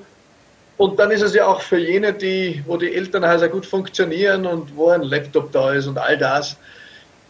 Und 0.78 0.98
dann 0.98 1.12
ist 1.12 1.22
es 1.22 1.36
ja 1.36 1.46
auch 1.46 1.62
für 1.62 1.78
jene, 1.78 2.14
die, 2.14 2.64
wo 2.66 2.78
die 2.78 2.94
Elternhäuser 2.94 3.50
gut 3.50 3.66
funktionieren 3.66 4.46
und 4.46 4.76
wo 4.76 4.90
ein 4.90 5.04
Laptop 5.04 5.52
da 5.52 5.74
ist 5.74 5.88
und 5.88 5.98
all 5.98 6.18
das, 6.18 6.58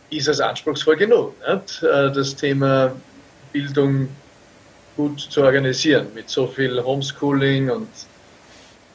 ist 0.09 0.27
es 0.27 0.39
anspruchsvoll 0.39 0.97
genug. 0.97 1.33
Nicht? 1.47 1.83
Äh, 1.83 2.11
das 2.11 2.35
Thema 2.35 2.93
Bildung 3.51 4.09
gut 4.95 5.19
zu 5.19 5.41
organisieren 5.41 6.07
mit 6.13 6.29
so 6.29 6.47
viel 6.47 6.81
Homeschooling 6.83 7.69
und 7.69 7.87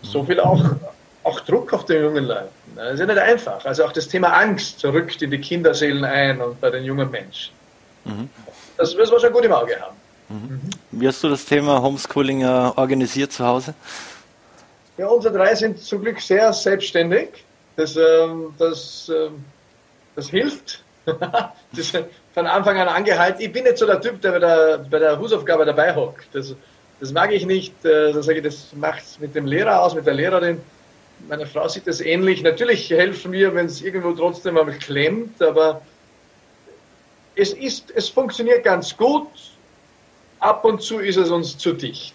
so 0.03 0.23
viel 0.25 0.41
auch, 0.41 0.63
auch 1.25 1.41
Druck 1.41 1.73
auf 1.73 1.85
den 1.87 2.03
jungen 2.03 2.25
Leuten. 2.25 2.49
Das 2.77 2.95
ist 2.95 3.01
ja 3.01 3.07
nicht 3.07 3.19
einfach. 3.19 3.65
Also 3.65 3.85
auch 3.85 3.93
das 3.93 4.09
Thema 4.09 4.29
Angst 4.29 4.85
rückt 4.85 5.23
in 5.23 5.31
die 5.31 5.41
Kinderseelen 5.41 6.05
ein 6.05 6.41
und 6.41 6.61
bei 6.61 6.71
den 6.71 6.85
jungen 6.85 7.11
Menschen. 7.11 7.53
Mhm. 8.05 8.29
Das 8.77 8.95
müssen 8.95 9.13
wir 9.13 9.21
schon 9.21 9.33
gut 9.33 9.45
im 9.45 9.53
Auge 9.53 9.81
haben. 9.81 9.97
Mhm. 10.29 10.61
Wie 10.91 11.09
hast 11.09 11.23
du 11.25 11.29
das 11.29 11.45
Thema 11.45 11.81
Homeschooling 11.81 12.43
äh, 12.43 12.47
organisiert 12.77 13.33
zu 13.33 13.45
Hause? 13.45 13.75
Ja, 14.99 15.09
unsere 15.09 15.37
drei 15.37 15.55
sind 15.55 15.79
zum 15.79 16.01
Glück 16.01 16.21
sehr 16.21 16.53
selbstständig. 16.53 17.45
Das, 17.77 17.97
ähm, 17.97 18.55
das, 18.59 19.11
ähm, 19.15 19.45
das 20.15 20.31
hilft. 20.31 20.83
das, 21.05 21.93
von 22.33 22.47
Anfang 22.47 22.79
an 22.79 22.89
angehalten. 22.89 23.43
Ich 23.43 23.53
bin 23.53 23.65
nicht 23.65 23.79
so 23.79 23.87
der 23.87 24.01
Typ, 24.01 24.21
der 24.23 24.33
bei 24.33 24.39
der, 24.39 24.79
bei 24.79 24.99
der 24.99 25.19
Hausaufgabe 25.19 25.65
dabei 25.67 25.95
hockt. 25.95 26.27
Das, 26.33 26.55
das 26.99 27.13
mag 27.13 27.31
ich 27.33 27.45
nicht. 27.45 27.73
Äh, 27.85 28.13
da 28.13 28.23
sage 28.23 28.39
ich, 28.39 28.45
das 28.45 28.73
macht 28.75 29.21
mit 29.21 29.35
dem 29.35 29.47
Lehrer 29.47 29.83
aus, 29.83 29.95
mit 29.95 30.07
der 30.07 30.15
Lehrerin. 30.15 30.61
Meine 31.29 31.47
Frau 31.47 31.69
sieht 31.69 31.87
das 31.87 32.01
ähnlich. 32.01 32.43
Natürlich 32.43 32.89
helfen 32.91 33.33
wir, 33.33 33.55
wenn 33.55 33.67
es 33.67 33.83
irgendwo 33.83 34.13
trotzdem 34.13 34.55
mal 34.55 34.67
klemmt, 34.73 35.41
aber 35.43 35.83
es, 37.35 37.53
ist, 37.53 37.91
es 37.95 38.09
funktioniert 38.09 38.65
ganz 38.65 38.97
gut. 38.97 39.29
Ab 40.41 40.65
und 40.65 40.83
zu 40.83 40.99
ist 40.99 41.17
es 41.17 41.31
uns 41.31 41.57
zu 41.59 41.75
dicht. 41.75 42.15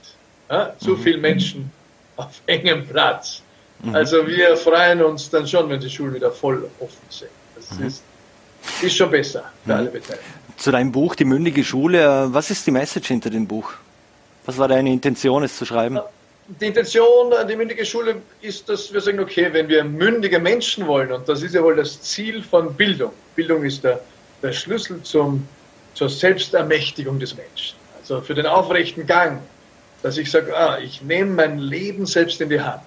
Ja? 0.50 0.74
Zu 0.80 0.92
mhm. 0.92 0.98
viele 0.98 1.18
Menschen 1.18 1.72
auf 2.26 2.42
engem 2.46 2.88
Platz. 2.88 3.42
Mhm. 3.84 3.96
Also 3.96 4.26
wir 4.28 4.56
freuen 4.58 5.02
uns 5.02 5.30
dann 5.30 5.48
schon, 5.48 5.70
wenn 5.70 5.80
die 5.80 5.90
Schulen 5.90 6.14
wieder 6.14 6.32
voll 6.32 6.70
offen 6.80 7.08
sind. 7.10 7.32
Das 7.56 7.78
mhm. 7.78 7.88
ist 7.88 8.04
ist 8.82 8.96
schon 8.96 9.12
besser 9.12 9.44
für 9.66 9.76
alle 9.76 9.90
Beteiligten. 9.90 10.26
Zu 10.58 10.72
deinem 10.72 10.92
Buch, 10.92 11.16
Die 11.16 11.26
mündige 11.26 11.64
Schule, 11.64 12.28
was 12.32 12.52
ist 12.52 12.68
die 12.68 12.72
Message 12.72 13.08
hinter 13.08 13.30
dem 13.30 13.48
Buch? 13.48 13.74
Was 14.46 14.58
war 14.58 14.68
deine 14.68 14.92
Intention, 14.92 15.44
es 15.44 15.58
zu 15.58 15.66
schreiben? 15.66 16.00
Die 16.60 16.66
Intention 16.66 17.34
an 17.34 17.48
die 17.48 17.56
mündige 17.56 17.86
Schule 17.86 18.18
ist, 18.42 18.68
dass 18.68 18.92
wir 18.92 19.00
sagen, 19.00 19.20
okay, 19.20 19.50
wenn 19.52 19.68
wir 19.70 19.84
mündige 19.84 20.40
Menschen 20.40 20.86
wollen, 20.88 21.12
und 21.12 21.30
das 21.30 21.44
ist 21.44 21.56
ja 21.56 21.64
wohl 21.64 21.76
das 21.76 22.02
Ziel 22.02 22.44
von 22.44 22.74
Bildung. 22.74 23.12
Bildung 23.36 23.64
ist 23.64 23.84
der, 23.84 24.02
der 24.42 24.52
Schlüssel 24.52 25.02
zum, 25.04 25.48
zur 25.94 26.10
Selbstermächtigung 26.10 27.20
des 27.20 27.36
Menschen. 27.36 27.78
Also 28.00 28.22
für 28.22 28.34
den 28.34 28.46
aufrechten 28.46 29.06
Gang, 29.06 29.40
dass 30.02 30.18
ich 30.18 30.32
sage, 30.32 30.56
ah, 30.56 30.80
ich 30.80 31.02
nehme 31.02 31.32
mein 31.32 31.60
Leben 31.60 32.06
selbst 32.06 32.42
in 32.42 32.50
die 32.50 32.62
Hand. 32.62 32.82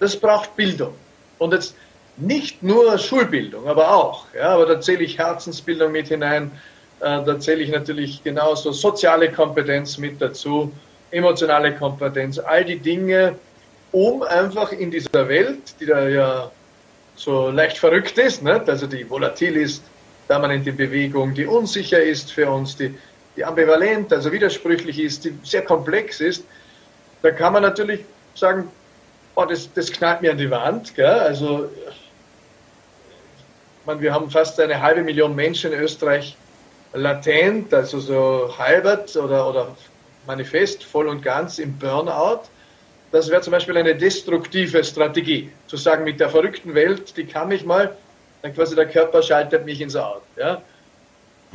Das 0.00 0.16
braucht 0.16 0.56
Bildung. 0.56 0.94
Und 1.38 1.52
jetzt 1.52 1.74
nicht 2.16 2.62
nur 2.62 2.98
Schulbildung, 2.98 3.68
aber 3.68 3.94
auch. 3.94 4.26
Ja, 4.34 4.50
aber 4.50 4.66
da 4.66 4.80
zähle 4.80 5.04
ich 5.04 5.18
Herzensbildung 5.18 5.92
mit 5.92 6.08
hinein, 6.08 6.50
äh, 7.00 7.22
da 7.24 7.38
zähle 7.38 7.62
ich 7.62 7.70
natürlich 7.70 8.22
genauso 8.22 8.72
soziale 8.72 9.30
Kompetenz 9.30 9.98
mit 9.98 10.20
dazu, 10.20 10.72
emotionale 11.10 11.74
Kompetenz, 11.74 12.38
all 12.38 12.64
die 12.64 12.78
Dinge, 12.78 13.36
um 13.92 14.22
einfach 14.22 14.72
in 14.72 14.90
dieser 14.90 15.28
Welt, 15.28 15.74
die 15.80 15.86
da 15.86 16.08
ja 16.08 16.50
so 17.16 17.50
leicht 17.50 17.78
verrückt 17.78 18.18
ist, 18.18 18.42
ne? 18.42 18.62
also 18.66 18.86
die 18.86 19.08
volatil 19.08 19.56
ist, 19.56 19.82
permanent 20.28 20.66
in 20.66 20.76
Bewegung, 20.76 21.34
die 21.34 21.46
unsicher 21.46 22.02
ist 22.02 22.32
für 22.32 22.50
uns, 22.50 22.76
die, 22.76 22.94
die 23.36 23.44
ambivalent, 23.44 24.12
also 24.12 24.32
widersprüchlich 24.32 24.98
ist, 24.98 25.24
die 25.24 25.38
sehr 25.42 25.62
komplex 25.62 26.20
ist, 26.20 26.44
da 27.22 27.30
kann 27.30 27.52
man 27.52 27.62
natürlich 27.62 28.04
sagen, 28.34 28.70
oh, 29.34 29.44
das, 29.44 29.72
das 29.72 29.90
knallt 29.90 30.22
mir 30.22 30.32
an 30.32 30.38
die 30.38 30.50
Wand. 30.50 30.94
Gell? 30.94 31.06
Also, 31.06 31.70
man, 33.84 34.00
wir 34.00 34.12
haben 34.12 34.30
fast 34.30 34.58
eine 34.60 34.80
halbe 34.80 35.02
Million 35.02 35.34
Menschen 35.34 35.72
in 35.72 35.80
Österreich 35.80 36.36
latent, 36.92 37.72
also 37.72 38.00
so 38.00 38.54
halbert 38.58 39.14
oder, 39.16 39.48
oder 39.48 39.76
manifest, 40.26 40.84
voll 40.84 41.08
und 41.08 41.22
ganz 41.22 41.58
im 41.58 41.76
Burnout. 41.78 42.42
Das 43.12 43.30
wäre 43.30 43.40
zum 43.42 43.52
Beispiel 43.52 43.76
eine 43.76 43.94
destruktive 43.94 44.82
Strategie, 44.82 45.50
zu 45.68 45.76
sagen, 45.76 46.04
mit 46.04 46.18
der 46.20 46.28
verrückten 46.28 46.74
Welt, 46.74 47.16
die 47.16 47.24
kann 47.24 47.48
mich 47.48 47.64
mal, 47.64 47.96
dann 48.42 48.54
quasi 48.54 48.74
der 48.74 48.86
Körper 48.86 49.22
schaltet 49.22 49.64
mich 49.64 49.80
ins 49.80 49.94
Out. 49.94 50.22
Ja? 50.36 50.62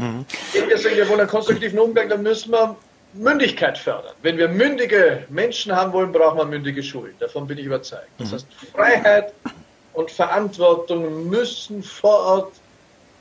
Mhm. 0.02 0.26
Wenn 0.54 0.70
wir 0.70 0.78
sagen, 0.78 0.96
wir 0.96 1.08
wollen 1.08 1.20
einen 1.22 1.30
konstruktiven 1.30 1.78
Umgang, 1.78 2.10
dann 2.10 2.24
müssen 2.24 2.52
wir 2.52 2.76
Mündigkeit 3.14 3.78
fördern. 3.78 4.14
Wenn 4.24 4.38
wir 4.38 4.48
mündige 4.48 5.24
Menschen 5.30 5.76
haben 5.76 5.94
wollen, 5.94 6.12
brauchen 6.12 6.40
wir 6.40 6.46
mündige 6.46 6.82
Schulen. 6.82 7.14
Davon 7.20 7.46
bin 7.46 7.58
ich 7.60 7.66
überzeugt. 7.66 8.08
Das 8.18 8.30
mhm. 8.30 8.34
heißt, 8.34 8.48
Freiheit 8.74 9.34
und 9.94 10.10
Verantwortung 10.10 11.30
müssen 11.30 11.84
vor 11.84 12.18
Ort 12.20 12.54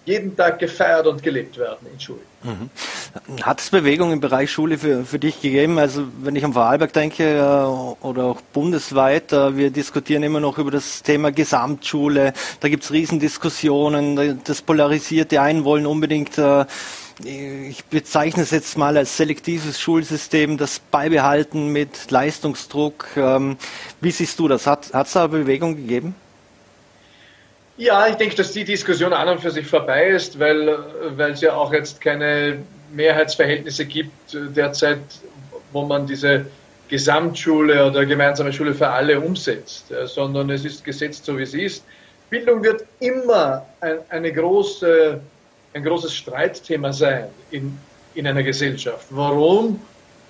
jeden 0.07 0.35
Tag 0.37 0.59
gefeiert 0.59 1.07
und 1.07 1.22
gelebt 1.22 1.59
werden 1.59 1.87
in 1.93 2.01
Schulen. 2.01 2.30
Hat 3.43 3.61
es 3.61 3.70
Bewegung 3.70 4.12
im 4.12 4.20
Bereich 4.20 4.51
Schule 4.51 4.78
für, 4.78 5.05
für 5.05 5.18
dich 5.18 5.43
gegeben? 5.43 5.78
Also 5.78 6.07
wenn 6.22 6.36
ich 6.36 6.45
an 6.45 6.55
Vorarlberg 6.55 6.93
denke 6.93 7.36
äh, 7.36 8.05
oder 8.05 8.24
auch 8.24 8.41
bundesweit, 8.41 9.32
äh, 9.32 9.57
wir 9.57 9.70
diskutieren 9.70 10.22
immer 10.22 10.41
noch 10.41 10.57
über 10.57 10.70
das 10.70 11.03
Thema 11.03 11.32
Gesamtschule, 11.32 12.32
da 12.61 12.68
gibt 12.68 12.84
es 12.84 12.93
Riesendiskussionen, 12.93 14.41
das 14.45 14.62
polarisiert, 14.62 15.32
die 15.32 15.38
einen 15.38 15.64
wollen 15.64 15.86
unbedingt 15.86 16.38
äh, 16.38 16.64
ich 17.22 17.84
bezeichne 17.84 18.43
es 18.45 18.51
jetzt 18.51 18.78
mal 18.78 18.97
als 18.97 19.18
selektives 19.18 19.78
Schulsystem, 19.78 20.57
das 20.57 20.78
beibehalten 20.78 21.68
mit 21.68 22.11
Leistungsdruck. 22.11 23.09
Ähm, 23.16 23.59
wie 24.01 24.11
siehst 24.11 24.38
du 24.38 24.49
das? 24.49 24.66
Hat 24.66 24.91
es 24.95 25.12
da 25.12 25.26
Bewegung 25.26 25.76
gegeben? 25.76 26.14
Ja, 27.81 28.07
ich 28.07 28.16
denke, 28.16 28.37
dass 28.37 28.53
die 28.53 28.62
Diskussion 28.62 29.14
an 29.14 29.26
und 29.26 29.41
für 29.41 29.51
sich 29.51 29.66
vorbei 29.66 30.09
ist, 30.09 30.39
weil, 30.39 30.78
weil 31.16 31.31
es 31.31 31.41
ja 31.41 31.55
auch 31.55 31.72
jetzt 31.72 31.99
keine 31.99 32.59
Mehrheitsverhältnisse 32.93 33.87
gibt 33.87 34.37
derzeit, 34.55 34.99
wo 35.72 35.87
man 35.87 36.07
diese 36.07 36.45
Gesamtschule 36.89 37.87
oder 37.87 38.05
gemeinsame 38.05 38.53
Schule 38.53 38.74
für 38.74 38.89
alle 38.89 39.18
umsetzt, 39.18 39.87
sondern 40.05 40.51
es 40.51 40.66
ist 40.66 40.85
gesetzt 40.85 41.24
so, 41.24 41.39
wie 41.39 41.45
es 41.45 41.55
ist. 41.55 41.83
Bildung 42.28 42.62
wird 42.62 42.85
immer 42.99 43.64
ein, 43.81 43.97
eine 44.11 44.31
große 44.31 45.18
ein 45.72 45.83
großes 45.83 46.14
Streitthema 46.14 46.93
sein 46.93 47.28
in, 47.51 47.78
in 48.14 48.26
einer 48.26 48.43
Gesellschaft. 48.43 49.07
Warum? 49.09 49.81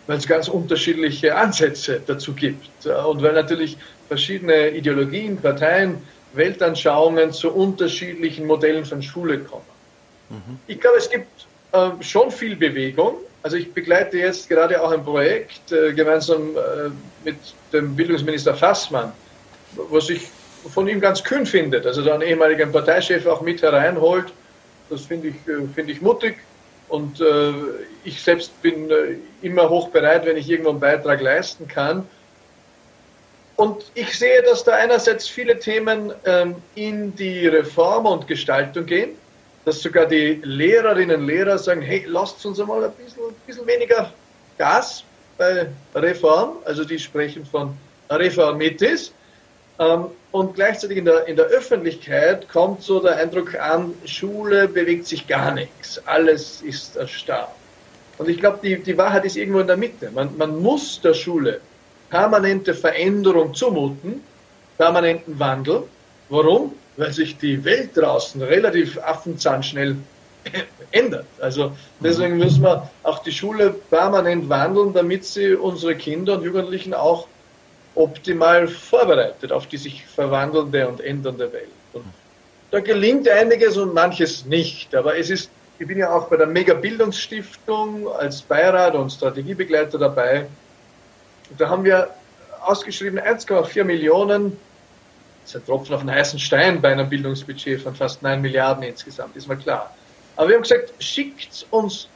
Weil 0.06 0.18
es 0.18 0.26
ganz 0.28 0.46
unterschiedliche 0.46 1.34
Ansätze 1.34 2.00
dazu 2.06 2.32
gibt 2.32 2.86
und 2.86 3.22
weil 3.22 3.32
natürlich 3.32 3.76
verschiedene 4.06 4.70
Ideologien, 4.70 5.36
Parteien, 5.36 5.98
Weltanschauungen 6.32 7.32
zu 7.32 7.52
unterschiedlichen 7.52 8.46
Modellen 8.46 8.84
von 8.84 9.02
Schule 9.02 9.38
kommen. 9.40 9.64
Mhm. 10.28 10.58
Ich 10.66 10.80
glaube, 10.80 10.98
es 10.98 11.10
gibt 11.10 11.46
äh, 11.72 11.90
schon 12.00 12.30
viel 12.30 12.56
Bewegung. 12.56 13.14
Also 13.42 13.56
ich 13.56 13.72
begleite 13.72 14.18
jetzt 14.18 14.48
gerade 14.48 14.82
auch 14.82 14.92
ein 14.92 15.02
Projekt 15.02 15.72
äh, 15.72 15.92
gemeinsam 15.92 16.56
äh, 16.56 16.90
mit 17.24 17.36
dem 17.72 17.96
Bildungsminister 17.96 18.54
Fassmann, 18.54 19.12
was 19.90 20.10
ich 20.10 20.28
von 20.72 20.86
ihm 20.88 21.00
ganz 21.00 21.24
kühn 21.24 21.46
findet. 21.46 21.86
Also 21.86 22.02
da 22.02 22.14
einen 22.14 22.22
ehemaligen 22.22 22.70
Parteichef 22.70 23.26
auch 23.26 23.40
mit 23.40 23.62
hereinholt 23.62 24.32
das 24.90 25.02
finde 25.02 25.28
ich, 25.28 25.34
äh, 25.48 25.66
finde 25.74 25.92
ich 25.92 26.02
mutig 26.02 26.36
und 26.88 27.20
äh, 27.20 27.52
ich 28.04 28.20
selbst 28.20 28.60
bin 28.60 28.90
äh, 28.90 29.16
immer 29.40 29.70
hoch 29.70 29.88
bereit, 29.88 30.26
wenn 30.26 30.36
ich 30.36 30.50
irgendwo 30.50 30.70
einen 30.70 30.80
Beitrag 30.80 31.20
leisten 31.20 31.68
kann. 31.68 32.06
Und 33.60 33.84
ich 33.92 34.18
sehe, 34.18 34.42
dass 34.42 34.64
da 34.64 34.72
einerseits 34.72 35.28
viele 35.28 35.58
Themen 35.58 36.14
ähm, 36.24 36.54
in 36.76 37.14
die 37.14 37.46
Reform 37.46 38.06
und 38.06 38.26
Gestaltung 38.26 38.86
gehen, 38.86 39.10
dass 39.66 39.82
sogar 39.82 40.06
die 40.06 40.40
Lehrerinnen 40.42 41.20
und 41.20 41.26
Lehrer 41.26 41.58
sagen, 41.58 41.82
hey, 41.82 42.06
lasst 42.08 42.46
uns 42.46 42.58
einmal 42.58 42.82
ein 42.82 42.92
bisschen, 42.92 43.22
ein 43.22 43.34
bisschen 43.46 43.66
weniger 43.66 44.14
Gas 44.56 45.04
bei 45.36 45.66
Reform, 45.94 46.56
also 46.64 46.84
die 46.84 46.98
sprechen 46.98 47.44
von 47.44 47.76
Reformitis. 48.08 49.12
Ähm, 49.78 50.06
und 50.30 50.54
gleichzeitig 50.54 50.96
in 50.96 51.04
der, 51.04 51.26
in 51.26 51.36
der 51.36 51.44
Öffentlichkeit 51.44 52.48
kommt 52.48 52.82
so 52.82 52.98
der 52.98 53.16
Eindruck 53.16 53.56
an, 53.56 53.92
Schule 54.06 54.68
bewegt 54.68 55.06
sich 55.06 55.26
gar 55.26 55.52
nichts, 55.52 56.00
alles 56.06 56.62
ist 56.62 56.96
erstarrt. 56.96 57.50
Und 58.16 58.30
ich 58.30 58.38
glaube, 58.38 58.60
die, 58.62 58.82
die 58.82 58.96
Wahrheit 58.96 59.26
ist 59.26 59.36
irgendwo 59.36 59.60
in 59.60 59.66
der 59.66 59.76
Mitte. 59.76 60.10
Man, 60.12 60.34
man 60.38 60.58
muss 60.62 60.98
der 61.02 61.12
Schule 61.12 61.60
permanente 62.10 62.74
Veränderung 62.74 63.54
zumuten, 63.54 64.22
permanenten 64.76 65.38
Wandel. 65.38 65.84
Warum? 66.28 66.74
Weil 66.96 67.12
sich 67.12 67.38
die 67.38 67.64
Welt 67.64 67.96
draußen 67.96 68.42
relativ 68.42 68.98
affenzahnschnell 68.98 69.96
ändert. 70.90 71.26
Also 71.40 71.72
deswegen 72.00 72.36
müssen 72.38 72.62
wir 72.62 72.90
auch 73.02 73.20
die 73.20 73.32
Schule 73.32 73.70
permanent 73.90 74.48
wandeln, 74.48 74.92
damit 74.92 75.24
sie 75.24 75.54
unsere 75.54 75.94
Kinder 75.94 76.34
und 76.38 76.44
Jugendlichen 76.44 76.94
auch 76.94 77.26
optimal 77.94 78.68
vorbereitet 78.68 79.52
auf 79.52 79.66
die 79.66 79.76
sich 79.76 80.04
verwandelnde 80.06 80.88
und 80.88 81.00
ändernde 81.00 81.52
Welt. 81.52 81.68
Und 81.92 82.04
da 82.70 82.80
gelingt 82.80 83.28
einiges 83.28 83.76
und 83.76 83.94
manches 83.94 84.46
nicht. 84.46 84.94
Aber 84.94 85.16
es 85.18 85.30
ist, 85.30 85.50
ich 85.78 85.86
bin 85.86 85.98
ja 85.98 86.12
auch 86.12 86.28
bei 86.28 86.36
der 86.36 86.46
Mega 86.46 86.74
Bildungsstiftung 86.74 88.08
als 88.08 88.42
Beirat 88.42 88.94
und 88.94 89.10
Strategiebegleiter 89.10 89.98
dabei. 89.98 90.46
Da 91.58 91.68
haben 91.68 91.84
wir 91.84 92.10
ausgeschrieben 92.62 93.18
1,4 93.18 93.84
Millionen, 93.84 94.56
das 95.42 95.54
ist 95.54 95.56
ein 95.56 95.66
Tropfen 95.66 95.94
auf 95.94 96.00
einen 96.00 96.10
heißen 96.10 96.38
Stein 96.38 96.80
bei 96.80 96.92
einem 96.92 97.08
Bildungsbudget 97.08 97.82
von 97.82 97.94
fast 97.94 98.22
9 98.22 98.40
Milliarden 98.40 98.82
insgesamt, 98.82 99.36
ist 99.36 99.48
mal 99.48 99.56
klar. 99.56 99.94
Aber 100.36 100.48
wir 100.48 100.56
haben 100.56 100.62
gesagt, 100.62 100.92
schickt 100.98 101.66
uns 101.70 102.08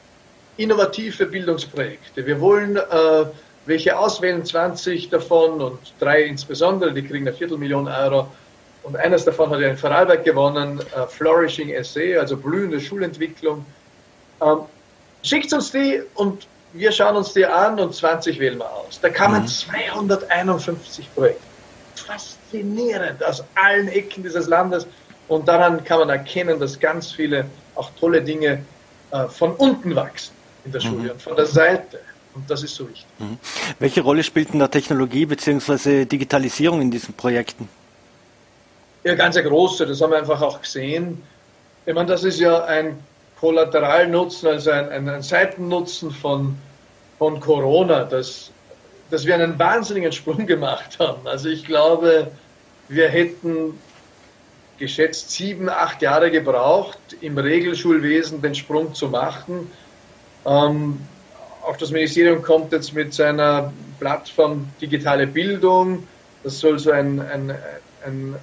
innovative 0.57 1.25
Bildungsprojekte. 1.25 2.25
Wir 2.25 2.39
wollen 2.39 2.77
äh, 2.77 3.25
welche 3.65 3.97
auswählen, 3.97 4.45
20 4.45 5.09
davon 5.09 5.61
und 5.61 5.79
drei 5.99 6.23
insbesondere, 6.23 6.93
die 6.93 7.01
kriegen 7.01 7.27
eine 7.27 7.35
Viertelmillion 7.35 7.87
Euro. 7.87 8.27
Und 8.83 8.95
eines 8.95 9.25
davon 9.25 9.49
hat 9.49 9.59
ja 9.59 9.69
in 9.69 9.77
Vorarlberg 9.77 10.23
gewonnen, 10.23 10.79
uh, 10.95 11.07
Flourishing 11.07 11.69
Essay, 11.71 12.15
also 12.15 12.37
blühende 12.37 12.79
Schulentwicklung. 12.79 13.65
Ähm, 14.41 14.59
schickt 15.23 15.51
uns 15.53 15.71
die 15.71 16.03
und 16.13 16.47
wir 16.75 16.91
schauen 16.91 17.15
uns 17.15 17.33
die 17.33 17.45
an 17.45 17.79
und 17.79 17.95
20 17.95 18.39
wählen 18.39 18.57
wir 18.59 18.71
aus. 18.71 18.99
Da 19.01 19.09
kamen 19.09 19.43
mhm. 19.43 19.47
251 19.47 21.13
Projekte. 21.13 21.41
Faszinierend 21.95 23.23
aus 23.23 23.43
allen 23.55 23.87
Ecken 23.87 24.23
dieses 24.23 24.47
Landes. 24.47 24.85
Und 25.27 25.47
daran 25.47 25.83
kann 25.83 25.99
man 25.99 26.09
erkennen, 26.09 26.59
dass 26.59 26.79
ganz 26.79 27.11
viele 27.11 27.45
auch 27.75 27.89
tolle 27.99 28.21
Dinge 28.21 28.63
äh, 29.11 29.27
von 29.27 29.53
unten 29.55 29.95
wachsen 29.95 30.33
in 30.65 30.71
der 30.71 30.81
Schule 30.81 31.03
mhm. 31.03 31.09
und 31.11 31.21
von 31.21 31.35
der 31.35 31.45
Seite. 31.45 31.99
Und 32.35 32.49
das 32.49 32.63
ist 32.63 32.75
so 32.75 32.87
wichtig. 32.87 33.05
Mhm. 33.19 33.39
Welche 33.79 34.01
Rolle 34.01 34.23
spielt 34.23 34.51
denn 34.51 34.59
da 34.59 34.67
Technologie 34.67 35.25
bzw. 35.25 36.05
Digitalisierung 36.05 36.81
in 36.81 36.91
diesen 36.91 37.13
Projekten? 37.13 37.69
Ja, 39.05 39.15
ganz 39.15 39.37
eine 39.37 39.47
große. 39.47 39.85
Das 39.85 40.01
haben 40.01 40.11
wir 40.11 40.17
einfach 40.17 40.41
auch 40.41 40.61
gesehen. 40.61 41.23
Ich 41.85 41.93
meine, 41.93 42.07
das 42.07 42.23
ist 42.23 42.39
ja 42.39 42.65
ein 42.65 42.97
Kollateralnutzen, 43.39 44.49
also 44.49 44.71
ein, 44.71 44.89
ein, 44.89 45.07
ein 45.07 45.21
Seitennutzen 45.21 46.11
von, 46.11 46.57
von 47.17 47.39
Corona, 47.39 48.03
dass, 48.03 48.51
dass 49.09 49.25
wir 49.25 49.35
einen 49.35 49.57
wahnsinnigen 49.57 50.11
Sprung 50.11 50.45
gemacht 50.45 50.99
haben. 50.99 51.27
Also 51.27 51.49
ich 51.49 51.65
glaube, 51.65 52.31
wir 52.89 53.09
hätten 53.09 53.79
geschätzt 54.77 55.31
sieben, 55.31 55.69
acht 55.69 56.01
Jahre 56.01 56.31
gebraucht, 56.31 56.99
im 57.21 57.37
Regelschulwesen 57.37 58.41
den 58.41 58.55
Sprung 58.55 58.93
zu 58.93 59.07
machen. 59.07 59.71
Ähm, 60.45 60.99
auch 61.65 61.77
das 61.77 61.91
Ministerium 61.91 62.41
kommt 62.41 62.71
jetzt 62.71 62.93
mit 62.93 63.13
seiner 63.13 63.73
Plattform 63.99 64.67
Digitale 64.81 65.25
Bildung. 65.25 66.07
Das 66.43 66.59
soll 66.59 66.77
so 66.77 66.91
ein, 66.91 67.19
ein, 67.21 67.51
ein, 68.05 68.35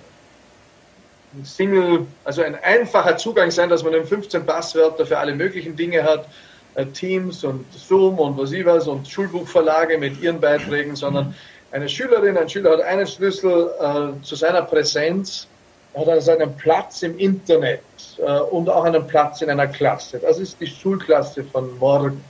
ein 1.35 1.45
Single, 1.45 2.07
also 2.25 2.43
ein 2.43 2.57
einfacher 2.57 3.17
Zugang 3.17 3.51
sein, 3.51 3.69
dass 3.69 3.85
man 3.85 4.05
15 4.05 4.45
Passwörter 4.45 5.07
für 5.07 5.19
alle 5.19 5.35
möglichen 5.35 5.77
Dinge 5.77 6.03
hat. 6.03 6.27
Äh, 6.75 6.87
Teams 6.87 7.45
und 7.45 7.67
Zoom 7.73 8.19
und 8.19 8.39
was 8.39 8.53
ich 8.53 8.65
was 8.65 8.89
und 8.89 9.07
Schulbuchverlage 9.07 9.99
mit 9.99 10.21
ihren 10.23 10.41
Beiträgen, 10.41 10.97
sondern 10.97 11.35
eine 11.71 11.89
Schülerin, 11.89 12.37
ein 12.37 12.49
Schüler 12.49 12.73
hat 12.73 12.81
einen 12.81 13.07
Schlüssel 13.07 13.71
äh, 13.79 14.23
zu 14.23 14.37
seiner 14.37 14.63
Präsenz, 14.63 15.47
hat 15.95 16.09
also 16.09 16.33
einen 16.33 16.57
Platz 16.57 17.03
im 17.03 17.19
Internet 17.19 17.83
äh, 18.19 18.23
und 18.23 18.71
auch 18.71 18.85
einen 18.85 19.07
Platz 19.07 19.43
in 19.43 19.51
einer 19.51 19.67
Klasse. 19.67 20.19
Das 20.19 20.39
ist 20.39 20.61
die 20.61 20.67
Schulklasse 20.67 21.45
von 21.45 21.79
morgen. 21.79 22.25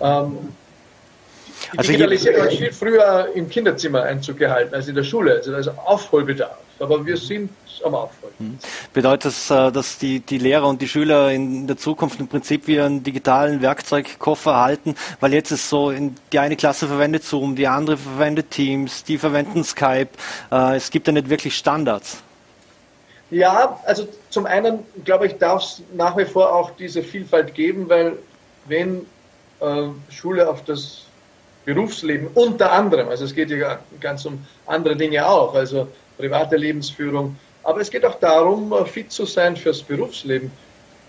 Ähm, 0.00 0.52
Die 1.72 1.78
also 1.78 1.92
Digitalisierung 1.92 2.42
hat 2.42 2.52
viel 2.52 2.72
früher 2.72 3.28
im 3.34 3.48
Kinderzimmer 3.48 4.02
Einzug 4.02 4.38
gehalten 4.38 4.74
als 4.74 4.88
in 4.88 4.94
der 4.94 5.04
Schule. 5.04 5.36
Also 5.36 5.52
da 5.52 5.58
ist 5.58 5.68
Aufholbedarf. 5.68 6.58
Aber 6.78 7.04
wir 7.04 7.16
sind 7.16 7.50
am 7.84 7.94
Aufholen. 7.94 8.34
Hm. 8.38 8.58
Bedeutet 8.92 9.26
das, 9.26 9.50
äh, 9.50 9.72
dass 9.72 9.98
die, 9.98 10.20
die 10.20 10.38
Lehrer 10.38 10.66
und 10.66 10.80
die 10.82 10.88
Schüler 10.88 11.30
in 11.30 11.66
der 11.66 11.76
Zukunft 11.76 12.20
im 12.20 12.28
Prinzip 12.28 12.66
wie 12.66 12.80
einen 12.80 13.02
digitalen 13.02 13.62
Werkzeugkoffer 13.62 14.52
erhalten? 14.52 14.94
Weil 15.20 15.32
jetzt 15.34 15.50
ist 15.50 15.68
so, 15.68 15.92
die 16.32 16.38
eine 16.38 16.56
Klasse 16.56 16.86
verwendet 16.86 17.24
Zoom, 17.24 17.56
die 17.56 17.66
andere 17.66 17.96
verwendet 17.96 18.50
Teams, 18.50 19.04
die 19.04 19.18
verwenden 19.18 19.64
Skype. 19.64 20.10
Äh, 20.50 20.76
es 20.76 20.90
gibt 20.90 21.06
ja 21.06 21.12
nicht 21.12 21.28
wirklich 21.28 21.56
Standards. 21.56 22.22
Ja, 23.30 23.80
also 23.84 24.06
zum 24.30 24.46
einen 24.46 24.80
glaube 25.04 25.26
ich, 25.26 25.36
darf 25.38 25.62
es 25.62 25.82
nach 25.94 26.16
wie 26.16 26.24
vor 26.24 26.54
auch 26.54 26.70
diese 26.78 27.02
Vielfalt 27.02 27.54
geben, 27.54 27.88
weil 27.88 28.18
wenn 28.66 29.04
äh, 29.60 29.88
Schule 30.10 30.48
auf 30.48 30.64
das 30.64 31.02
Berufsleben 31.64 32.28
unter 32.34 32.70
anderem, 32.70 33.08
also 33.08 33.24
es 33.24 33.34
geht 33.34 33.50
ja 33.50 33.80
ganz 34.00 34.24
um 34.24 34.46
andere 34.66 34.94
Dinge 34.94 35.26
auch, 35.26 35.54
also 35.54 35.88
private 36.16 36.56
Lebensführung, 36.56 37.36
aber 37.62 37.80
es 37.80 37.90
geht 37.90 38.04
auch 38.04 38.18
darum, 38.20 38.72
äh, 38.72 38.84
fit 38.84 39.10
zu 39.10 39.26
sein 39.26 39.56
fürs 39.56 39.82
Berufsleben. 39.82 40.50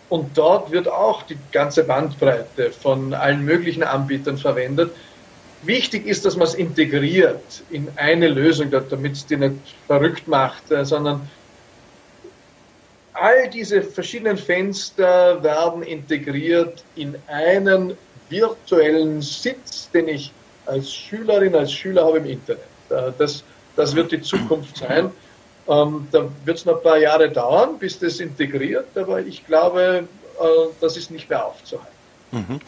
Und 0.09 0.37
dort 0.37 0.71
wird 0.71 0.87
auch 0.87 1.23
die 1.23 1.37
ganze 1.51 1.83
Bandbreite 1.83 2.71
von 2.71 3.13
allen 3.13 3.43
möglichen 3.43 3.83
Anbietern 3.83 4.37
verwendet. 4.37 4.91
Wichtig 5.63 6.07
ist, 6.07 6.25
dass 6.25 6.37
man 6.37 6.47
es 6.47 6.55
integriert 6.55 7.63
in 7.69 7.87
eine 7.97 8.27
Lösung, 8.27 8.71
damit 8.71 9.13
es 9.13 9.25
die 9.25 9.37
nicht 9.37 9.55
verrückt 9.85 10.27
macht, 10.27 10.71
äh, 10.71 10.85
sondern 10.85 11.29
all 13.13 13.49
diese 13.49 13.81
verschiedenen 13.81 14.37
Fenster 14.37 15.43
werden 15.43 15.83
integriert 15.83 16.83
in 16.95 17.15
einen 17.27 17.97
virtuellen 18.29 19.21
Sitz, 19.21 19.89
den 19.91 20.07
ich 20.07 20.31
als 20.65 20.93
Schülerin, 20.93 21.55
als 21.55 21.71
Schüler 21.71 22.05
habe 22.05 22.19
im 22.19 22.25
Internet. 22.25 22.61
Äh, 22.89 23.11
das, 23.17 23.43
das 23.77 23.95
wird 23.95 24.11
die 24.11 24.21
Zukunft 24.21 24.77
sein. 24.77 25.11
Ähm, 25.69 26.07
da 26.11 26.27
wird 26.45 26.57
es 26.57 26.65
noch 26.65 26.77
ein 26.77 26.83
paar 26.83 26.97
Jahre 26.97 27.29
dauern, 27.29 27.77
bis 27.77 27.99
das 27.99 28.19
integriert, 28.19 28.87
aber 28.95 29.21
ich 29.21 29.45
glaube, 29.45 30.07
äh, 30.39 30.43
das 30.81 30.97
ist 30.97 31.11
nicht 31.11 31.29
mehr 31.29 31.45
aufzuhalten. 31.45 31.93
Mhm. 32.31 32.59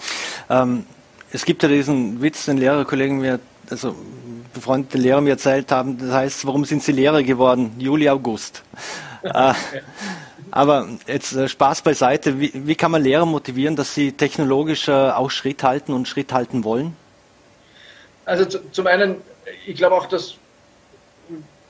Ähm, 0.50 0.86
es 1.32 1.46
gibt 1.46 1.64
ja 1.64 1.70
diesen 1.70 2.22
Witz, 2.22 2.46
den 2.46 2.58
Lehrerkollegen 2.58 3.20
mir, 3.20 3.40
also 3.70 3.96
befreundete 4.54 4.98
Lehrer 4.98 5.22
mir 5.22 5.32
erzählt 5.32 5.72
haben, 5.72 5.98
das 5.98 6.12
heißt, 6.12 6.46
warum 6.46 6.66
sind 6.66 6.84
sie 6.84 6.92
Lehrer 6.92 7.24
geworden? 7.24 7.74
Juli, 7.80 8.10
August. 8.10 8.64
äh, 9.24 9.54
aber 10.52 10.90
jetzt 11.08 11.34
äh, 11.34 11.48
Spaß 11.48 11.82
beiseite, 11.84 12.40
wie, 12.40 12.52
wie, 12.54 12.76
kann 12.76 12.92
man 12.92 13.04
Lehrer 13.04 13.26
motivieren, 13.26 13.76
dass 13.76 13.96
sie 13.96 14.12
technologisch 14.12 14.90
auch 14.90 15.30
Schritt 15.32 15.64
halten 15.64 15.94
und 15.94 16.08
Schritt 16.08 16.34
halten 16.34 16.64
wollen? 16.64 16.96
Also 18.26 18.60
zum 18.72 18.88
einen, 18.88 19.16
ich 19.66 19.76
glaube 19.78 19.96
auch, 19.96 20.08
dass 20.08 20.39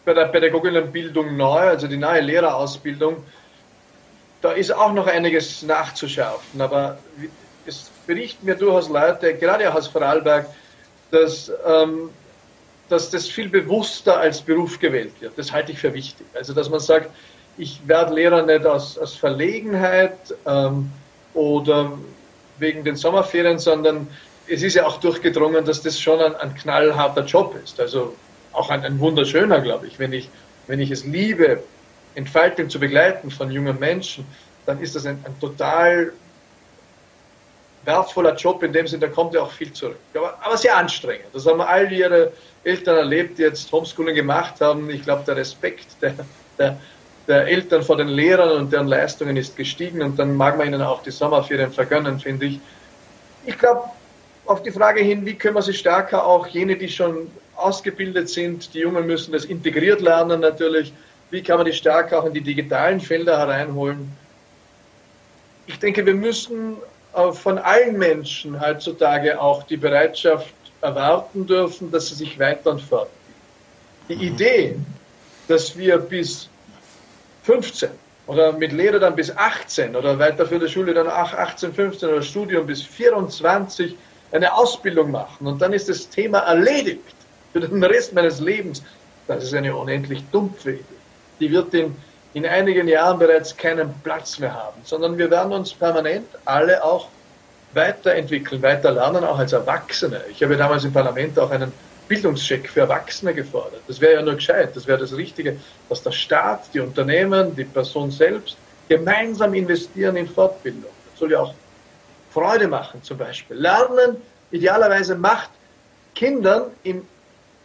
bei 0.10 0.16
der 0.16 0.26
Pädagoginnenbildung 0.26 1.38
neu, 1.38 1.60
also 1.60 1.86
die 1.86 1.96
neue 1.96 2.22
Lehrerausbildung, 2.22 3.24
da 4.42 4.54
ist 4.54 4.72
auch 4.72 4.92
noch 4.92 5.06
einiges 5.06 5.62
nachzuschärfen. 5.62 6.60
Aber 6.60 6.98
es 7.68 7.92
berichten 8.08 8.48
mir 8.48 8.56
durchaus 8.56 8.90
Leute, 8.90 9.36
gerade 9.36 9.70
auch 9.70 9.76
aus 9.76 9.88
Vorarlberg, 9.88 10.48
dass, 11.12 11.52
ähm, 11.64 12.10
dass 12.90 13.12
das 13.12 13.28
viel 13.28 13.50
bewusster 13.50 14.18
als 14.18 14.42
Beruf 14.42 14.80
gewählt 14.80 15.14
wird. 15.20 15.38
Das 15.38 15.52
halte 15.52 15.74
ich 15.74 15.78
für 15.78 15.94
wichtig. 15.94 16.26
Also 16.34 16.54
dass 16.54 16.72
man 16.72 16.80
sagt, 16.80 17.12
ich 17.60 17.80
werde 17.86 18.16
Lehrer 18.16 18.44
nicht 18.44 18.66
aus, 18.66 18.98
aus 18.98 19.14
Verlegenheit 19.14 20.18
ähm, 20.48 20.90
oder 21.36 21.92
wegen 22.58 22.84
den 22.84 22.96
Sommerferien, 22.96 23.60
sondern 23.60 24.08
es 24.48 24.64
ist 24.64 24.74
ja 24.74 24.88
auch 24.88 25.00
durchgedrungen, 25.00 25.66
dass 25.66 25.84
das 25.84 26.00
schon 26.00 26.20
ein, 26.20 26.36
ein 26.38 26.56
knallharter 26.56 27.26
Job 27.26 27.56
ist. 27.64 27.80
Also 27.80 28.16
auch 28.54 28.70
ein, 28.70 28.84
ein 28.84 29.00
wunderschöner, 29.00 29.62
glaube 29.62 29.88
ich. 29.88 30.00
Wenn, 30.00 30.14
ich. 30.14 30.30
wenn 30.68 30.80
ich 30.80 30.92
es 30.92 31.04
liebe, 31.06 31.64
Entfaltung 32.16 32.70
zu 32.70 32.80
begleiten 32.80 33.32
von 33.32 33.52
jungen 33.52 33.80
Menschen, 33.80 34.26
dann 34.66 34.82
ist 34.82 34.96
das 34.96 35.06
ein, 35.06 35.24
ein 35.26 35.40
total 35.40 36.12
wertvoller 37.86 38.36
Job 38.36 38.62
in 38.64 38.74
dem 38.74 38.88
Sinne, 38.88 39.08
da 39.08 39.14
kommt 39.14 39.34
ja 39.34 39.42
auch 39.42 39.52
viel 39.52 39.72
zurück. 39.72 39.98
Aber, 40.14 40.38
aber 40.42 40.58
sehr 40.58 40.76
anstrengend. 40.76 41.28
Das 41.34 41.46
haben 41.46 41.62
all 41.62 41.92
ihre 41.92 42.34
Eltern 42.64 42.98
erlebt, 42.98 43.38
die 43.38 43.44
jetzt 43.44 43.72
Homeschooling 43.72 44.16
gemacht 44.16 44.60
haben. 44.60 44.90
Ich 44.90 45.04
glaube, 45.04 45.24
der 45.26 45.38
Respekt 45.38 45.88
der, 46.02 46.14
der, 46.58 46.78
der 47.28 47.48
Eltern 47.48 47.82
vor 47.82 47.98
den 47.98 48.10
Lehrern 48.10 48.58
und 48.58 48.74
deren 48.74 48.88
Leistungen 48.88 49.38
ist 49.38 49.56
gestiegen 49.56 50.02
und 50.02 50.20
dann 50.20 50.36
mag 50.36 50.58
man 50.58 50.68
ihnen 50.68 50.82
auch 50.82 51.02
die 51.04 51.12
Sommerferien 51.12 51.72
vergönnen, 51.72 52.20
finde 52.20 52.48
ich. 52.48 52.60
Ich 53.46 53.58
glaube, 53.58 53.84
auf 54.46 54.62
die 54.62 54.72
Frage 54.72 55.02
hin, 55.02 55.26
wie 55.26 55.36
können 55.36 55.56
wir 55.56 55.62
sie 55.62 55.74
stärker 55.74 56.26
auch 56.26 56.48
jene, 56.48 56.76
die 56.76 56.90
schon 56.90 57.32
ausgebildet 57.60 58.30
sind, 58.30 58.74
die 58.74 58.80
Jungen 58.80 59.06
müssen 59.06 59.32
das 59.32 59.46
integriert 59.46 60.02
lernen 60.02 60.40
natürlich, 60.40 60.94
wie 61.32 61.44
kann 61.44 61.58
man 61.58 61.66
die 61.66 61.74
stärker 61.74 62.20
auch 62.20 62.26
in 62.26 62.34
die 62.34 62.42
digitalen 62.42 63.00
Felder 63.00 63.38
hereinholen. 63.38 64.12
Ich 65.68 65.78
denke, 65.80 66.06
wir 66.06 66.16
müssen 66.16 66.78
äh, 67.14 67.32
von 67.32 67.58
allen 67.58 67.98
Menschen 67.98 68.60
heutzutage 68.60 69.40
auch 69.40 69.64
die 69.64 69.78
Bereitschaft 69.78 70.54
erwarten 70.82 71.46
dürfen, 71.46 71.92
dass 71.92 72.08
sie 72.08 72.16
sich 72.16 72.40
weiter 72.40 72.72
und 72.72 72.82
fortbilden. 72.82 73.20
Die 74.10 74.26
Idee, 74.26 74.76
dass 75.48 75.78
wir 75.78 75.98
bis 75.98 76.50
15 77.44 77.90
oder 78.26 78.52
mit 78.54 78.72
Lehre 78.72 79.00
dann 79.00 79.16
bis 79.16 79.36
18 79.36 79.96
oder 79.96 80.18
weiter 80.18 80.46
für 80.46 80.60
die 80.60 80.68
Schule 80.68 80.94
dann 80.94 81.08
18, 81.08 81.74
15 81.74 82.10
oder 82.10 82.22
Studium 82.22 82.66
bis 82.66 82.82
24 82.82 83.96
eine 84.32 84.54
Ausbildung 84.54 85.12
machen 85.12 85.48
und 85.48 85.62
dann 85.62 85.74
ist 85.74 85.90
das 85.90 86.10
Thema 86.10 86.40
erledigt 86.40 87.16
für 87.54 87.60
den 87.60 87.84
Rest 87.84 88.14
meines 88.14 88.40
Lebens. 88.40 88.84
Das 89.28 89.44
ist 89.44 89.54
eine 89.54 89.76
unendlich 89.76 90.24
dumpfe 90.32 90.72
Idee. 90.72 90.84
Die 91.40 91.52
wird 91.52 91.74
in, 91.74 91.96
in 92.34 92.46
einigen 92.46 92.88
Jahren 92.88 93.20
bereits 93.20 93.56
keinen 93.56 93.94
Platz 94.04 94.40
mehr 94.40 94.54
haben, 94.54 94.82
sondern 94.84 95.18
wir 95.18 95.30
werden 95.30 95.54
uns 95.54 95.74
permanent 95.74 96.28
alle 96.46 96.84
auch 96.84 97.08
weiterentwickeln, 97.74 98.62
weiter 98.62 98.92
lernen, 98.92 99.24
auch 99.24 99.38
als 99.38 99.54
Erwachsene. 99.54 100.22
Ich 100.32 100.42
habe 100.42 100.58
damals 100.58 100.84
im 100.84 100.94
Parlament 100.94 101.38
auch 101.38 101.52
einen 101.52 101.72
Bildungscheck 102.08 102.68
für 102.68 102.82
Erwachsene 102.82 103.34
gefordert. 103.34 103.82
Das 103.88 104.02
wäre 104.02 104.16
ja 104.16 104.22
nur 104.22 104.36
gescheit, 104.36 104.76
das 104.76 104.88
wäre 104.88 104.98
das 104.98 105.16
Richtige, 105.16 105.58
dass 105.88 106.02
der 106.02 106.12
Staat, 106.12 106.74
die 106.74 106.80
Unternehmen, 106.80 107.56
die 107.56 107.66
Person 107.66 108.10
selbst 108.10 108.58
gemeinsam 108.88 109.54
investieren 109.54 110.16
in 110.16 110.28
Fortbildung. 110.28 110.90
Das 111.12 111.20
soll 111.20 111.32
ja 111.32 111.40
auch 111.42 111.54
Freude 112.32 112.68
machen 112.68 113.04
zum 113.04 113.18
Beispiel. 113.18 113.58
Lernen 113.58 114.18
idealerweise 114.52 115.16
macht 115.16 115.52
Kindern 116.16 116.64
im 116.84 117.06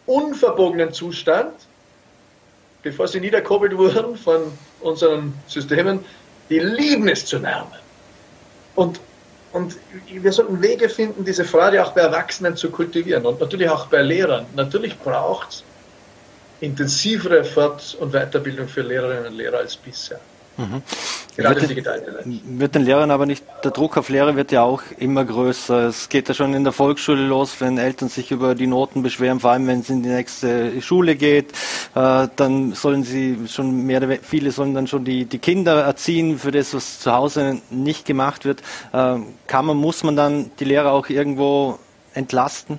unverbogenen 0.06 0.92
Zustand, 0.92 1.52
bevor 2.82 3.08
sie 3.08 3.20
niederkoppelt 3.20 3.76
wurden 3.76 4.16
von 4.16 4.52
unseren 4.80 5.34
Systemen, 5.46 6.04
die 6.50 6.58
lieben 6.58 7.08
es 7.08 7.26
zu 7.26 7.38
lernen. 7.38 7.72
Und 8.74 9.00
und 9.54 9.76
wir 10.08 10.32
sollten 10.32 10.60
Wege 10.60 10.88
finden, 10.88 11.24
diese 11.24 11.44
Freude 11.44 11.84
auch 11.84 11.92
bei 11.92 12.00
Erwachsenen 12.00 12.56
zu 12.56 12.70
kultivieren 12.70 13.24
und 13.24 13.40
natürlich 13.40 13.68
auch 13.68 13.86
bei 13.86 14.02
Lehrern. 14.02 14.46
Natürlich 14.56 14.98
braucht 14.98 15.50
es 15.50 15.64
intensivere 16.60 17.44
Fort- 17.44 17.96
und 18.00 18.10
Weiterbildung 18.12 18.66
für 18.66 18.82
Lehrerinnen 18.82 19.26
und 19.26 19.34
Lehrer 19.34 19.58
als 19.58 19.76
bisher. 19.76 20.18
Mhm. 20.56 20.82
Gerade 21.36 21.60
wird, 21.60 21.70
digital 21.70 22.02
wird 22.24 22.74
den 22.76 22.82
Lehrern 22.82 23.10
aber 23.10 23.26
nicht, 23.26 23.44
der 23.64 23.72
Druck 23.72 23.96
auf 23.96 24.08
Lehrer 24.08 24.36
wird 24.36 24.52
ja 24.52 24.62
auch 24.62 24.82
immer 24.98 25.24
größer. 25.24 25.88
Es 25.88 26.08
geht 26.08 26.28
ja 26.28 26.34
schon 26.34 26.54
in 26.54 26.62
der 26.62 26.72
Volksschule 26.72 27.26
los, 27.26 27.56
wenn 27.60 27.76
Eltern 27.76 28.08
sich 28.08 28.30
über 28.30 28.54
die 28.54 28.68
Noten 28.68 29.02
beschweren, 29.02 29.40
vor 29.40 29.50
allem 29.50 29.66
wenn 29.66 29.80
es 29.80 29.90
in 29.90 30.04
die 30.04 30.10
nächste 30.10 30.80
Schule 30.80 31.16
geht, 31.16 31.50
äh, 31.96 32.28
dann 32.36 32.72
sollen 32.74 33.02
sie 33.02 33.36
schon 33.48 33.84
mehr, 33.84 34.18
viele 34.22 34.52
sollen 34.52 34.74
dann 34.74 34.86
schon 34.86 35.04
die, 35.04 35.24
die 35.24 35.38
Kinder 35.38 35.82
erziehen 35.82 36.38
für 36.38 36.52
das, 36.52 36.72
was 36.72 37.00
zu 37.00 37.12
Hause 37.12 37.60
nicht 37.70 38.06
gemacht 38.06 38.44
wird. 38.44 38.60
Äh, 38.92 39.16
kann 39.48 39.66
man, 39.66 39.76
muss 39.76 40.04
man 40.04 40.14
dann 40.14 40.52
die 40.60 40.64
Lehrer 40.64 40.92
auch 40.92 41.08
irgendwo 41.08 41.80
entlasten? 42.14 42.78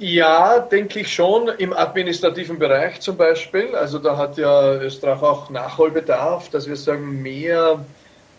Ja, 0.00 0.60
denke 0.60 1.00
ich 1.00 1.12
schon, 1.12 1.48
im 1.58 1.72
administrativen 1.72 2.56
Bereich 2.56 3.00
zum 3.00 3.16
Beispiel. 3.16 3.74
Also 3.74 3.98
da 3.98 4.16
hat 4.16 4.38
ja 4.38 4.74
Österreich 4.74 5.20
auch 5.22 5.50
Nachholbedarf, 5.50 6.48
dass 6.50 6.68
wir 6.68 6.76
sagen, 6.76 7.20
mehr 7.20 7.84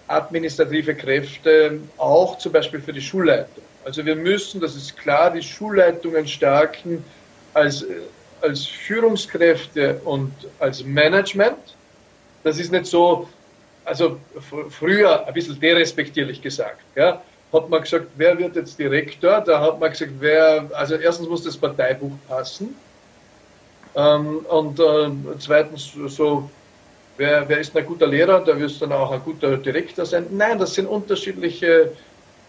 administrative 0.07 0.95
Kräfte 0.95 1.81
auch 1.97 2.37
zum 2.37 2.53
Beispiel 2.53 2.79
für 2.79 2.93
die 2.93 3.01
Schulleitung. 3.01 3.63
Also 3.83 4.05
wir 4.05 4.15
müssen, 4.15 4.61
das 4.61 4.75
ist 4.75 4.97
klar, 4.97 5.31
die 5.31 5.41
Schulleitungen 5.41 6.25
stärken 6.29 7.03
als, 7.53 7.85
als 8.41 8.65
Führungskräfte 8.65 9.99
und 10.05 10.31
als 10.59 10.85
Management. 10.85 11.75
Das 12.41 12.57
ist 12.57 12.71
nicht 12.71 12.85
so, 12.85 13.27
also 13.83 14.17
früher 14.69 15.27
ein 15.27 15.33
bisschen 15.33 15.59
derespektierlich 15.59 16.41
gesagt. 16.41 16.79
Ja 16.95 17.21
hat 17.51 17.69
man 17.69 17.81
gesagt, 17.81 18.07
wer 18.15 18.37
wird 18.37 18.55
jetzt 18.55 18.77
Direktor? 18.77 19.41
Da 19.41 19.59
hat 19.61 19.79
man 19.79 19.89
gesagt, 19.89 20.11
wer, 20.19 20.69
also 20.73 20.95
erstens 20.95 21.27
muss 21.27 21.43
das 21.43 21.57
Parteibuch 21.57 22.11
passen. 22.27 22.75
Ähm, 23.95 24.45
und 24.47 24.79
äh, 24.79 25.09
zweitens 25.39 25.91
so, 26.07 26.49
wer, 27.17 27.47
wer 27.49 27.59
ist 27.59 27.75
ein 27.75 27.85
guter 27.85 28.07
Lehrer? 28.07 28.39
Da 28.41 28.57
wirst 28.59 28.81
dann 28.81 28.91
auch 28.91 29.11
ein 29.11 29.21
guter 29.23 29.57
Direktor 29.57 30.05
sein. 30.05 30.27
Nein, 30.29 30.59
das 30.59 30.75
sind 30.75 30.87
unterschiedliche 30.87 31.91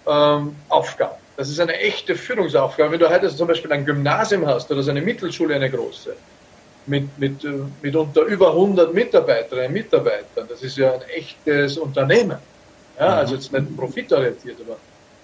ähm, 0.06 0.54
Aufgaben. 0.68 1.16
Das 1.36 1.48
ist 1.48 1.58
eine 1.60 1.74
echte 1.78 2.14
Führungsaufgabe. 2.14 2.92
Wenn 2.92 3.00
du 3.00 3.08
heute 3.08 3.34
zum 3.34 3.48
Beispiel 3.48 3.72
ein 3.72 3.86
Gymnasium 3.86 4.46
hast 4.46 4.70
oder 4.70 4.82
so 4.82 4.90
eine 4.90 5.00
Mittelschule, 5.00 5.54
eine 5.54 5.70
große, 5.70 6.14
mit, 6.86 7.18
mit, 7.18 7.42
äh, 7.44 7.52
mit 7.80 7.96
unter 7.96 8.22
über 8.22 8.50
100 8.50 8.92
Mitarbeiterinnen 8.92 9.68
und 9.68 9.72
Mitarbeitern, 9.72 10.46
das 10.46 10.62
ist 10.62 10.76
ja 10.76 10.92
ein 10.92 11.02
echtes 11.14 11.78
Unternehmen. 11.78 12.36
Ja, 12.98 13.06
mhm. 13.06 13.12
also 13.14 13.34
jetzt 13.34 13.50
nicht 13.50 13.76
profitorientiert, 13.76 14.58
aber 14.60 14.76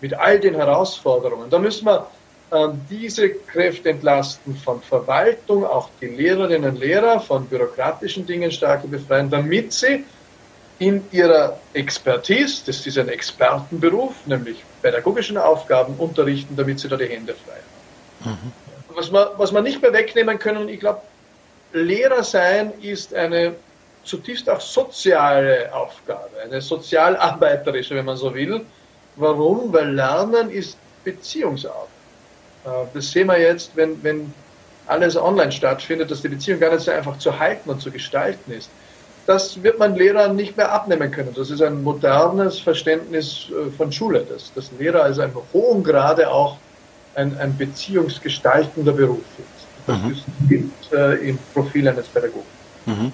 mit 0.07 0.15
all 0.15 0.39
den 0.39 0.55
Herausforderungen. 0.55 1.51
Da 1.51 1.59
müssen 1.59 1.87
wir 1.87 2.07
äh, 2.53 2.69
diese 2.89 3.29
Kräfte 3.31 3.91
entlasten 3.91 4.57
von 4.57 4.81
Verwaltung, 4.81 5.65
auch 5.65 5.89
die 6.01 6.07
Lehrerinnen 6.07 6.71
und 6.71 6.79
Lehrer 6.79 7.19
von 7.19 7.47
bürokratischen 7.47 8.25
Dingen 8.25 8.53
stärker 8.53 8.87
befreien, 8.87 9.29
damit 9.29 9.73
sie 9.73 10.05
in 10.79 11.03
ihrer 11.11 11.59
Expertise, 11.73 12.63
das 12.67 12.87
ist 12.87 12.99
ein 12.99 13.09
Expertenberuf, 13.09 14.15
nämlich 14.27 14.63
pädagogischen 14.81 15.39
Aufgaben 15.39 15.95
unterrichten, 15.99 16.55
damit 16.55 16.79
sie 16.79 16.89
da 16.89 16.97
die 16.97 17.07
Hände 17.07 17.35
frei 17.35 17.61
haben. 18.25 18.33
Mhm. 18.33 18.97
Was, 18.97 19.11
wir, 19.13 19.33
was 19.37 19.53
wir 19.53 19.63
nicht 19.63 19.83
mehr 19.83 19.93
wegnehmen 19.93 20.39
können, 20.39 20.69
ich 20.69 20.79
glaube, 20.81 21.01
Lehrer 21.73 22.23
sein 22.23 22.73
ist 22.81 23.13
eine 23.13 23.57
zutiefst 24.05 24.49
auch 24.49 24.61
soziale 24.61 25.75
Aufgabe, 25.75 26.31
eine 26.45 26.61
sozialarbeiterische, 26.61 27.97
wenn 27.97 28.05
man 28.05 28.17
so 28.17 28.33
will. 28.33 28.65
Warum? 29.17 29.73
Weil 29.73 29.93
Lernen 29.93 30.51
ist 30.51 30.79
Beziehungsarbeit. 31.05 31.89
Äh, 32.65 32.69
das 32.95 33.11
sehen 33.11 33.29
wir 33.29 33.41
jetzt, 33.41 33.73
wenn, 33.75 34.03
wenn 34.03 34.33
alles 34.87 35.17
online 35.17 35.53
stattfindet, 35.53 36.11
dass 36.11 36.23
die 36.23 36.29
Beziehung 36.29 36.61
gar 36.61 36.73
nicht 36.73 36.83
so 36.83 36.91
einfach 36.91 37.19
zu 37.19 37.39
halten 37.39 37.71
und 37.71 37.81
zu 37.81 37.91
gestalten 37.91 38.53
ist. 38.53 38.71
Das 39.27 39.61
wird 39.63 39.79
man 39.79 39.97
Lehrern 39.97 40.37
nicht 40.37 40.57
mehr 40.57 40.71
abnehmen 40.71 41.11
können. 41.11 41.35
Das 41.35 41.51
ist 41.51 41.61
ein 41.61 41.83
modernes 41.83 42.61
Verständnis 42.61 43.49
äh, 43.51 43.71
von 43.73 43.91
Schule, 43.91 44.21
dass, 44.21 44.53
dass 44.55 44.71
Lehrer 44.79 45.03
also 45.03 45.23
im 45.23 45.33
hohen 45.53 45.83
Grade 45.83 46.31
auch 46.31 46.59
ein, 47.15 47.37
ein 47.39 47.57
beziehungsgestaltender 47.57 48.93
Beruf 48.93 49.25
ist. 49.39 49.67
Das 49.87 49.99
mhm. 49.99 50.21
ist 50.51 50.93
äh, 50.93 51.29
im 51.29 51.39
Profil 51.55 51.89
eines 51.89 52.07
Pädagogen. 52.07 52.56
Mhm. 52.87 53.13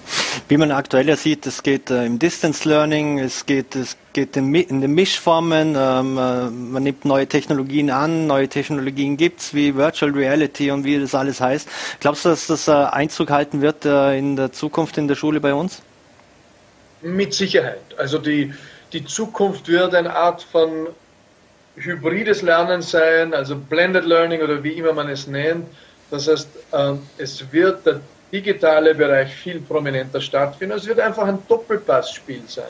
Wie 0.48 0.58
man 0.58 0.70
aktuell 0.70 1.08
ja 1.08 1.16
sieht, 1.16 1.46
es 1.46 1.62
geht 1.62 1.90
äh, 1.90 2.04
im 2.04 2.18
Distance 2.18 2.68
Learning, 2.68 3.18
es 3.18 3.46
geht, 3.46 3.74
es 3.74 3.96
geht 4.12 4.36
in, 4.36 4.54
in 4.54 4.82
den 4.82 4.92
Mischformen, 4.92 5.74
ähm, 5.78 6.18
äh, 6.18 6.50
man 6.50 6.82
nimmt 6.82 7.06
neue 7.06 7.26
Technologien 7.26 7.88
an, 7.88 8.26
neue 8.26 8.48
Technologien 8.48 9.16
gibt's 9.16 9.54
wie 9.54 9.74
Virtual 9.74 10.12
Reality 10.12 10.70
und 10.70 10.84
wie 10.84 11.00
das 11.00 11.14
alles 11.14 11.40
heißt. 11.40 11.66
Glaubst 12.00 12.26
du, 12.26 12.28
dass 12.28 12.46
das 12.48 12.68
äh, 12.68 12.72
Einzug 12.72 13.30
halten 13.30 13.62
wird 13.62 13.86
äh, 13.86 14.18
in 14.18 14.36
der 14.36 14.52
Zukunft 14.52 14.98
in 14.98 15.08
der 15.08 15.14
Schule 15.14 15.40
bei 15.40 15.54
uns? 15.54 15.80
Mit 17.00 17.32
Sicherheit. 17.32 17.80
Also 17.96 18.18
die, 18.18 18.52
die 18.92 19.06
Zukunft 19.06 19.68
wird 19.68 19.94
eine 19.94 20.14
Art 20.14 20.42
von 20.42 20.88
hybrides 21.76 22.42
Lernen 22.42 22.82
sein, 22.82 23.32
also 23.32 23.56
Blended 23.56 24.04
Learning 24.04 24.42
oder 24.42 24.62
wie 24.62 24.72
immer 24.72 24.92
man 24.92 25.08
es 25.08 25.26
nennt. 25.26 25.66
Das 26.10 26.28
heißt, 26.28 26.48
ähm, 26.74 27.00
es 27.16 27.50
wird 27.50 27.86
der 27.86 28.02
digitale 28.32 28.94
Bereich 28.94 29.34
viel 29.34 29.60
prominenter 29.60 30.20
stattfinden. 30.20 30.76
Es 30.76 30.86
wird 30.86 31.00
einfach 31.00 31.26
ein 31.26 31.38
Doppelpassspiel 31.48 32.42
sein. 32.46 32.64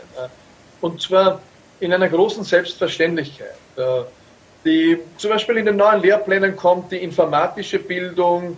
Und 0.81 1.01
zwar 1.01 1.41
in 1.81 1.93
einer 1.93 2.09
großen 2.09 2.43
Selbstverständlichkeit. 2.43 3.55
Die, 4.65 4.99
zum 5.17 5.31
Beispiel 5.31 5.57
in 5.57 5.67
den 5.67 5.77
neuen 5.77 6.03
Lehrplänen 6.03 6.57
kommt 6.57 6.93
die 6.93 6.99
informatische 6.99 7.79
Bildung 7.79 8.57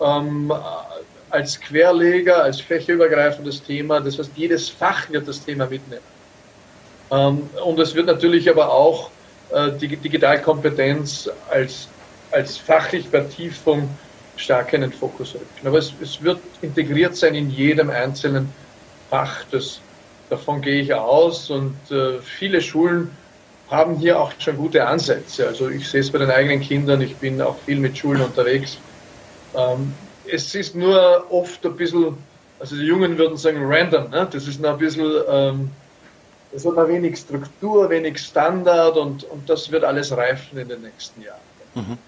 ähm, 0.00 0.52
als 1.30 1.60
Querleger, 1.60 2.42
als 2.42 2.60
fächerübergreifendes 2.60 3.62
Thema. 3.62 4.00
Das 4.00 4.18
heißt, 4.18 4.32
jedes 4.36 4.68
Fach 4.68 5.08
wird 5.10 5.26
das 5.26 5.44
Thema 5.44 5.66
mitnehmen. 5.66 6.02
Ähm, 7.10 7.48
und 7.64 7.78
es 7.78 7.94
wird 7.94 8.06
natürlich 8.06 8.48
aber 8.50 8.70
auch 8.70 9.10
äh, 9.52 9.72
die 9.72 9.96
Digitalkompetenz 9.96 11.30
als, 11.50 11.88
als 12.30 12.58
fachlich 12.58 13.08
Vertiefung 13.08 13.88
stark 14.36 14.72
in 14.72 14.82
den 14.82 14.92
Fokus 14.92 15.34
rücken. 15.34 15.66
Aber 15.66 15.78
es, 15.78 15.92
es 16.00 16.22
wird 16.22 16.40
integriert 16.62 17.16
sein 17.16 17.34
in 17.34 17.50
jedem 17.50 17.90
einzelnen 17.90 18.52
Fach. 19.10 19.44
Das, 19.50 19.80
davon 20.30 20.60
gehe 20.60 20.82
ich 20.82 20.92
aus. 20.94 21.50
Und 21.50 21.76
äh, 21.90 22.20
viele 22.20 22.60
Schulen 22.60 23.10
haben 23.70 23.96
hier 23.96 24.20
auch 24.20 24.32
schon 24.38 24.56
gute 24.56 24.86
Ansätze. 24.86 25.46
Also 25.46 25.68
ich 25.68 25.88
sehe 25.88 26.00
es 26.00 26.10
bei 26.10 26.18
den 26.18 26.30
eigenen 26.30 26.60
Kindern. 26.60 27.00
Ich 27.00 27.16
bin 27.16 27.40
auch 27.40 27.56
viel 27.64 27.78
mit 27.78 27.98
Schulen 27.98 28.20
unterwegs. 28.20 28.78
Ähm, 29.56 29.92
es 30.30 30.54
ist 30.54 30.74
nur 30.74 31.24
oft 31.30 31.64
ein 31.64 31.76
bisschen, 31.76 32.16
also 32.58 32.76
die 32.76 32.84
Jungen 32.84 33.16
würden 33.18 33.36
sagen 33.36 33.60
random. 33.62 34.10
Ne? 34.10 34.28
Das 34.30 34.46
ist 34.46 34.60
noch 34.60 34.72
ein 34.72 34.78
bisschen, 34.78 35.10
ähm, 35.28 35.70
das 36.52 36.64
hat 36.64 36.74
noch 36.74 36.88
wenig 36.88 37.18
Struktur, 37.18 37.90
wenig 37.90 38.18
Standard 38.18 38.96
und, 38.96 39.24
und 39.24 39.48
das 39.48 39.70
wird 39.70 39.84
alles 39.84 40.16
reifen 40.16 40.58
in 40.58 40.68
den 40.68 40.82
nächsten 40.82 41.22
Jahren. 41.22 41.40
Mhm. 41.74 41.98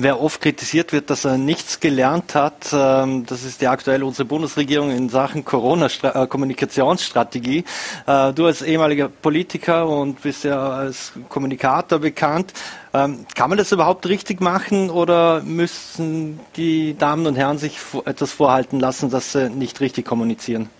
Wer 0.00 0.22
oft 0.22 0.40
kritisiert 0.40 0.92
wird, 0.92 1.10
dass 1.10 1.24
er 1.24 1.38
nichts 1.38 1.80
gelernt 1.80 2.36
hat, 2.36 2.68
ähm, 2.72 3.26
das 3.26 3.42
ist 3.42 3.60
ja 3.62 3.72
aktuell 3.72 4.04
unsere 4.04 4.26
Bundesregierung 4.26 4.92
in 4.92 5.08
Sachen 5.08 5.44
Corona-Kommunikationsstrategie. 5.44 7.64
Äh, 8.06 8.32
du 8.32 8.46
als 8.46 8.62
ehemaliger 8.62 9.08
Politiker 9.08 9.88
und 9.88 10.22
bist 10.22 10.44
ja 10.44 10.68
als 10.68 11.14
Kommunikator 11.28 11.98
bekannt. 11.98 12.52
Ähm, 12.94 13.26
kann 13.34 13.50
man 13.50 13.58
das 13.58 13.72
überhaupt 13.72 14.06
richtig 14.06 14.40
machen 14.40 14.88
oder 14.88 15.42
müssen 15.42 16.38
die 16.54 16.96
Damen 16.96 17.26
und 17.26 17.34
Herren 17.34 17.58
sich 17.58 17.76
etwas 18.04 18.30
vorhalten 18.30 18.78
lassen, 18.78 19.10
dass 19.10 19.32
sie 19.32 19.50
nicht 19.50 19.80
richtig 19.80 20.06
kommunizieren? 20.06 20.70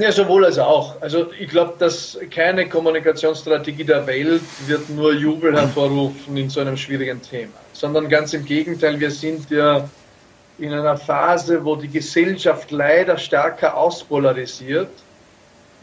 Ja, 0.00 0.10
sowohl 0.10 0.46
als 0.46 0.58
auch. 0.58 0.94
Also 1.02 1.30
ich 1.38 1.50
glaube, 1.50 1.74
dass 1.78 2.18
keine 2.30 2.66
Kommunikationsstrategie 2.66 3.84
der 3.84 4.06
Welt 4.06 4.40
wird 4.66 4.88
nur 4.88 5.12
Jubel 5.12 5.54
hervorrufen 5.54 6.38
in 6.38 6.48
so 6.48 6.60
einem 6.60 6.78
schwierigen 6.78 7.20
Thema, 7.20 7.52
sondern 7.74 8.08
ganz 8.08 8.32
im 8.32 8.46
Gegenteil, 8.46 8.98
wir 8.98 9.10
sind 9.10 9.50
ja 9.50 9.86
in 10.58 10.72
einer 10.72 10.96
Phase, 10.96 11.62
wo 11.62 11.76
die 11.76 11.88
Gesellschaft 11.88 12.70
leider 12.70 13.18
stärker 13.18 13.76
auspolarisiert. 13.76 14.88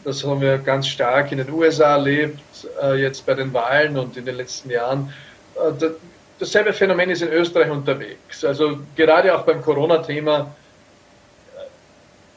Das 0.02 0.24
haben 0.24 0.40
wir 0.40 0.58
ganz 0.58 0.88
stark 0.88 1.30
in 1.30 1.38
den 1.38 1.50
USA 1.50 1.92
erlebt, 1.92 2.40
äh, 2.82 3.00
jetzt 3.00 3.24
bei 3.24 3.34
den 3.34 3.52
Wahlen 3.52 3.96
und 3.96 4.16
in 4.16 4.24
den 4.24 4.36
letzten 4.36 4.70
Jahren. 4.70 5.12
Äh, 5.54 5.90
dasselbe 6.40 6.72
Phänomen 6.72 7.10
ist 7.10 7.22
in 7.22 7.28
Österreich 7.28 7.70
unterwegs. 7.70 8.44
Also 8.44 8.80
gerade 8.96 9.32
auch 9.36 9.44
beim 9.44 9.62
Corona-Thema 9.62 10.52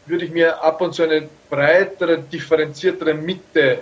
würde 0.05 0.25
ich 0.25 0.31
mir 0.31 0.61
ab 0.61 0.81
und 0.81 0.93
zu 0.93 1.03
eine 1.03 1.27
breitere, 1.49 2.19
differenziertere 2.19 3.13
Mitte, 3.13 3.79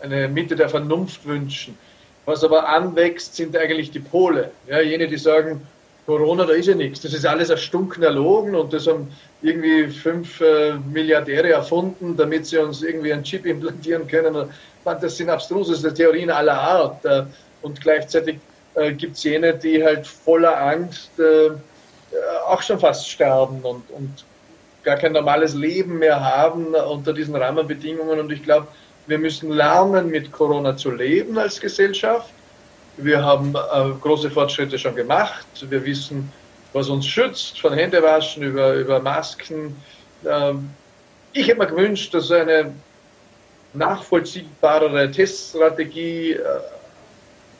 eine 0.00 0.28
Mitte 0.28 0.56
der 0.56 0.68
Vernunft 0.68 1.26
wünschen. 1.26 1.78
Was 2.24 2.44
aber 2.44 2.68
anwächst, 2.68 3.34
sind 3.34 3.56
eigentlich 3.56 3.90
die 3.90 3.98
Pole. 3.98 4.50
Ja, 4.68 4.80
jene, 4.80 5.08
die 5.08 5.16
sagen, 5.16 5.66
Corona, 6.06 6.44
da 6.44 6.52
ist 6.52 6.66
ja 6.66 6.74
nichts. 6.74 7.00
Das 7.00 7.14
ist 7.14 7.26
alles 7.26 7.50
erstunken 7.50 8.02
erlogen 8.02 8.54
und 8.54 8.72
das 8.72 8.86
haben 8.86 9.12
irgendwie 9.40 9.88
fünf 9.88 10.40
äh, 10.40 10.74
Milliardäre 10.92 11.50
erfunden, 11.50 12.16
damit 12.16 12.46
sie 12.46 12.58
uns 12.58 12.82
irgendwie 12.82 13.12
einen 13.12 13.24
Chip 13.24 13.46
implantieren 13.46 14.06
können. 14.06 14.48
Das 14.84 15.16
sind 15.16 15.30
abstruse 15.30 15.94
Theorien 15.94 16.30
aller 16.30 16.58
Art. 16.58 17.04
Äh, 17.04 17.24
und 17.62 17.80
gleichzeitig 17.80 18.38
äh, 18.74 18.92
gibt 18.92 19.16
es 19.16 19.24
jene, 19.24 19.54
die 19.54 19.82
halt 19.82 20.06
voller 20.06 20.60
Angst 20.60 21.10
äh, 21.18 21.46
äh, 21.46 21.52
auch 22.46 22.62
schon 22.62 22.78
fast 22.78 23.08
sterben 23.08 23.60
und, 23.62 23.88
und 23.90 24.24
gar 24.82 24.96
kein 24.96 25.12
normales 25.12 25.54
Leben 25.54 25.98
mehr 25.98 26.20
haben 26.20 26.74
unter 26.74 27.12
diesen 27.12 27.36
Rahmenbedingungen. 27.36 28.20
Und 28.20 28.32
ich 28.32 28.42
glaube, 28.42 28.68
wir 29.06 29.18
müssen 29.18 29.50
lernen, 29.50 30.10
mit 30.10 30.32
Corona 30.32 30.76
zu 30.76 30.90
leben 30.90 31.38
als 31.38 31.60
Gesellschaft. 31.60 32.30
Wir 32.96 33.24
haben 33.24 33.54
äh, 33.54 33.90
große 34.00 34.30
Fortschritte 34.30 34.78
schon 34.78 34.94
gemacht. 34.94 35.46
Wir 35.68 35.84
wissen, 35.84 36.30
was 36.72 36.88
uns 36.88 37.06
schützt, 37.06 37.60
von 37.60 37.72
Händewaschen 37.72 38.42
über, 38.42 38.74
über 38.74 39.00
Masken. 39.00 39.76
Ähm, 40.26 40.70
ich 41.32 41.48
hätte 41.48 41.58
mir 41.58 41.66
gewünscht, 41.66 42.12
dass 42.14 42.30
eine 42.30 42.72
nachvollziehbarere 43.72 45.10
Teststrategie 45.10 46.32
äh, 46.32 46.40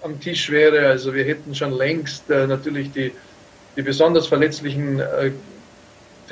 am 0.02 0.20
Tisch 0.20 0.50
wäre. 0.50 0.88
Also 0.88 1.14
wir 1.14 1.24
hätten 1.24 1.54
schon 1.54 1.72
längst 1.72 2.30
äh, 2.30 2.46
natürlich 2.46 2.92
die, 2.92 3.12
die 3.76 3.82
besonders 3.82 4.26
verletzlichen 4.26 5.00
äh, 5.00 5.32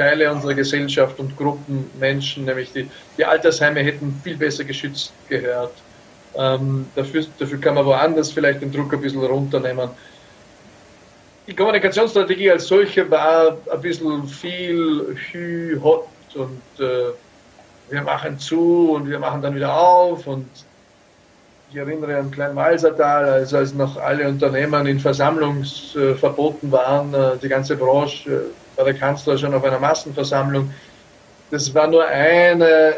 Teile 0.00 0.32
unserer 0.32 0.54
Gesellschaft 0.54 1.18
und 1.18 1.36
Gruppen 1.36 1.90
Menschen, 1.98 2.46
nämlich 2.46 2.72
die, 2.72 2.88
die 3.18 3.24
Altersheime 3.24 3.80
hätten 3.80 4.18
viel 4.24 4.36
besser 4.36 4.64
geschützt 4.64 5.12
gehört. 5.28 5.74
Ähm, 6.34 6.86
dafür, 6.94 7.26
dafür 7.38 7.60
kann 7.60 7.74
man 7.74 7.84
woanders 7.84 8.32
vielleicht 8.32 8.62
den 8.62 8.72
Druck 8.72 8.94
ein 8.94 9.00
bisschen 9.02 9.22
runternehmen. 9.22 9.90
Die 11.46 11.54
Kommunikationsstrategie 11.54 12.50
als 12.50 12.66
solche 12.66 13.10
war 13.10 13.58
ein 13.70 13.80
bisschen 13.82 14.26
viel 14.26 15.14
hü, 15.32 15.78
hot 15.82 16.06
und 16.34 16.62
äh, 16.78 17.12
wir 17.90 18.02
machen 18.02 18.38
zu 18.38 18.92
und 18.94 19.10
wir 19.10 19.18
machen 19.18 19.42
dann 19.42 19.54
wieder 19.54 19.76
auf 19.76 20.26
und 20.26 20.46
ich 21.70 21.76
erinnere 21.76 22.16
an 22.16 22.30
Kleinwalsertal, 22.30 23.24
also 23.24 23.58
als 23.58 23.74
noch 23.74 23.96
alle 23.98 24.26
Unternehmen 24.28 24.86
in 24.86 24.98
Versammlungsverboten 24.98 26.72
waren, 26.72 27.12
äh, 27.12 27.36
die 27.42 27.48
ganze 27.48 27.76
Branche 27.76 28.44
war 28.80 28.86
der 28.86 28.94
Kanzler 28.94 29.36
schon 29.36 29.52
auf 29.52 29.62
einer 29.62 29.78
Massenversammlung. 29.78 30.72
Das 31.50 31.74
war 31.74 31.86
nur 31.86 32.06
eine, 32.06 32.94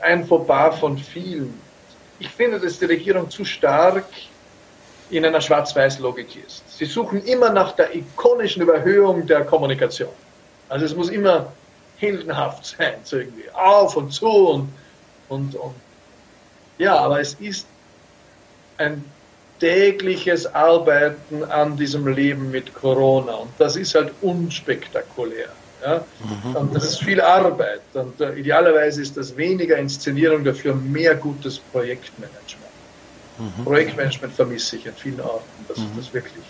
ein 0.00 0.24
Fauxpas 0.24 0.78
von 0.78 0.96
vielen. 0.96 1.60
Ich 2.20 2.28
finde, 2.28 2.60
dass 2.60 2.78
die 2.78 2.84
Regierung 2.84 3.28
zu 3.28 3.44
stark 3.44 4.06
in 5.10 5.24
einer 5.24 5.40
Schwarz-Weiß-Logik 5.40 6.28
ist. 6.46 6.62
Sie 6.78 6.84
suchen 6.84 7.24
immer 7.24 7.50
nach 7.50 7.72
der 7.72 7.96
ikonischen 7.96 8.62
Überhöhung 8.62 9.26
der 9.26 9.44
Kommunikation. 9.44 10.10
Also 10.68 10.84
es 10.84 10.94
muss 10.94 11.08
immer 11.08 11.52
heldenhaft 11.96 12.64
sein, 12.66 12.94
so 13.02 13.16
irgendwie 13.16 13.50
auf 13.52 13.96
und 13.96 14.12
zu 14.12 14.28
und, 14.28 14.72
und, 15.28 15.56
und 15.56 15.74
ja, 16.78 16.96
aber 16.96 17.20
es 17.20 17.34
ist 17.40 17.66
ein 18.76 19.04
tägliches 19.58 20.46
Arbeiten 20.46 21.44
an 21.44 21.76
diesem 21.76 22.06
Leben 22.06 22.50
mit 22.50 22.74
Corona 22.74 23.34
und 23.34 23.50
das 23.58 23.76
ist 23.76 23.94
halt 23.94 24.12
unspektakulär. 24.20 25.48
Ja? 25.84 26.04
Mhm. 26.44 26.56
Und 26.56 26.74
das 26.74 26.84
ist 26.84 27.04
viel 27.04 27.20
Arbeit 27.20 27.82
und 27.94 28.20
uh, 28.20 28.32
idealerweise 28.32 29.02
ist 29.02 29.16
das 29.16 29.36
weniger 29.36 29.76
Inszenierung, 29.76 30.44
dafür 30.44 30.74
mehr 30.74 31.14
gutes 31.14 31.58
Projektmanagement. 31.58 32.68
Mhm. 33.38 33.64
Projektmanagement 33.64 34.34
vermisse 34.34 34.76
ich 34.76 34.88
an 34.88 34.94
vielen 34.96 35.20
Orten, 35.20 35.44
dass 35.68 35.78
mhm. 35.78 35.90
das 35.96 36.12
wirklich 36.12 36.44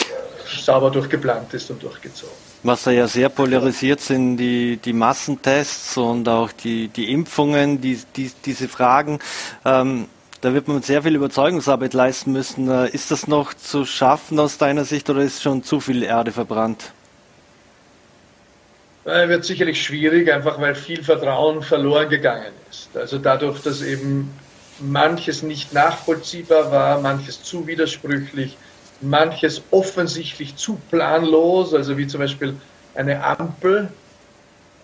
äh, 0.00 0.62
sauber 0.62 0.90
durchgeplant 0.90 1.52
ist 1.52 1.70
und 1.70 1.82
durchgezogen. 1.82 2.34
Was 2.62 2.84
da 2.84 2.90
ja 2.90 3.06
sehr 3.06 3.28
polarisiert 3.28 4.00
sind 4.00 4.38
die, 4.38 4.78
die 4.78 4.94
Massentests 4.94 5.98
und 5.98 6.26
auch 6.26 6.50
die, 6.50 6.88
die 6.88 7.12
Impfungen, 7.12 7.78
die, 7.82 8.00
die, 8.16 8.32
diese 8.42 8.68
Fragen. 8.68 9.18
Ähm, 9.66 10.06
da 10.44 10.52
wird 10.52 10.68
man 10.68 10.82
sehr 10.82 11.02
viel 11.02 11.16
Überzeugungsarbeit 11.16 11.94
leisten 11.94 12.32
müssen. 12.32 12.68
Äh, 12.68 12.90
ist 12.90 13.10
das 13.10 13.26
noch 13.26 13.54
zu 13.54 13.86
schaffen 13.86 14.38
aus 14.38 14.58
deiner 14.58 14.84
Sicht 14.84 15.08
oder 15.08 15.22
ist 15.22 15.42
schon 15.42 15.62
zu 15.62 15.80
viel 15.80 16.02
Erde 16.02 16.32
verbrannt? 16.32 16.92
Äh, 19.06 19.28
wird 19.28 19.46
sicherlich 19.46 19.82
schwierig, 19.82 20.30
einfach 20.30 20.60
weil 20.60 20.74
viel 20.74 21.02
Vertrauen 21.02 21.62
verloren 21.62 22.10
gegangen 22.10 22.52
ist. 22.70 22.94
Also 22.94 23.16
dadurch, 23.16 23.62
dass 23.62 23.80
eben 23.80 24.30
manches 24.80 25.42
nicht 25.42 25.72
nachvollziehbar 25.72 26.70
war, 26.70 27.00
manches 27.00 27.42
zu 27.42 27.66
widersprüchlich, 27.66 28.58
manches 29.00 29.62
offensichtlich 29.70 30.56
zu 30.56 30.78
planlos, 30.90 31.72
also 31.72 31.96
wie 31.96 32.06
zum 32.06 32.20
Beispiel 32.20 32.54
eine 32.94 33.24
Ampel. 33.24 33.88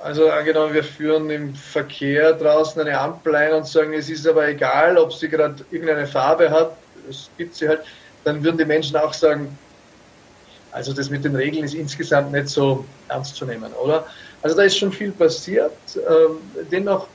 Also 0.02 0.30
angenommen, 0.30 0.72
wir 0.72 0.84
führen 0.84 1.28
im 1.30 1.54
Verkehr 1.54 2.32
draußen 2.32 2.80
eine 2.80 2.98
Ampel 2.98 3.34
ein 3.34 3.52
und 3.52 3.66
sagen, 3.66 3.92
es 3.92 4.08
ist 4.08 4.26
aber 4.26 4.48
egal, 4.48 4.96
ob 4.96 5.12
sie 5.12 5.28
gerade 5.28 5.62
irgendeine 5.70 6.06
Farbe 6.06 6.50
hat, 6.50 6.72
es 7.08 7.28
gibt 7.36 7.54
sie 7.54 7.68
halt, 7.68 7.80
dann 8.24 8.42
würden 8.42 8.56
die 8.56 8.64
Menschen 8.64 8.96
auch 8.96 9.12
sagen, 9.12 9.56
also 10.72 10.92
das 10.92 11.10
mit 11.10 11.24
den 11.24 11.36
Regeln 11.36 11.64
ist 11.64 11.74
insgesamt 11.74 12.32
nicht 12.32 12.48
so 12.48 12.84
ernst 13.08 13.36
zu 13.36 13.44
nehmen, 13.44 13.72
oder? 13.74 14.06
Also 14.42 14.56
da 14.56 14.62
ist 14.62 14.78
schon 14.78 14.92
viel 14.92 15.10
passiert. 15.12 15.72
Ähm, 15.96 16.38
dennoch 16.70 17.08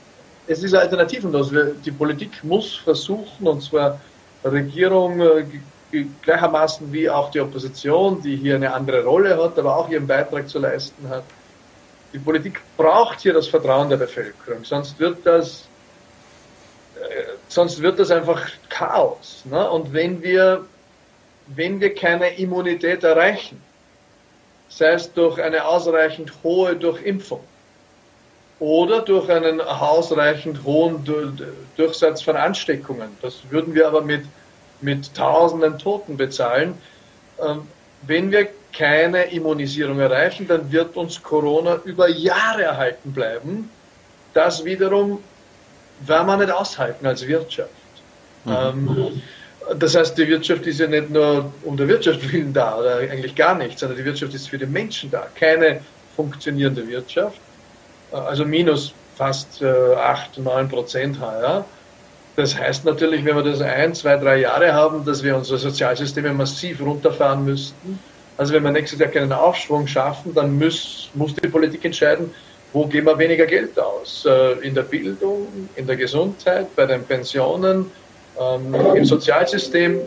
es 0.46 0.62
ist 0.62 0.74
alternativenlos. 0.74 1.52
Die 1.84 1.90
Politik 1.90 2.42
muss 2.44 2.76
versuchen, 2.76 3.46
und 3.46 3.62
zwar 3.62 4.00
Regierung 4.44 5.20
äh, 5.20 5.44
gleichermaßen 6.22 6.92
wie 6.92 7.08
auch 7.10 7.30
die 7.30 7.40
Opposition, 7.40 8.22
die 8.22 8.36
hier 8.36 8.56
eine 8.56 8.72
andere 8.72 9.04
Rolle 9.04 9.42
hat, 9.42 9.58
aber 9.58 9.76
auch 9.76 9.88
ihren 9.88 10.06
Beitrag 10.06 10.48
zu 10.48 10.58
leisten 10.58 11.08
hat. 11.08 11.24
Die 12.16 12.22
Politik 12.22 12.62
braucht 12.78 13.20
hier 13.20 13.34
das 13.34 13.46
Vertrauen 13.46 13.90
der 13.90 13.98
Bevölkerung, 13.98 14.64
sonst 14.64 14.98
wird 14.98 15.18
das, 15.26 15.66
äh, 16.98 17.24
sonst 17.48 17.82
wird 17.82 17.98
das 17.98 18.10
einfach 18.10 18.40
Chaos. 18.70 19.42
Ne? 19.44 19.70
Und 19.70 19.92
wenn 19.92 20.22
wir, 20.22 20.64
wenn 21.48 21.78
wir 21.78 21.94
keine 21.94 22.34
Immunität 22.38 23.04
erreichen, 23.04 23.60
sei 24.70 24.92
es 24.92 25.12
durch 25.12 25.38
eine 25.38 25.66
ausreichend 25.66 26.32
hohe 26.42 26.74
Durchimpfung, 26.74 27.44
oder 28.60 29.02
durch 29.02 29.28
einen 29.28 29.60
ausreichend 29.60 30.64
hohen 30.64 31.04
Durchsatz 31.76 32.22
von 32.22 32.34
Ansteckungen. 32.36 33.10
Das 33.20 33.42
würden 33.50 33.74
wir 33.74 33.86
aber 33.86 34.00
mit, 34.00 34.24
mit 34.80 35.14
tausenden 35.14 35.78
Toten 35.78 36.16
bezahlen. 36.16 36.78
Ähm, 37.38 37.68
wenn 38.06 38.30
wir 38.30 38.48
keine 38.76 39.24
Immunisierung 39.24 40.00
erreichen, 40.00 40.46
dann 40.48 40.70
wird 40.70 40.96
uns 40.96 41.22
Corona 41.22 41.80
über 41.84 42.08
Jahre 42.08 42.62
erhalten 42.62 43.12
bleiben. 43.12 43.70
Das 44.34 44.64
wiederum 44.64 45.22
werden 46.00 46.26
wir 46.26 46.36
nicht 46.36 46.50
aushalten 46.50 47.06
als 47.06 47.26
Wirtschaft. 47.26 47.70
Mhm. 48.44 48.52
Ähm, 48.52 49.22
das 49.78 49.96
heißt, 49.96 50.16
die 50.16 50.28
Wirtschaft 50.28 50.66
ist 50.66 50.78
ja 50.78 50.86
nicht 50.86 51.10
nur 51.10 51.52
um 51.64 51.76
der 51.76 51.88
Wirtschaft 51.88 52.32
willen 52.32 52.52
da, 52.52 52.78
oder 52.78 52.98
eigentlich 52.98 53.34
gar 53.34 53.54
nicht, 53.54 53.78
sondern 53.78 53.98
die 53.98 54.04
Wirtschaft 54.04 54.34
ist 54.34 54.48
für 54.48 54.58
die 54.58 54.66
Menschen 54.66 55.10
da. 55.10 55.26
Keine 55.34 55.80
funktionierende 56.14 56.86
Wirtschaft 56.86 57.40
also 58.12 58.44
minus 58.44 58.92
fast 59.16 59.62
äh, 59.62 59.94
8, 59.94 60.38
9 60.38 60.68
Prozent 60.68 61.20
heuer. 61.20 61.64
Das 62.36 62.56
heißt 62.56 62.84
natürlich, 62.84 63.24
wenn 63.24 63.34
wir 63.34 63.42
das 63.42 63.62
ein, 63.62 63.94
zwei, 63.94 64.16
drei 64.16 64.40
Jahre 64.40 64.74
haben, 64.74 65.04
dass 65.04 65.22
wir 65.22 65.36
unsere 65.36 65.58
Sozialsysteme 65.58 66.32
massiv 66.32 66.80
runterfahren 66.80 67.44
müssten. 67.44 67.98
Also 68.36 68.52
wenn 68.52 68.62
wir 68.64 68.70
nächstes 68.70 68.98
Jahr 68.98 69.10
keinen 69.10 69.32
Aufschwung 69.32 69.86
schaffen, 69.86 70.34
dann 70.34 70.58
muss, 70.58 71.10
muss 71.14 71.34
die 71.34 71.48
Politik 71.48 71.84
entscheiden, 71.84 72.32
wo 72.72 72.86
geben 72.86 73.06
wir 73.06 73.18
weniger 73.18 73.46
Geld 73.46 73.78
aus? 73.78 74.26
Äh, 74.26 74.52
in 74.66 74.74
der 74.74 74.82
Bildung, 74.82 75.48
in 75.76 75.86
der 75.86 75.96
Gesundheit, 75.96 76.74
bei 76.76 76.84
den 76.86 77.04
Pensionen, 77.04 77.90
ähm, 78.38 78.74
im 78.94 79.04
Sozialsystem. 79.04 80.00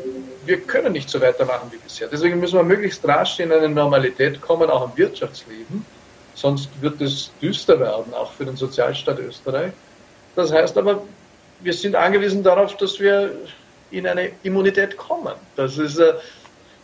Wir 0.46 0.62
können 0.62 0.94
nicht 0.94 1.10
so 1.10 1.20
weitermachen 1.20 1.72
wie 1.72 1.78
bisher. 1.78 2.08
Deswegen 2.08 2.40
müssen 2.40 2.58
wir 2.58 2.64
möglichst 2.64 3.08
rasch 3.08 3.40
in 3.40 3.52
eine 3.52 3.70
Normalität 3.70 4.40
kommen, 4.42 4.70
auch 4.70 4.86
im 4.86 4.98
Wirtschaftsleben 4.98 5.86
sonst 6.40 6.70
wird 6.82 7.02
es 7.02 7.32
düster 7.42 7.80
werden, 7.80 8.14
auch 8.14 8.32
für 8.32 8.46
den 8.46 8.56
Sozialstaat 8.56 9.20
Österreich. 9.20 9.74
Das 10.36 10.52
heißt 10.52 10.78
aber, 10.78 11.02
wir 11.62 11.74
sind 11.74 11.96
angewiesen 11.96 12.44
darauf, 12.44 12.78
dass 12.78 13.00
wir 13.00 13.36
in 13.92 14.08
eine 14.08 14.32
Immunität 14.44 14.96
kommen. 14.96 15.34
Das 15.56 15.78
ist, 15.78 16.00
äh, 16.00 16.14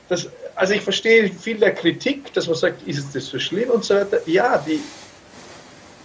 das, 0.10 0.30
also 0.56 0.74
ich 0.74 0.82
verstehe 0.82 1.30
viel 1.30 1.60
der 1.60 1.74
Kritik, 1.74 2.34
dass 2.34 2.48
man 2.48 2.56
sagt, 2.56 2.88
ist 2.88 3.16
das 3.16 3.26
so 3.28 3.40
schlimm 3.40 3.70
und 3.70 3.84
so 3.84 3.96
weiter. 3.96 4.20
Ja, 4.26 4.66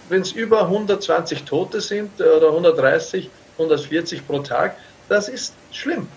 wenn 0.09 0.21
es 0.21 0.33
über 0.33 0.63
120 0.63 1.43
Tote 1.43 1.79
sind 1.79 2.19
oder 2.19 2.47
130, 2.47 3.29
140 3.53 4.27
pro 4.27 4.39
Tag, 4.39 4.75
das 5.07 5.29
ist 5.29 5.53
schlimm. 5.71 6.07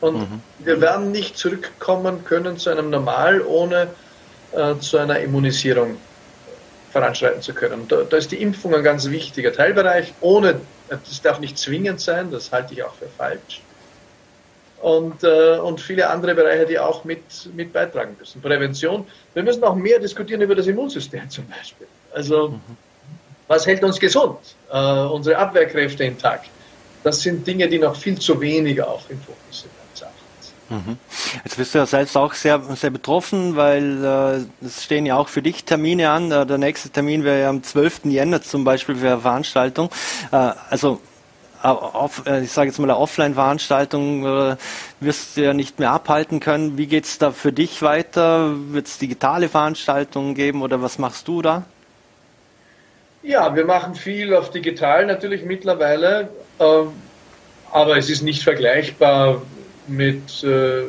Und 0.00 0.18
mhm. 0.18 0.40
wir 0.60 0.80
werden 0.80 1.10
nicht 1.10 1.36
zurückkommen 1.36 2.24
können 2.24 2.56
zu 2.58 2.70
einem 2.70 2.90
Normal 2.90 3.42
ohne 3.42 3.88
äh, 4.52 4.78
zu 4.78 4.98
einer 4.98 5.20
Immunisierung 5.20 5.98
voranschreiten 6.92 7.42
zu 7.42 7.52
können. 7.52 7.86
Da, 7.88 8.02
da, 8.02 8.16
ist 8.16 8.32
die 8.32 8.40
Impfung 8.40 8.74
ein 8.74 8.82
ganz 8.82 9.08
wichtiger 9.10 9.52
Teilbereich, 9.52 10.14
ohne, 10.20 10.60
das 10.88 11.20
darf 11.22 11.38
nicht 11.38 11.58
zwingend 11.58 12.00
sein, 12.00 12.30
das 12.30 12.50
halte 12.50 12.74
ich 12.74 12.82
auch 12.82 12.94
für 12.94 13.08
falsch. 13.08 13.60
Und, 14.80 15.22
äh, 15.24 15.58
und 15.58 15.80
viele 15.80 16.08
andere 16.08 16.34
Bereiche, 16.34 16.64
die 16.64 16.78
auch 16.78 17.04
mit, 17.04 17.20
mit 17.54 17.72
beitragen 17.72 18.16
müssen. 18.18 18.40
Prävention. 18.40 19.06
Wir 19.34 19.42
müssen 19.42 19.62
auch 19.62 19.74
mehr 19.74 19.98
diskutieren 19.98 20.40
über 20.40 20.54
das 20.54 20.66
Immunsystem 20.66 21.28
zum 21.28 21.46
Beispiel. 21.46 21.86
Also, 22.14 22.58
was 23.46 23.66
hält 23.66 23.84
uns 23.84 24.00
gesund? 24.00 24.38
Äh, 24.72 24.78
unsere 24.78 25.36
Abwehrkräfte 25.36 26.04
intakt. 26.04 26.48
Das 27.04 27.20
sind 27.20 27.46
Dinge, 27.46 27.68
die 27.68 27.78
noch 27.78 27.94
viel 27.94 28.18
zu 28.18 28.40
wenig 28.40 28.82
auch 28.82 29.02
im 29.10 29.20
Fokus 29.20 29.60
sind. 29.62 29.70
Mhm. 30.70 30.98
Jetzt 31.44 31.56
bist 31.56 31.74
du 31.74 31.78
ja 31.78 31.86
selbst 31.86 32.16
auch 32.16 32.32
sehr, 32.32 32.62
sehr 32.76 32.90
betroffen, 32.90 33.56
weil 33.56 34.46
äh, 34.62 34.64
es 34.64 34.84
stehen 34.84 35.04
ja 35.04 35.16
auch 35.16 35.28
für 35.28 35.42
dich 35.42 35.64
Termine 35.64 36.10
an. 36.10 36.30
Äh, 36.30 36.46
der 36.46 36.58
nächste 36.58 36.90
Termin 36.90 37.24
wäre 37.24 37.40
ja 37.40 37.50
am 37.50 37.62
12. 37.62 38.04
Jänner 38.04 38.40
zum 38.40 38.62
Beispiel 38.62 38.94
für 38.94 39.08
eine 39.08 39.20
Veranstaltung. 39.20 39.90
Äh, 40.30 40.52
also 40.70 41.00
auf, 41.62 42.26
äh, 42.26 42.42
ich 42.42 42.52
sage 42.52 42.68
jetzt 42.68 42.78
mal 42.78 42.90
eine 42.90 42.98
Offline-Veranstaltung 42.98 44.24
äh, 44.24 44.56
wirst 45.00 45.36
du 45.36 45.42
ja 45.42 45.54
nicht 45.54 45.78
mehr 45.78 45.90
abhalten 45.90 46.40
können. 46.40 46.78
Wie 46.78 46.86
geht 46.86 47.04
es 47.04 47.18
da 47.18 47.30
für 47.30 47.52
dich 47.52 47.82
weiter? 47.82 48.54
Wird 48.72 48.86
es 48.86 48.98
digitale 48.98 49.48
Veranstaltungen 49.48 50.34
geben 50.34 50.62
oder 50.62 50.82
was 50.82 50.98
machst 50.98 51.28
du 51.28 51.42
da? 51.42 51.64
Ja, 53.22 53.54
wir 53.54 53.66
machen 53.66 53.94
viel 53.94 54.34
auf 54.34 54.50
digital 54.50 55.04
natürlich 55.04 55.44
mittlerweile, 55.44 56.30
äh, 56.58 56.64
aber 57.70 57.98
es 57.98 58.08
ist 58.08 58.22
nicht 58.22 58.42
vergleichbar 58.42 59.42
mit 59.86 60.42
äh, 60.42 60.84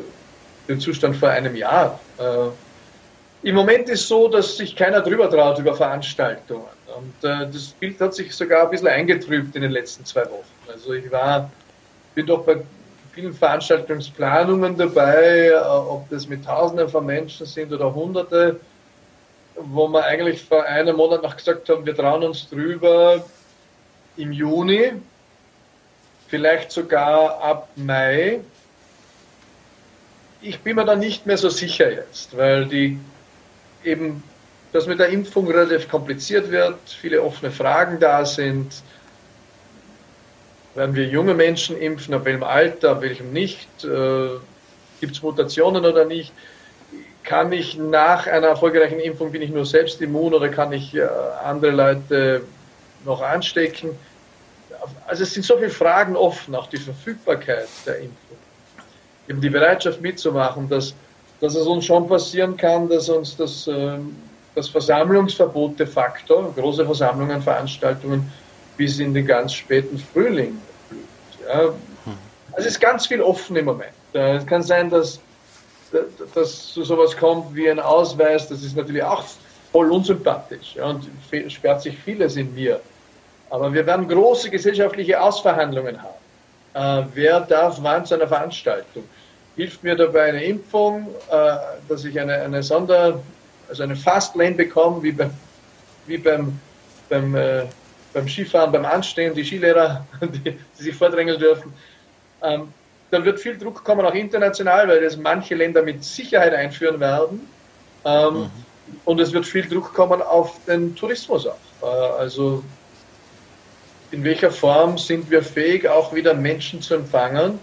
dem 0.69 0.79
Zustand 0.79 1.17
vor 1.17 1.29
einem 1.29 1.55
Jahr. 1.55 1.99
Äh, 2.17 3.47
Im 3.49 3.55
Moment 3.55 3.89
ist 3.89 4.07
so, 4.07 4.29
dass 4.29 4.55
sich 4.55 4.75
keiner 4.75 5.01
drüber 5.01 5.29
traut 5.29 5.59
über 5.59 5.75
Veranstaltungen. 5.75 6.65
Und 6.95 7.29
äh, 7.29 7.47
das 7.51 7.67
Bild 7.79 7.99
hat 7.99 8.13
sich 8.13 8.33
sogar 8.33 8.63
ein 8.63 8.69
bisschen 8.69 8.87
eingetrübt 8.87 9.55
in 9.55 9.61
den 9.61 9.71
letzten 9.71 10.05
zwei 10.05 10.23
Wochen. 10.25 10.45
Also 10.71 10.93
ich 10.93 11.11
war, 11.11 11.51
bin 12.15 12.25
doch 12.25 12.45
bei 12.45 12.61
vielen 13.13 13.33
Veranstaltungsplanungen 13.33 14.77
dabei, 14.77 15.49
äh, 15.49 15.55
ob 15.55 16.09
das 16.09 16.27
mit 16.27 16.45
Tausenden 16.45 16.89
von 16.89 17.05
Menschen 17.05 17.45
sind 17.45 17.73
oder 17.73 17.93
Hunderte, 17.93 18.59
wo 19.55 19.87
wir 19.89 20.03
eigentlich 20.05 20.41
vor 20.41 20.63
einem 20.63 20.95
Monat 20.95 21.23
noch 21.23 21.35
gesagt 21.35 21.67
haben, 21.69 21.85
wir 21.85 21.95
trauen 21.95 22.23
uns 22.23 22.49
drüber 22.49 23.25
im 24.17 24.31
Juni, 24.31 24.93
vielleicht 26.27 26.71
sogar 26.71 27.41
ab 27.41 27.67
Mai 27.75 28.39
ich 30.41 30.59
bin 30.59 30.75
mir 30.75 30.85
da 30.85 30.95
nicht 30.95 31.25
mehr 31.25 31.37
so 31.37 31.49
sicher 31.49 31.91
jetzt, 31.91 32.35
weil 32.35 32.65
die 32.65 32.99
eben 33.83 34.23
das 34.73 34.87
mit 34.87 34.99
der 34.99 35.09
Impfung 35.09 35.47
relativ 35.47 35.89
kompliziert 35.89 36.49
wird, 36.49 36.77
viele 36.85 37.21
offene 37.21 37.51
Fragen 37.51 37.99
da 37.99 38.25
sind. 38.25 38.81
Werden 40.73 40.95
wir 40.95 41.05
junge 41.05 41.33
Menschen 41.33 41.77
impfen, 41.77 42.13
ab 42.13 42.25
welchem 42.25 42.43
Alter, 42.43 42.91
ab 42.91 43.01
welchem 43.01 43.33
nicht? 43.33 43.67
Äh, 43.83 44.29
Gibt 45.01 45.15
es 45.15 45.21
Mutationen 45.21 45.85
oder 45.85 46.05
nicht? 46.05 46.31
Kann 47.23 47.51
ich 47.51 47.77
nach 47.77 48.25
einer 48.27 48.47
erfolgreichen 48.47 48.99
Impfung, 48.99 49.31
bin 49.31 49.41
ich 49.41 49.49
nur 49.49 49.65
selbst 49.65 50.01
immun 50.01 50.33
oder 50.33 50.49
kann 50.49 50.71
ich 50.71 50.95
äh, 50.95 51.07
andere 51.43 51.71
Leute 51.71 52.43
noch 53.03 53.21
anstecken? 53.21 53.89
Also 55.05 55.23
es 55.23 55.33
sind 55.33 55.45
so 55.45 55.57
viele 55.57 55.69
Fragen 55.69 56.15
offen, 56.15 56.55
auch 56.55 56.67
die 56.67 56.77
Verfügbarkeit 56.77 57.67
der 57.85 57.97
Impfung. 57.97 58.37
Eben 59.27 59.41
die 59.41 59.49
Bereitschaft 59.49 60.01
mitzumachen, 60.01 60.69
dass, 60.69 60.93
dass 61.41 61.55
es 61.55 61.67
uns 61.67 61.85
schon 61.85 62.07
passieren 62.07 62.55
kann, 62.55 62.87
dass 62.87 63.09
uns 63.09 63.35
das, 63.35 63.67
ähm, 63.67 64.15
das 64.55 64.69
Versammlungsverbot 64.69 65.79
de 65.79 65.85
facto, 65.85 66.53
große 66.55 66.85
Versammlungen, 66.85 67.41
Veranstaltungen 67.41 68.31
bis 68.77 68.99
in 68.99 69.13
den 69.13 69.25
ganz 69.25 69.53
späten 69.53 69.97
Frühling 69.97 70.59
blüht. 70.89 71.47
Ja. 71.47 71.73
Also 72.53 72.67
es 72.67 72.73
ist 72.73 72.81
ganz 72.81 73.07
viel 73.07 73.21
offen 73.21 73.55
im 73.55 73.65
Moment. 73.65 73.93
Es 74.13 74.45
kann 74.45 74.61
sein, 74.61 74.89
dass, 74.89 75.19
dass 76.35 76.73
so 76.73 76.83
sowas 76.83 77.15
kommt 77.15 77.55
wie 77.55 77.69
ein 77.69 77.79
Ausweis, 77.79 78.47
das 78.49 78.63
ist 78.63 78.75
natürlich 78.75 79.03
auch 79.03 79.23
voll 79.71 79.91
unsympathisch 79.91 80.75
ja, 80.75 80.85
und 80.85 81.07
sperrt 81.47 81.81
sich 81.81 81.97
vieles 81.97 82.35
in 82.35 82.53
mir. 82.53 82.81
Aber 83.49 83.73
wir 83.73 83.85
werden 83.85 84.07
große 84.07 84.49
gesellschaftliche 84.49 85.19
Ausverhandlungen 85.21 85.97
haben. 86.01 86.21
Äh, 86.73 87.05
wer 87.13 87.41
darf 87.41 87.77
wann 87.81 88.05
zu 88.05 88.15
einer 88.15 88.27
Veranstaltung? 88.27 89.03
Hilft 89.55 89.83
mir 89.83 89.95
dabei 89.95 90.29
eine 90.29 90.43
Impfung, 90.43 91.07
äh, 91.29 91.55
dass 91.87 92.05
ich 92.05 92.19
eine, 92.19 92.33
eine 92.33 92.63
Sonder, 92.63 93.19
also 93.67 93.83
eine 93.83 93.95
Fastlane 93.95 94.55
bekomme, 94.55 95.03
wie 95.03 95.11
beim, 95.11 95.31
wie 96.07 96.17
beim, 96.17 96.59
beim, 97.09 97.35
äh, 97.35 97.65
beim 98.13 98.27
Skifahren, 98.27 98.71
beim 98.71 98.85
Anstehen, 98.85 99.33
die 99.33 99.43
Skilehrer, 99.43 100.05
die, 100.21 100.57
die 100.79 100.83
sich 100.83 100.95
vordrängeln 100.95 101.39
dürfen. 101.39 101.73
Ähm, 102.43 102.73
dann 103.11 103.25
wird 103.25 103.39
viel 103.39 103.57
Druck 103.57 103.83
kommen, 103.83 104.05
auch 104.05 104.13
international, 104.13 104.87
weil 104.87 105.01
das 105.01 105.17
manche 105.17 105.55
Länder 105.55 105.83
mit 105.83 106.03
Sicherheit 106.03 106.53
einführen 106.53 106.99
werden. 106.99 107.47
Ähm, 108.05 108.33
mhm. 108.33 108.49
Und 109.05 109.19
es 109.19 109.31
wird 109.31 109.45
viel 109.45 109.67
Druck 109.67 109.93
kommen 109.93 110.21
auf 110.21 110.59
den 110.65 110.95
Tourismus 110.95 111.47
auch. 111.47 111.55
Äh, 111.81 111.85
also 111.85 112.63
in 114.11 114.23
welcher 114.23 114.51
Form 114.51 114.97
sind 114.97 115.29
wir 115.29 115.41
fähig, 115.41 115.87
auch 115.87 116.13
wieder 116.13 116.33
Menschen 116.33 116.81
zu 116.81 116.95
empfangen? 116.95 117.59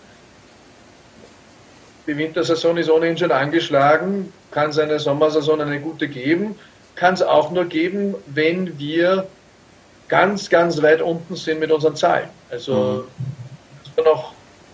Die 2.07 2.17
Wintersaison 2.17 2.77
ist 2.79 2.89
ohnehin 2.89 3.19
schon 3.19 3.33
angeschlagen. 3.33 4.33
Kann 4.51 4.71
es 4.71 4.79
eine 4.79 4.99
Sommersaison 4.99 5.61
eine 5.61 5.79
gute 5.79 6.09
geben? 6.09 6.59
Kann 6.95 7.15
es 7.15 7.23
auch 7.23 7.51
nur 7.51 7.67
geben, 7.67 8.15
wenn 8.27 8.79
wir 8.79 9.27
ganz, 10.09 10.49
ganz 10.49 10.81
weit 10.83 11.03
unten 11.03 11.37
sind 11.37 11.61
mit 11.61 11.71
unseren 11.71 11.97
Zahlen. 11.97 12.29
Also 12.51 13.07
mhm. 13.97 14.05
noch 14.05 14.33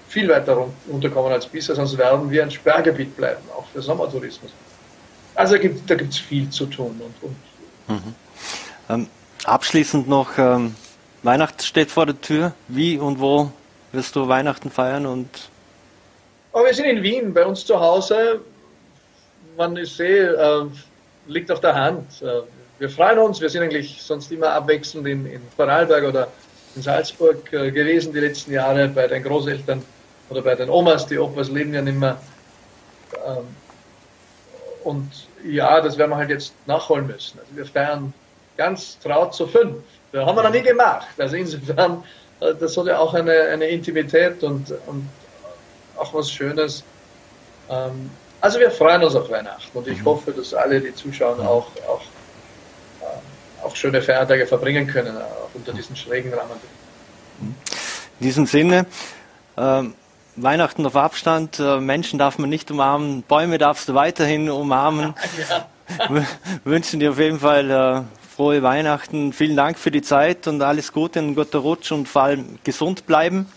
viel 0.08 0.28
weiter 0.28 0.66
runterkommen 0.90 1.32
als 1.32 1.46
bisher, 1.46 1.74
sonst 1.74 1.98
werden 1.98 2.30
wir 2.30 2.42
ein 2.42 2.50
Sperrgebiet 2.50 3.16
bleiben, 3.16 3.42
auch 3.56 3.66
für 3.72 3.82
Sommertourismus. 3.82 4.52
Also 5.34 5.56
da 5.56 5.94
gibt 5.96 6.12
es 6.12 6.18
viel 6.18 6.48
zu 6.50 6.66
tun. 6.66 7.00
Und, 7.00 7.28
und 7.28 7.96
mhm. 7.96 8.14
ähm, 8.88 9.08
abschließend 9.44 10.08
noch, 10.08 10.38
ähm, 10.38 10.76
Weihnachten 11.24 11.62
steht 11.62 11.90
vor 11.90 12.06
der 12.06 12.20
Tür. 12.20 12.52
Wie 12.68 12.98
und 12.98 13.18
wo 13.18 13.50
wirst 13.92 14.14
du 14.14 14.28
Weihnachten 14.28 14.70
feiern? 14.70 15.06
Und 15.06 15.28
oh, 16.52 16.64
wir 16.64 16.74
sind 16.74 16.84
in 16.84 17.02
Wien, 17.02 17.34
bei 17.34 17.44
uns 17.44 17.64
zu 17.64 17.80
Hause. 17.80 18.40
Man 19.56 19.76
ist 19.76 19.98
eh, 20.00 20.26
äh, 20.26 20.66
liegt 21.26 21.50
auf 21.50 21.60
der 21.60 21.74
Hand. 21.74 22.22
Äh, 22.22 22.42
wir 22.78 22.90
freuen 22.90 23.18
uns, 23.18 23.40
wir 23.40 23.48
sind 23.48 23.62
eigentlich 23.62 24.02
sonst 24.02 24.30
immer 24.32 24.50
abwechselnd 24.50 25.06
in, 25.06 25.26
in 25.26 25.40
Vorarlberg 25.56 26.04
oder 26.04 26.28
in 26.74 26.82
Salzburg 26.82 27.52
äh, 27.52 27.70
gewesen 27.70 28.12
die 28.12 28.20
letzten 28.20 28.52
Jahre 28.52 28.88
bei 28.88 29.06
den 29.06 29.22
Großeltern 29.22 29.82
oder 30.30 30.42
bei 30.42 30.54
den 30.54 30.68
Omas, 30.70 31.06
die 31.06 31.18
Opas 31.18 31.50
leben 31.50 31.74
ja 31.74 31.82
nicht 31.82 31.98
mehr. 31.98 32.16
Ähm, 33.26 33.46
und 34.82 35.10
ja, 35.44 35.80
das 35.80 35.96
werden 35.96 36.10
wir 36.10 36.16
halt 36.16 36.30
jetzt 36.30 36.52
nachholen 36.66 37.06
müssen. 37.06 37.38
Also 37.38 37.56
wir 37.56 37.66
feiern 37.66 38.12
ganz 38.56 38.98
traut 38.98 39.34
zu 39.34 39.46
fünf. 39.46 39.76
Das 40.12 40.26
haben 40.26 40.36
wir 40.36 40.42
noch 40.42 40.50
nie 40.50 40.62
gemacht. 40.62 41.06
Also 41.18 41.36
insofern, 41.36 42.02
äh, 42.40 42.54
das 42.54 42.76
hat 42.76 42.86
ja 42.86 42.98
auch 42.98 43.14
eine, 43.14 43.32
eine 43.32 43.66
Intimität 43.66 44.42
und, 44.42 44.72
und 44.86 45.08
auch 45.96 46.12
was 46.12 46.30
Schönes. 46.30 46.82
Ähm, 47.70 48.10
also 48.40 48.58
wir 48.58 48.70
freuen 48.70 49.02
uns 49.02 49.14
auf 49.14 49.30
Weihnachten 49.30 49.76
und 49.76 49.88
ich 49.88 50.00
mhm. 50.00 50.06
hoffe, 50.06 50.32
dass 50.32 50.52
alle, 50.52 50.80
die 50.80 50.94
zuschauen, 50.94 51.40
auch, 51.40 51.66
auch, 51.88 52.02
äh, 52.02 52.13
auch 53.64 53.76
schöne 53.76 54.02
Feiertage 54.02 54.46
verbringen 54.46 54.86
können, 54.86 55.16
auch 55.16 55.50
unter 55.54 55.72
diesen 55.72 55.96
schrägen 55.96 56.32
Rahmenbedingungen. 56.32 57.56
In 58.20 58.26
diesem 58.26 58.46
Sinne, 58.46 58.86
ähm, 59.56 59.94
Weihnachten 60.36 60.84
auf 60.86 60.96
Abstand, 60.96 61.58
äh, 61.60 61.80
Menschen 61.80 62.18
darf 62.18 62.38
man 62.38 62.50
nicht 62.50 62.70
umarmen, 62.70 63.22
Bäume 63.22 63.58
darfst 63.58 63.88
du 63.88 63.94
weiterhin 63.94 64.50
umarmen. 64.50 65.14
Ja. 65.50 65.68
Wünschen 66.64 66.98
dir 66.98 67.10
auf 67.10 67.18
jeden 67.18 67.40
Fall 67.40 67.70
äh, 67.70 68.02
frohe 68.34 68.62
Weihnachten. 68.62 69.34
Vielen 69.34 69.54
Dank 69.54 69.78
für 69.78 69.90
die 69.90 70.00
Zeit 70.00 70.48
und 70.48 70.62
alles 70.62 70.92
Gute, 70.92 71.18
einen 71.18 71.34
guten 71.34 71.58
Rutsch 71.58 71.92
und 71.92 72.08
vor 72.08 72.22
allem 72.22 72.58
gesund 72.64 73.04
bleiben. 73.04 73.52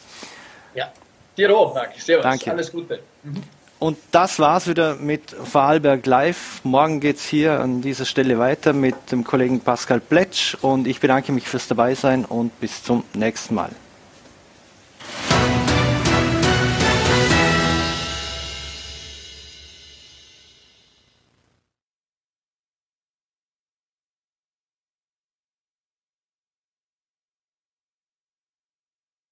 Ja, 0.73 0.91
dir 1.37 1.55
auch, 1.55 1.73
Marc. 1.73 1.97
Servus. 1.97 2.23
Danke. 2.23 2.51
Alles 2.51 2.69
Gute. 2.69 2.99
Mhm. 3.23 3.43
Und 3.79 3.97
das 4.11 4.39
war's 4.39 4.67
wieder 4.67 4.95
mit 4.95 5.29
Vorarlberg 5.31 6.05
Live. 6.07 6.61
Morgen 6.63 6.99
geht's 6.99 7.25
hier 7.25 7.59
an 7.59 7.81
dieser 7.81 8.05
Stelle 8.05 8.39
weiter 8.39 8.73
mit 8.73 8.95
dem 9.11 9.23
Kollegen 9.23 9.59
Pascal 9.59 9.99
Pletsch 9.99 10.55
und 10.61 10.87
ich 10.87 10.99
bedanke 10.99 11.31
mich 11.31 11.47
fürs 11.47 11.67
Dabeisein 11.67 12.25
und 12.25 12.59
bis 12.59 12.83
zum 12.83 13.03
nächsten 13.13 13.53
Mal. 13.53 13.69